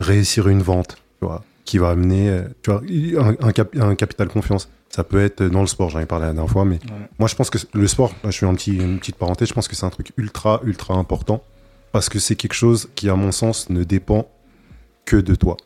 [0.00, 2.82] réussir une vente, tu vois, qui va amener tu vois,
[3.22, 4.68] un, un cap- un capital confiance.
[4.94, 6.78] Ça peut être dans le sport, j'en ai parlé la dernière fois, mais
[7.18, 9.52] moi je pense que le sport, là, je fais un petit, une petite parenthèse, je
[9.52, 11.42] pense que c'est un truc ultra, ultra important
[11.90, 14.30] parce que c'est quelque chose qui, à mon sens, ne dépend
[15.04, 15.56] que de toi.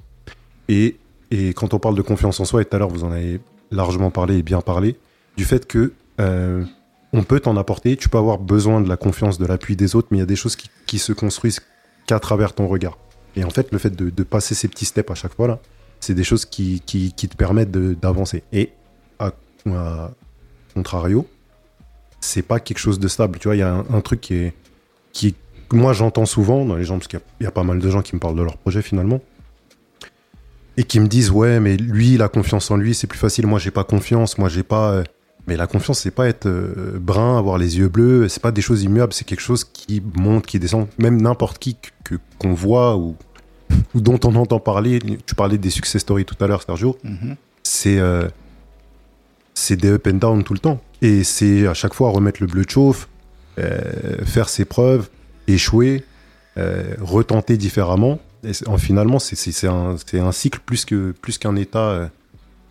[0.71, 0.97] Et,
[1.31, 3.39] et quand on parle de confiance en soi, et tout à l'heure vous en avez
[3.71, 4.97] largement parlé et bien parlé,
[5.37, 6.65] du fait que euh,
[7.13, 10.09] on peut t'en apporter, tu peux avoir besoin de la confiance, de l'appui des autres,
[10.11, 11.61] mais il y a des choses qui, qui se construisent
[12.07, 12.97] qu'à travers ton regard.
[13.37, 15.61] Et en fait, le fait de, de passer ces petits steps à chaque fois, là,
[16.01, 18.43] c'est des choses qui, qui, qui te permettent d'avancer.
[18.53, 18.73] Et
[19.75, 20.11] à, à
[20.75, 21.27] contrario,
[22.21, 23.39] c'est pas quelque chose de stable.
[23.39, 24.55] Tu vois, il y a un, un truc qui est,
[25.13, 25.35] qui est-
[25.69, 27.63] que moi j'entends souvent dans les gens, parce qu'il y a- il y, a pas
[27.65, 29.21] mal de gens qui me parlent de leur projet finalement,
[30.77, 33.47] et qui me disent ouais, mais lui, il a confiance en lui, c'est plus facile.
[33.47, 34.39] Moi, j'ai pas confiance.
[34.39, 34.93] Moi, j'ai pas.
[34.93, 35.05] euh,
[35.47, 38.29] Mais la confiance, c'est pas être euh, brun, avoir les yeux bleus.
[38.29, 39.13] C'est pas des choses immuables.
[39.15, 40.87] C'est quelque chose qui monte, qui descend.
[40.99, 43.17] Même n'importe qui que qu'on voit ou
[43.95, 44.99] ou dont on entend parler.
[45.27, 47.37] Tu parlais des success stories tout à l'heure, Sergio Mhm.
[47.63, 48.29] c'est euh,
[49.59, 50.81] c'est des up and down tout le temps.
[51.03, 53.09] Et c'est à chaque fois remettre le bleu de chauffe,
[53.59, 55.09] euh, faire ses preuves,
[55.47, 56.05] échouer,
[56.57, 58.21] euh, retenter différemment.
[58.45, 62.09] Et c'est- en, finalement, c'est- un, c'est un cycle plus que plus qu'un état, euh,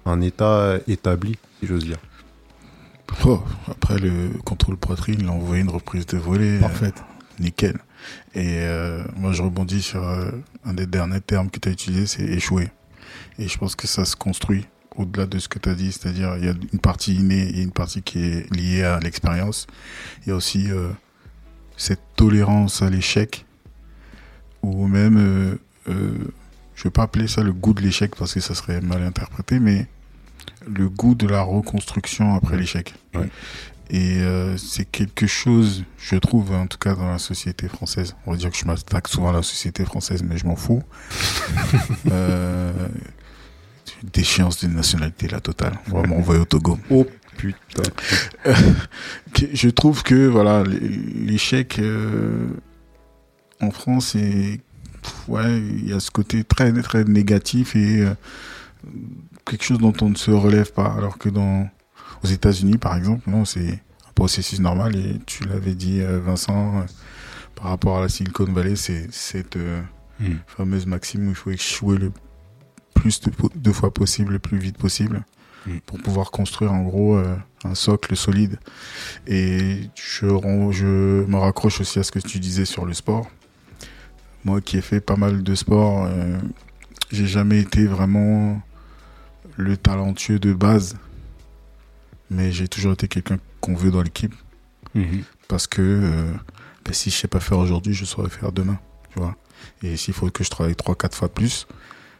[0.05, 1.97] un état établi, si j'ose dire.
[3.25, 6.59] Oh, après le contrôle poitrine, il a envoyé une reprise de volée.
[6.59, 6.95] Parfaite.
[6.99, 7.77] euh, nickel.
[8.35, 10.31] Et euh, moi, je rebondis sur euh,
[10.65, 12.69] un des derniers termes que tu as utilisé, c'est échouer.
[13.39, 14.65] Et je pense que ça se construit
[14.97, 17.61] au-delà de ce que tu as dit, c'est-à-dire il y a une partie innée et
[17.61, 19.67] une partie qui est liée à l'expérience.
[20.25, 20.89] Il y a aussi euh,
[21.77, 23.45] cette tolérance à l'échec,
[24.63, 25.55] ou même, euh,
[25.89, 26.17] euh,
[26.75, 29.59] je vais pas appeler ça le goût de l'échec parce que ça serait mal interprété,
[29.59, 29.87] mais
[30.67, 32.93] le goût de la reconstruction après l'échec.
[33.13, 33.29] Ouais.
[33.89, 38.15] Et euh, c'est quelque chose, je trouve, en tout cas dans la société française.
[38.25, 40.83] On va dire que je m'attaque souvent à la société française, mais je m'en fous.
[42.11, 42.73] euh,
[44.03, 45.77] déchéance de nationalité, la totale.
[45.91, 46.77] On va au Togo.
[46.89, 47.05] Oh
[47.37, 47.83] putain.
[49.33, 52.47] Que- Je trouve que voilà l'échec euh,
[53.61, 54.59] en France est
[55.27, 58.13] ouais il y a ce côté très très négatif et euh,
[59.45, 61.69] quelque chose dont on ne se relève pas alors que dans
[62.23, 63.69] aux États-Unis par exemple non c'est
[64.07, 66.81] un processus normal et tu l'avais dit euh, Vincent euh,
[67.55, 69.81] par rapport à la Silicon Valley c'est cette euh,
[70.19, 70.37] Hmm.
[70.47, 72.11] fameuse maxime où il faut échouer le
[72.99, 73.21] plus
[73.55, 75.23] de, fois possible le plus vite possible
[75.65, 75.79] Hmm.
[75.85, 78.57] pour pouvoir construire en gros euh, un socle solide
[79.25, 80.27] et je,
[80.71, 83.29] je me raccroche aussi à ce que tu disais sur le sport.
[84.45, 86.37] Moi qui ai fait pas mal de sport, euh,
[87.11, 88.61] j'ai jamais été vraiment
[89.57, 90.95] le talentueux de base,
[92.29, 94.35] mais j'ai toujours été quelqu'un qu'on veut dans l'équipe
[94.95, 95.23] Mhm.
[95.49, 96.31] parce que euh,
[96.85, 98.79] ben, si je sais pas faire aujourd'hui, je saurais faire demain,
[99.11, 99.35] tu vois.
[99.83, 101.67] Et s'il faut que je travaille trois, quatre fois plus,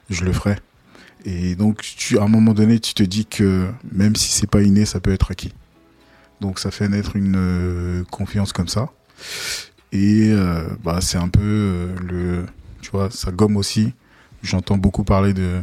[0.10, 0.58] je le ferai.
[1.28, 4.62] Et donc, tu, à un moment donné, tu te dis que même si c'est pas
[4.62, 5.54] inné, ça peut être acquis.
[6.40, 8.90] Donc, ça fait naître une euh, confiance comme ça.
[9.91, 12.45] Et euh, bah, c'est un peu euh, le,
[12.82, 13.94] tu vois, ça gomme aussi.
[14.41, 15.60] J'entends beaucoup parler de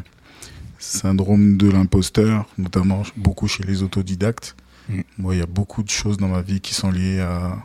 [0.79, 4.57] syndrome de l'imposteur, notamment beaucoup chez les autodidactes.
[4.91, 5.01] Mm.
[5.17, 7.57] Moi, il y a beaucoup de choses dans ma vie qui sont liées à,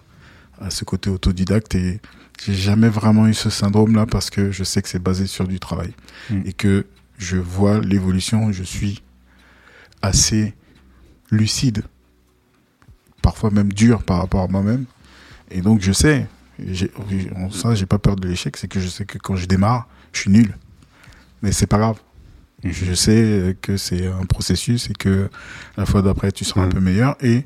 [0.57, 1.99] à ce côté autodidacte et
[2.45, 5.59] j'ai jamais vraiment eu ce syndrome-là parce que je sais que c'est basé sur du
[5.59, 5.91] travail
[6.29, 6.41] Mm.
[6.45, 6.85] et que
[7.19, 9.03] je vois l'évolution, je suis
[10.01, 10.55] assez
[11.29, 11.83] lucide,
[13.21, 14.85] parfois même dur par rapport à moi-même.
[15.51, 16.27] Et donc je sais,
[17.51, 20.21] ça j'ai pas peur de l'échec, c'est que je sais que quand je démarre, je
[20.21, 20.55] suis nul.
[21.43, 21.99] Mais c'est pas grave.
[22.63, 22.71] Mhm.
[22.71, 25.29] Je sais que c'est un processus et que
[25.77, 26.73] la fois d'après tu seras un Mhm.
[26.73, 27.43] peu meilleur et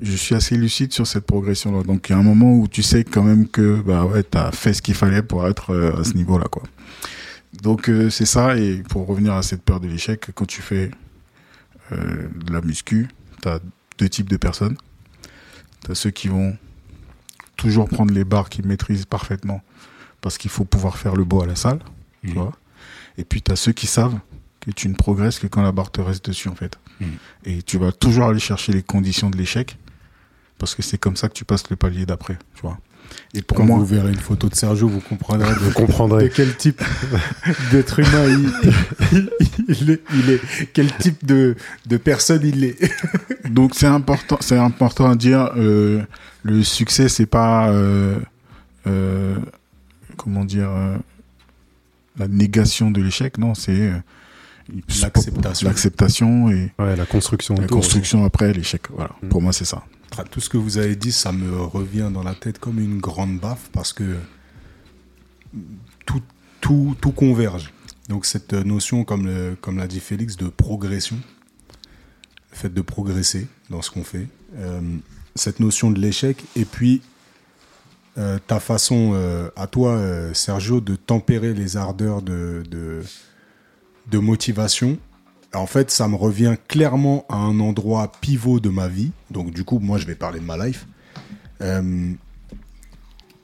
[0.00, 1.82] je suis assez lucide sur cette progression là.
[1.84, 4.36] Donc il y a un moment où tu sais quand même que bah ouais, tu
[4.38, 6.62] as fait ce qu'il fallait pour être euh, à ce niveau-là quoi.
[7.60, 10.90] Donc euh, c'est ça et pour revenir à cette peur de l'échec, quand tu fais
[11.92, 13.08] euh, de la muscu,
[13.42, 13.60] tu as
[13.98, 14.76] deux types de personnes.
[15.84, 16.56] Tu as ceux qui vont
[17.56, 19.62] toujours prendre les barres qu'ils maîtrisent parfaitement
[20.20, 21.80] parce qu'il faut pouvoir faire le beau à la salle,
[22.22, 22.34] tu Mhm.
[22.34, 22.52] vois.
[23.18, 24.18] Et puis tu as ceux qui savent
[24.60, 26.78] que tu ne progresses que quand la barre te reste dessus en fait.
[27.00, 27.08] Mhm.
[27.44, 29.76] Et tu vas toujours aller chercher les conditions de l'échec
[30.58, 32.78] parce que c'est comme ça que tu passes le palier d'après, tu vois.
[33.34, 35.74] Et pour Quand moi, vous verrez une photo de Sergio, vous comprendrez de, Vous de
[35.74, 36.30] comprendrez.
[36.34, 36.82] quel type
[37.72, 38.26] d'être humain
[39.12, 39.30] il,
[39.68, 40.40] il est, il est,
[40.72, 41.56] quel type de,
[41.86, 42.78] de personne il est.
[43.48, 45.50] Donc c'est important, c'est important à dire.
[45.56, 46.02] euh,
[46.44, 48.18] le succès, c'est pas euh,
[48.88, 49.36] euh,
[50.16, 50.96] comment dire euh,
[52.18, 53.38] la négation de l'échec.
[53.38, 53.92] Non, c'est euh,
[55.00, 55.68] L'acceptation.
[55.68, 57.54] l'acceptation et Ouais, la construction.
[57.56, 58.82] la construction après l'échec.
[58.90, 59.10] Voilà.
[59.22, 59.28] Mm.
[59.28, 59.82] Pour moi, c'est ça.
[60.30, 63.38] Tout ce que vous avez dit, ça me revient dans la tête comme une grande
[63.38, 64.16] baffe parce que
[66.60, 67.72] tout, converge.
[68.08, 71.16] Donc cette notion, comme, l'a dit Félix, de progression,
[72.50, 74.80] le fait de progresser dans ce qu'on fait, euh,
[75.34, 77.00] cette notion de l'échec, et puis
[78.18, 79.98] euh, ta façon euh, à toi,
[80.34, 83.02] Sergio, de tempérer les ardeurs de, de,
[84.10, 84.98] de motivation.
[85.54, 89.12] En fait, ça me revient clairement à un endroit pivot de ma vie.
[89.30, 90.86] Donc, du coup, moi, je vais parler de ma life.
[91.60, 92.12] Euh,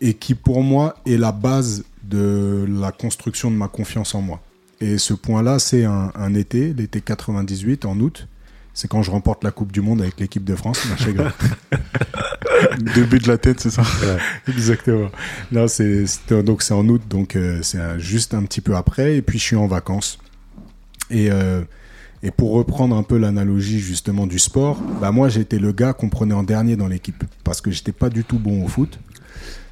[0.01, 4.41] et qui, pour moi, est la base de la construction de ma confiance en moi.
[4.81, 8.27] Et ce point-là, c'est un, un été, l'été 98, en août.
[8.79, 10.79] C'est quand je remporte la Coupe du Monde avec l'équipe de France.
[10.99, 11.33] Rigole.
[12.95, 13.83] Début de la tête, c'est ça?
[14.47, 15.11] Exactement.
[15.51, 16.05] Là, c'est
[16.45, 19.45] donc c'est en août, donc euh, c'est juste un petit peu après, et puis je
[19.45, 20.19] suis en vacances.
[21.11, 21.63] Et euh,
[22.23, 26.09] et pour reprendre un peu l'analogie justement du sport, bah moi j'étais le gars qu'on
[26.09, 28.99] prenait en dernier dans l'équipe parce que j'étais pas du tout bon au foot.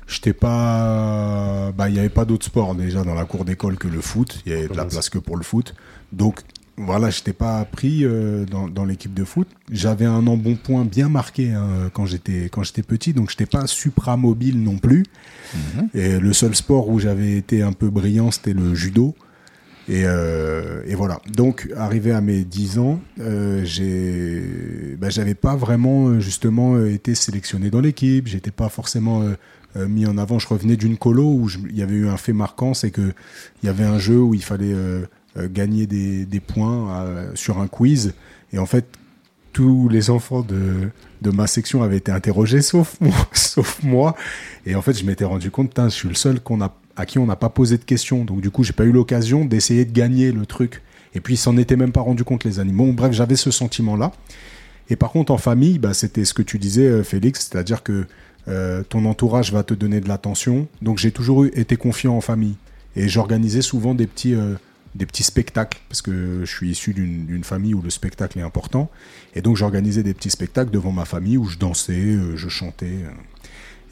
[0.07, 3.89] J'étais pas, bah il y avait pas d'autres sports déjà dans la cour d'école que
[3.89, 4.41] le foot.
[4.47, 5.75] Il y avait de la place que pour le foot.
[6.13, 6.43] Donc
[6.77, 9.49] voilà, j'étais pas pris euh, dans, dans l'équipe de foot.
[9.73, 14.17] J'avais un embonpoint bien marqué hein, quand j'étais quand j'étais petit, donc j'étais pas supra
[14.17, 15.05] mobile non plus.
[15.95, 19.17] Et le seul sport où j'avais été un peu brillant, c'était le judo.
[19.89, 21.21] Et, euh, et voilà.
[21.33, 23.65] Donc, arrivé à mes 10 ans, euh,
[24.99, 28.27] bah, j'avais pas vraiment euh, justement euh, été sélectionné dans l'équipe.
[28.27, 29.23] J'étais pas forcément
[29.77, 30.39] mis en avant.
[30.39, 33.13] Je revenais d'une colo où il y avait eu un fait marquant, c'est que
[33.63, 34.75] il y avait un jeu où il fallait
[35.37, 38.15] gagner des, points sur un quiz.
[38.55, 38.87] Et en fait,
[39.53, 40.91] tous les enfants de,
[41.31, 43.29] ma section avaient été interrogés, sauf moi.
[43.33, 44.17] sauf moi.
[44.65, 47.19] Et en fait, je m'étais rendu compte, je suis le seul qu'on a, à qui
[47.19, 48.25] on n'a pas posé de questions.
[48.25, 50.83] Donc du coup, j'ai pas eu l'occasion d'essayer de gagner le truc.
[51.15, 52.93] Et puis, ils s'en étaient même pas rendu compte, les animaux.
[52.93, 54.13] Bref, j'avais ce sentiment-là.
[54.89, 58.07] Et par contre, en famille, bah, c'était ce que tu disais, euh, Félix, c'est-à-dire que
[58.49, 60.69] euh, ton entourage va te donner de l'attention.
[60.83, 62.57] Donc j'ai toujours eu, été confiant en famille.
[62.95, 64.55] Et j'organisais souvent des petits, euh,
[64.95, 68.91] des petits spectacles, parce que je suis issu d'une famille où le spectacle est important.
[69.35, 72.95] Et donc j'organisais des petits spectacles devant ma famille où je dansais, je chantais.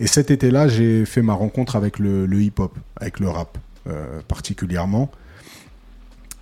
[0.00, 5.10] Et cet été-là, j'ai fait ma rencontre avec le, hip-hop, avec le rap euh, particulièrement.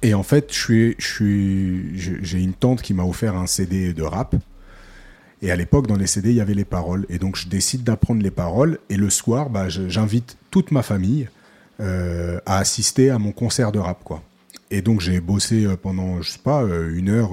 [0.03, 4.03] Et en fait, suis, je suis, j'ai une tante qui m'a offert un CD de
[4.03, 4.35] rap.
[5.43, 7.05] Et à l'époque, dans les CD, il y avait les paroles.
[7.09, 8.79] Et donc, je décide d'apprendre les paroles.
[8.89, 11.29] Et le soir, bah, j'invite toute ma famille
[11.81, 14.23] euh, à assister à mon concert de rap, quoi.
[14.71, 17.33] Et donc, j'ai bossé euh, pendant, je sais pas, une heure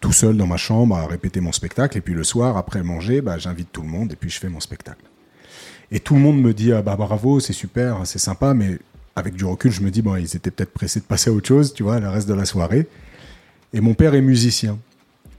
[0.00, 1.98] tout seul dans ma chambre à répéter mon spectacle.
[1.98, 4.48] Et puis le soir, après manger, bah, j'invite tout le monde et puis je fais
[4.48, 5.04] mon spectacle.
[5.90, 8.78] Et tout le monde me dit, ah, bah, bravo, c'est super, c'est sympa, mais
[9.16, 11.46] avec du recul, je me dis, bon, ils étaient peut-être pressés de passer à autre
[11.46, 12.88] chose, tu vois, le reste de la soirée.
[13.72, 14.78] Et mon père est musicien.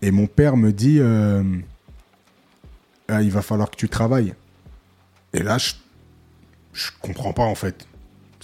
[0.01, 1.43] Et mon père me dit, euh,
[3.07, 4.33] Ah, il va falloir que tu travailles.
[5.33, 5.73] Et là, je,
[6.73, 7.87] je comprends pas, en fait.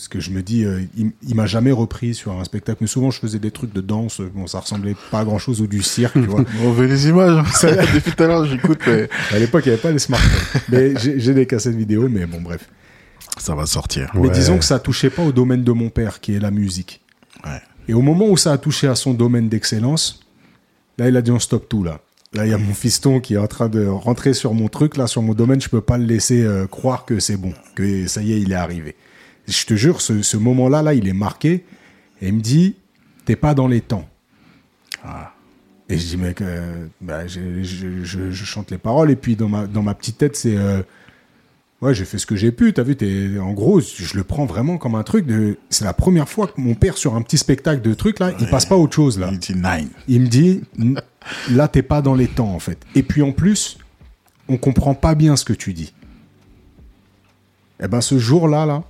[0.01, 2.79] Parce que je me dis, euh, il, il m'a jamais repris sur un spectacle.
[2.81, 4.19] Mais souvent, je faisais des trucs de danse.
[4.33, 6.43] Bon, ça ressemblait pas à grand chose ou du cirque, tu vois.
[6.63, 7.37] On veut les images.
[7.63, 7.67] hein.
[7.93, 10.61] Depuis tout à l'heure, j'écoute, mais À l'époque, il n'y avait pas les smartphones.
[10.69, 12.67] mais j'ai des cassettes vidéo, mais bon, bref.
[13.37, 14.09] ça va sortir.
[14.15, 14.29] Mais Ouais.
[14.31, 17.01] disons que ça touchait pas au domaine de mon père, qui est la musique.
[17.45, 17.61] Ouais.
[17.87, 20.21] Et au moment où ça a touché à son domaine d'excellence,
[20.97, 21.99] là, il a dit on stoppe tout là.
[22.33, 24.97] Là, il y a mon fiston qui est en train de rentrer sur mon truc,
[24.97, 25.61] là, sur mon domaine.
[25.61, 28.51] Je peux pas le laisser euh, croire que c'est bon, que ça y est, il
[28.51, 28.95] est arrivé.
[29.47, 31.65] Je te jure, ce, ce moment-là, là, il est marqué.
[32.21, 32.75] Et il me dit,
[33.25, 34.07] t'es pas dans les temps.
[35.89, 39.11] Et je dis, mec, euh, bah, je, je- je- je chante les paroles.
[39.11, 40.81] Et puis, dans ma, dans ma petite tête, c'est, euh,
[41.81, 42.71] ouais, j'ai fait ce que j'ai pu.
[42.71, 45.93] T'as vu, t'es, en gros, je le prends vraiment comme un truc de, c'est la
[45.93, 48.77] première fois que mon père, sur un petit spectacle de trucs, là, il passe pas
[48.77, 49.29] autre chose, là.
[49.31, 49.89] Il dit nine.
[50.07, 50.61] Il me dit,
[51.49, 52.77] là, t'es pas dans les temps, en fait.
[52.95, 53.77] Et puis, en plus,
[54.47, 55.93] on comprend pas bien ce que tu dis.
[57.83, 58.83] Eh ben, ce jour-là, là,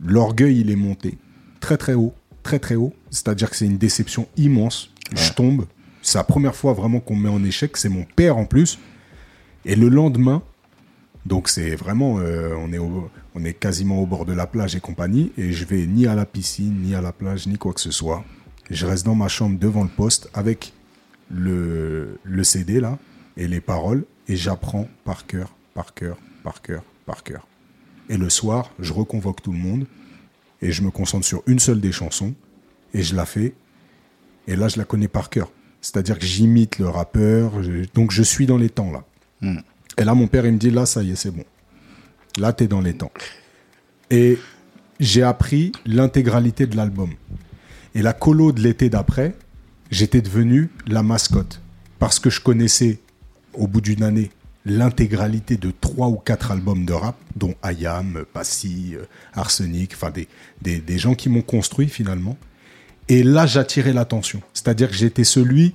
[0.00, 1.18] l'orgueil, il est monté
[1.60, 2.92] très, très haut, très, très haut.
[3.10, 4.90] C'est-à-dire que c'est une déception immense.
[5.14, 5.66] Je tombe.
[6.02, 7.76] C'est la première fois vraiment qu'on me met en échec.
[7.76, 8.78] C'est mon père, en plus.
[9.64, 10.42] Et le lendemain,
[11.24, 14.76] donc c'est vraiment, euh, on, est au- on est quasiment au bord de la plage
[14.76, 17.72] et compagnie, et je vais ni à la piscine, ni à la plage, ni quoi
[17.72, 18.24] que ce soit.
[18.70, 20.72] Je reste dans ma chambre devant le poste avec
[21.30, 22.98] le, le CD là
[23.36, 27.46] et les paroles, et j'apprends par cœur, par cœur, par cœur, par cœur.
[28.08, 29.86] Et le soir, je reconvoque tout le monde,
[30.62, 32.34] et je me concentre sur une seule des chansons,
[32.92, 33.54] et je la fais,
[34.46, 35.50] et là je la connais par cœur.
[35.80, 39.04] C'est-à-dire que j'imite le rappeur, je- donc je suis dans les temps là.
[39.98, 41.44] Et là, mon père, il me dit, là, ça y est, c'est bon.
[42.38, 43.12] Là, t'es dans les temps.
[44.10, 44.38] Et
[44.98, 47.10] j'ai appris l'intégralité de l'album.
[47.94, 49.34] Et la colo de l'été d'après,
[49.90, 51.60] j'étais devenu la mascotte.
[51.98, 52.98] Parce que je connaissais,
[53.52, 54.30] au bout d'une année,
[54.64, 59.04] l'intégralité de trois ou quatre albums de rap, dont Ayam, Passy, euh,
[59.34, 60.28] Arsenic, enfin des,
[60.62, 62.36] des, des gens qui m'ont construit finalement.
[63.08, 64.40] Et là, j'attirais l'attention.
[64.54, 65.74] C'est-à-dire que j'étais celui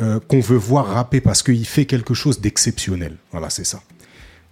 [0.00, 3.16] euh, qu'on veut voir rapper parce qu'il fait quelque chose d'exceptionnel.
[3.30, 3.82] Voilà, c'est ça.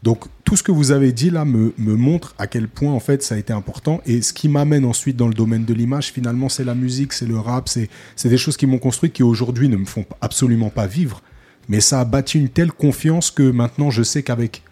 [0.03, 2.99] Donc tout ce que vous avez dit là me, me montre à quel point en
[2.99, 6.11] fait ça a été important et ce qui m'amène ensuite dans le domaine de l'image
[6.11, 9.23] finalement c'est la musique, c'est le rap, c'est c'est des choses qui m'ont construit qui
[9.23, 11.23] aujourd'hui ne me font absolument pas vivre
[11.69, 14.63] mais ça a bâti une telle confiance que maintenant je sais qu'avec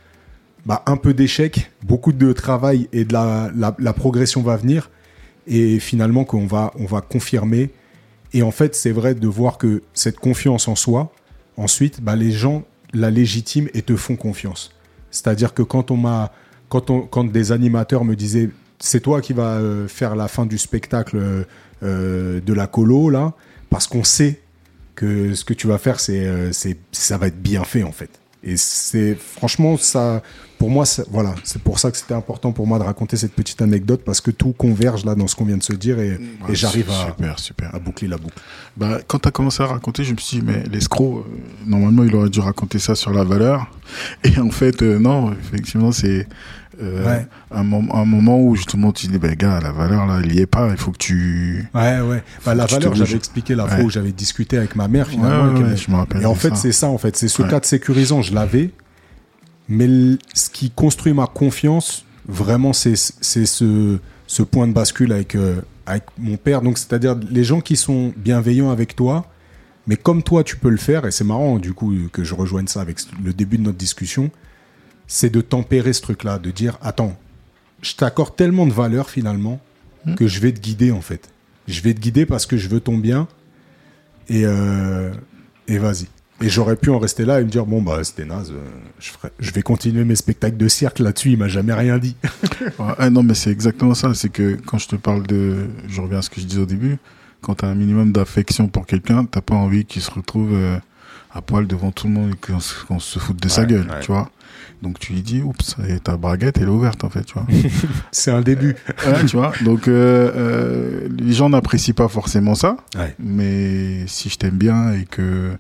[0.67, 4.91] bah, un peu d'échec, beaucoup de travail et de la, progression va venir
[5.47, 7.71] et finalement qu'on va on va confirmer
[8.33, 11.12] et en fait, c'est vrai de voir que cette confiance en soi,
[11.57, 14.73] ensuite, bah, les gens la légitiment et te font confiance.
[15.11, 16.33] C'est-à-dire que quand on m'a,
[16.69, 20.59] quand on, des animateurs me disaient, c'est toi qui vas euh, faire la fin du
[20.59, 21.45] spectacle euh,
[21.83, 23.35] euh, de la colo là,
[23.69, 24.41] parce qu'on sait
[25.01, 27.93] que ce que tu vas faire, c'est, euh, c'est, ça va être bien fait en
[27.93, 28.11] fait.
[28.43, 30.23] Et c'est franchement ça,
[30.59, 33.33] pour moi, ça- voilà, c'est pour ça que c'était important pour moi de raconter cette
[33.35, 36.19] petite anecdote parce que tout converge là dans ce qu'on vient de se dire et,
[36.49, 37.75] et j'arrive à, Super, super.
[37.75, 38.39] à boucler la boucle.
[38.79, 41.37] Bah, quand tu as commencé à raconter, je me suis dit, mais l'escroc, euh,
[41.67, 43.71] normalement, il aurait dû raconter ça sur la valeur.
[44.25, 46.27] Et en fait, euh, non, effectivement, c'est
[46.82, 47.27] euh, Ouais.
[47.51, 50.40] un, mom- un moment où justement tu dis, bah, gars, la valeur, là, il y
[50.40, 51.69] est pas, il faut que tu.
[51.74, 52.23] Ouais, ouais.
[52.44, 53.85] Bah, la valeur, j'avais expliqué la fois Ouais.
[53.85, 55.52] où j'avais discuté avec ma mère, finalement.
[55.61, 57.16] Ouais, je me rappelle et en fait, c'est ça, en fait.
[57.16, 58.70] C'est ce cadre sécurisant, je l'avais.
[59.69, 59.89] Mais
[60.35, 65.61] ce qui construit ma confiance, vraiment, c'est c'est ce, ce point de bascule avec, euh,
[65.86, 66.61] avec mon père.
[66.62, 69.27] Donc, c'est-à-dire les gens qui sont bienveillants avec toi,
[69.86, 72.66] mais comme toi, tu peux le faire, et c'est marrant du coup que je rejoigne
[72.66, 74.31] ça avec le début de notre discussion,
[75.11, 77.19] c'est de tempérer ce truc-là, de dire attends,
[77.82, 79.61] je t'accorde tellement de valeur finalement
[80.05, 80.15] Hmm.
[80.15, 81.28] que je vais te guider en fait.
[81.69, 83.28] Je vais te guider parce que je veux ton bien,
[84.28, 85.12] et, euh,
[85.69, 86.07] et vas-y.
[86.43, 88.65] Et j'aurais pu en rester là et me dire bon bah c'était naze, euh,
[88.99, 92.16] je, ferai, je vais continuer mes spectacles de cirque là-dessus, il m'a jamais rien dit.
[92.78, 94.15] Ouais, ah non, mais c'est exactement ça.
[94.15, 96.66] C'est que quand je te parle de, je reviens à ce que je disais au
[96.66, 96.97] début,
[97.43, 100.78] quand t'as un minimum d'affection pour quelqu'un, t'as pas envie qu'il se retrouve euh,
[101.32, 104.01] à poil devant tout le monde et qu'on se, foute de sa gueule, ouais.
[104.01, 104.31] tu vois.
[104.82, 107.47] Donc tu lui dis, oups, et ta braguette, elle est ouverte en fait, tu vois.
[108.12, 108.77] c'est un début.
[109.07, 109.52] Ouais, tu vois.
[109.62, 113.15] Donc euh, euh, les gens n'apprécient pas forcément ça, Ouais.
[113.19, 115.52] mais si je t'aime bien et que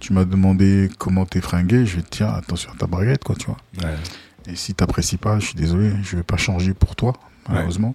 [0.00, 3.36] tu m'as demandé comment t'es fringué, je vais te dire attention à ta braguette, quoi,
[3.36, 3.56] tu vois.
[3.82, 3.94] Ouais.
[4.52, 7.14] Et si t'apprécies pas, je suis désolé, je vais pas changer pour toi,
[7.48, 7.94] malheureusement.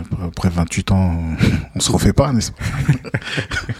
[0.00, 1.16] Après, après 28 ans,
[1.74, 2.62] on se refait pas, n'est-ce pas?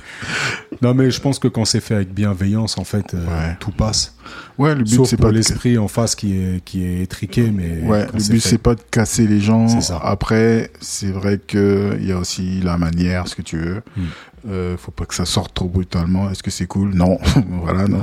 [0.82, 3.56] Non, mais je pense que quand c'est fait avec bienveillance, en fait, euh, Ouais.
[3.60, 4.16] tout passe.
[4.58, 7.80] Ouais, le but c'est pas de- l'esprit en face qui est, qui est étriqué, mais.
[7.82, 9.66] Ouais, le but c'est pas de casser les gens.
[10.02, 13.82] Après, c'est vrai que il y a aussi la manière, ce que tu veux.
[13.96, 14.02] Hmm.
[14.46, 16.30] Euh, faut pas que ça sorte trop brutalement.
[16.30, 16.90] Est-ce que c'est cool?
[16.94, 17.18] Non,
[17.62, 18.02] voilà, non.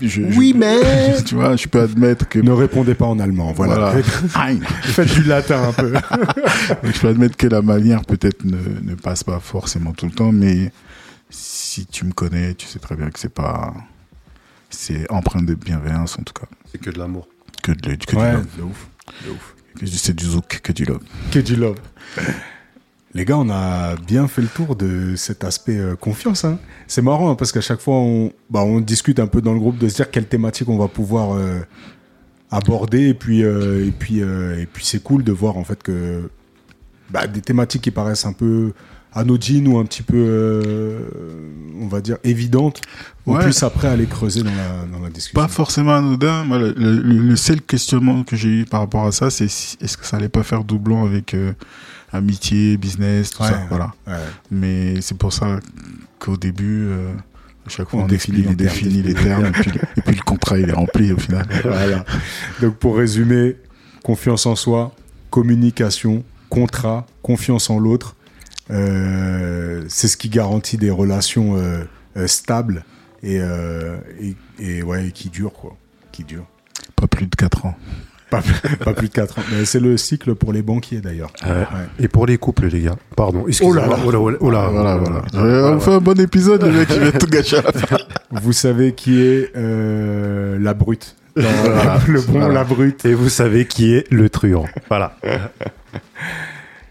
[0.00, 1.22] je- Oui, mais.
[1.26, 3.92] tu vois, je peux admettre que Ne répondez pas en allemand, voilà.
[3.92, 4.02] Voilà.
[4.82, 5.92] Faites du latin un peu.
[6.84, 10.32] je peux admettre que la manière peut-être ne, ne passe pas forcément tout le temps,
[10.32, 10.72] mais
[11.28, 13.74] si tu me connais, tu sais très bien que c'est pas,
[14.70, 17.28] c'est empreint de bienveillance en tout cas, C'est que de l'amour.
[17.62, 18.88] que, de, que Ouais, du love, de ouf.
[19.26, 19.54] De ouf.
[19.78, 21.02] que du- c'est du zouk, que du love.
[21.30, 21.76] Que du love.
[23.12, 26.44] Les gars, on a bien fait le tour de cet aspect euh, confiance.
[26.44, 26.58] Hein.
[26.86, 29.58] C'est marrant hein, parce qu'à chaque fois, on, bah, on discute un peu dans le
[29.58, 31.58] groupe de se dire quelle thématique on va pouvoir euh,
[32.52, 33.08] aborder.
[33.08, 36.30] Et puis, euh, et puis, et puis c'est cool de voir en fait que
[37.10, 38.72] bah, des thématiques qui paraissent un peu
[39.12, 41.04] anodines ou un petit peu,
[41.80, 42.80] on va dire, évidentes,
[43.26, 43.42] on Ouais.
[43.42, 45.40] puisse après aller creuser dans la, dans la discussion.
[45.40, 46.44] Pas forcément anodin.
[46.44, 49.76] Moi, le, le- le seul questionnement que j'ai eu par rapport à ça, c'est si-
[49.80, 51.34] est-ce que ça allait pas faire doublon avec
[52.12, 53.62] amitié, business, tout Ouais, ça.
[53.68, 53.92] Voilà.
[54.06, 54.14] Ouais.
[54.50, 55.60] Mais c'est pour ça
[56.18, 57.12] qu'au début, euh,
[57.66, 59.70] à chaque fois, On on, définit définit, on les termes, définit les termes, et puis,
[59.96, 61.46] et puis le contrat, il est rempli au final.
[61.62, 62.04] Voilà.
[62.60, 63.56] Donc pour résumer,
[64.02, 64.94] confiance en soi,
[65.30, 68.16] communication, contrat, confiance en l'autre,
[68.70, 71.84] euh, c'est ce qui garantit des relations euh,
[72.16, 72.84] euh, stables
[73.22, 75.76] et, et, et ouais, qui durent quoi,
[76.12, 76.46] qui durent.
[76.96, 77.76] Pas plus de 4 ans.
[78.30, 78.42] Pas,
[78.84, 79.42] pas plus de 4 ans.
[79.52, 81.32] Mais c'est le cycle pour les banquiers d'ailleurs.
[81.44, 81.66] Ouais.
[81.98, 82.96] Et pour les couples, les gars.
[83.16, 83.44] Pardon.
[83.60, 83.96] Oh là là.
[84.04, 85.22] Oh là, oh là, oh là, voilà, là, voilà.
[85.32, 87.72] là, Euh, on fait un bon épisode, le mec, il va tout gâcher à la
[87.72, 87.96] fin.
[88.30, 91.16] Vous savez qui est euh, la brute.
[91.36, 91.98] Dans Voilà.
[92.08, 93.04] le bon, la brute.
[93.04, 94.66] Et vous savez qui est le truand.
[94.88, 95.16] Voilà.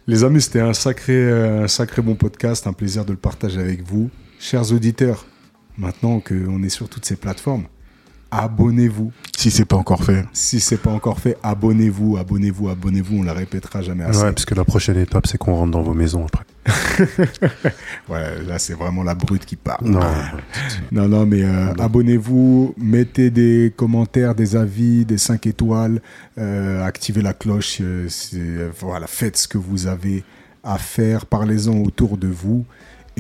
[0.08, 3.60] Les amis, c'était un sacré, euh, un sacré bon podcast, un plaisir de le partager
[3.60, 4.10] avec vous.
[4.40, 5.26] Chers auditeurs,
[5.78, 7.66] maintenant qu'on est sur toutes ces plateformes,
[8.32, 9.12] abonnez-vous.
[9.38, 10.26] Si c'est pas encore fait.
[10.34, 13.18] Si c'est pas encore fait, abonnez-vous, abonnez-vous, abonnez-vous.
[13.18, 14.22] On la répétera jamais assez.
[14.24, 16.46] Ouais, parce que la prochaine étape, c'est qu'on rentre dans vos maisons après.
[18.10, 19.86] Ouais, là c'est vraiment la brute qui parle.
[19.86, 20.00] Non.
[20.92, 26.02] Non, non, mais euh, abonnez-vous, mettez des commentaires, des avis, des 5 étoiles,
[26.38, 30.24] euh, activez la cloche, euh, voilà, faites ce que vous avez
[30.64, 32.66] à faire, parlez-en autour de vous.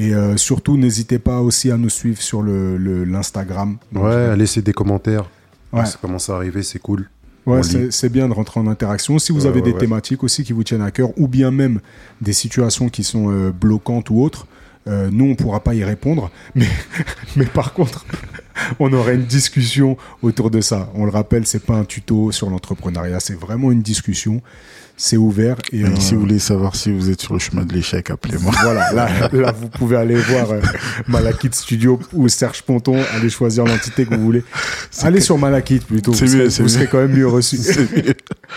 [0.01, 3.77] Et euh, surtout, n'hésitez pas aussi à nous suivre sur le le- l'Instagram.
[3.91, 5.29] Donc, Ouais, laissez des commentaires.
[5.73, 5.85] Ouais.
[5.85, 7.09] Ça commence à arriver, c'est cool.
[7.45, 9.17] Ouais, c'est bien de rentrer en interaction.
[9.17, 11.79] Si vous avez ouais, des thématiques aussi qui vous tiennent à cœur, ou bien même
[12.21, 14.45] des situations qui sont euh, bloquantes ou autres,
[14.87, 16.29] euh, nous, on pourra pas y répondre.
[16.55, 16.67] Mais,
[17.35, 18.05] mais par contre,
[18.79, 20.91] on aurait une discussion autour de ça.
[20.95, 24.41] On le rappelle, c'est pas un tuto sur l'entrepreneuriat, c'est vraiment une discussion.
[25.01, 25.55] C'est ouvert.
[25.71, 28.51] Et, euh, si vous voulez savoir si vous êtes sur le chemin de l'échec, appelez-moi.
[28.61, 30.59] voilà, là, là, vous pouvez aller voir euh,
[31.07, 34.43] Malakit Studio ou Serge Ponton, allez choisir l'entité que vous voulez.
[35.01, 37.57] Allez sur Malakit plutôt, vous, C'est serez, mieux, c'est vous serez quand même mieux reçu.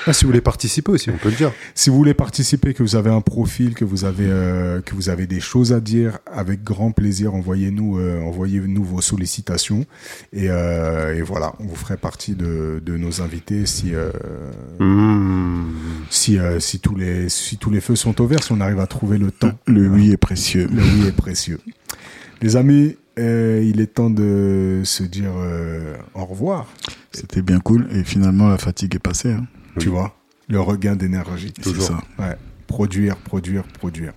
[0.07, 1.53] Ah, si vous voulez participer aussi, on peut le dire.
[1.75, 5.11] Si vous voulez participer, que vous avez un profil, que vous avez euh, que vous
[5.11, 9.85] avez des choses à dire, avec grand plaisir, envoyez-nous euh, envoyez-nous vos sollicitations
[10.33, 14.11] et, euh, et voilà, on vous ferait partie de, de nos invités si euh,
[14.79, 15.65] Mmh.
[16.11, 18.81] si euh, si tous les si tous les feux sont au vert, si on arrive
[18.81, 19.53] à trouver le temps.
[19.67, 20.69] Le oui est précieux.
[20.73, 21.61] Le oui est précieux.
[22.41, 26.67] Les amis, euh, il est temps de se dire euh, au revoir.
[27.13, 27.89] C'était bien cool.
[27.93, 29.33] Et finalement, la fatigue est passée.
[29.33, 29.47] hein.
[29.79, 30.15] Tu vois,
[30.49, 31.53] le regain d'énergie.
[31.63, 31.99] C'est ça.
[32.19, 32.37] Ouais,
[32.67, 34.13] produire, produire, produire.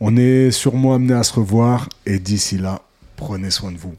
[0.00, 2.82] On est sûrement amené à se revoir et d'ici là,
[3.16, 3.94] prenez soin de vous.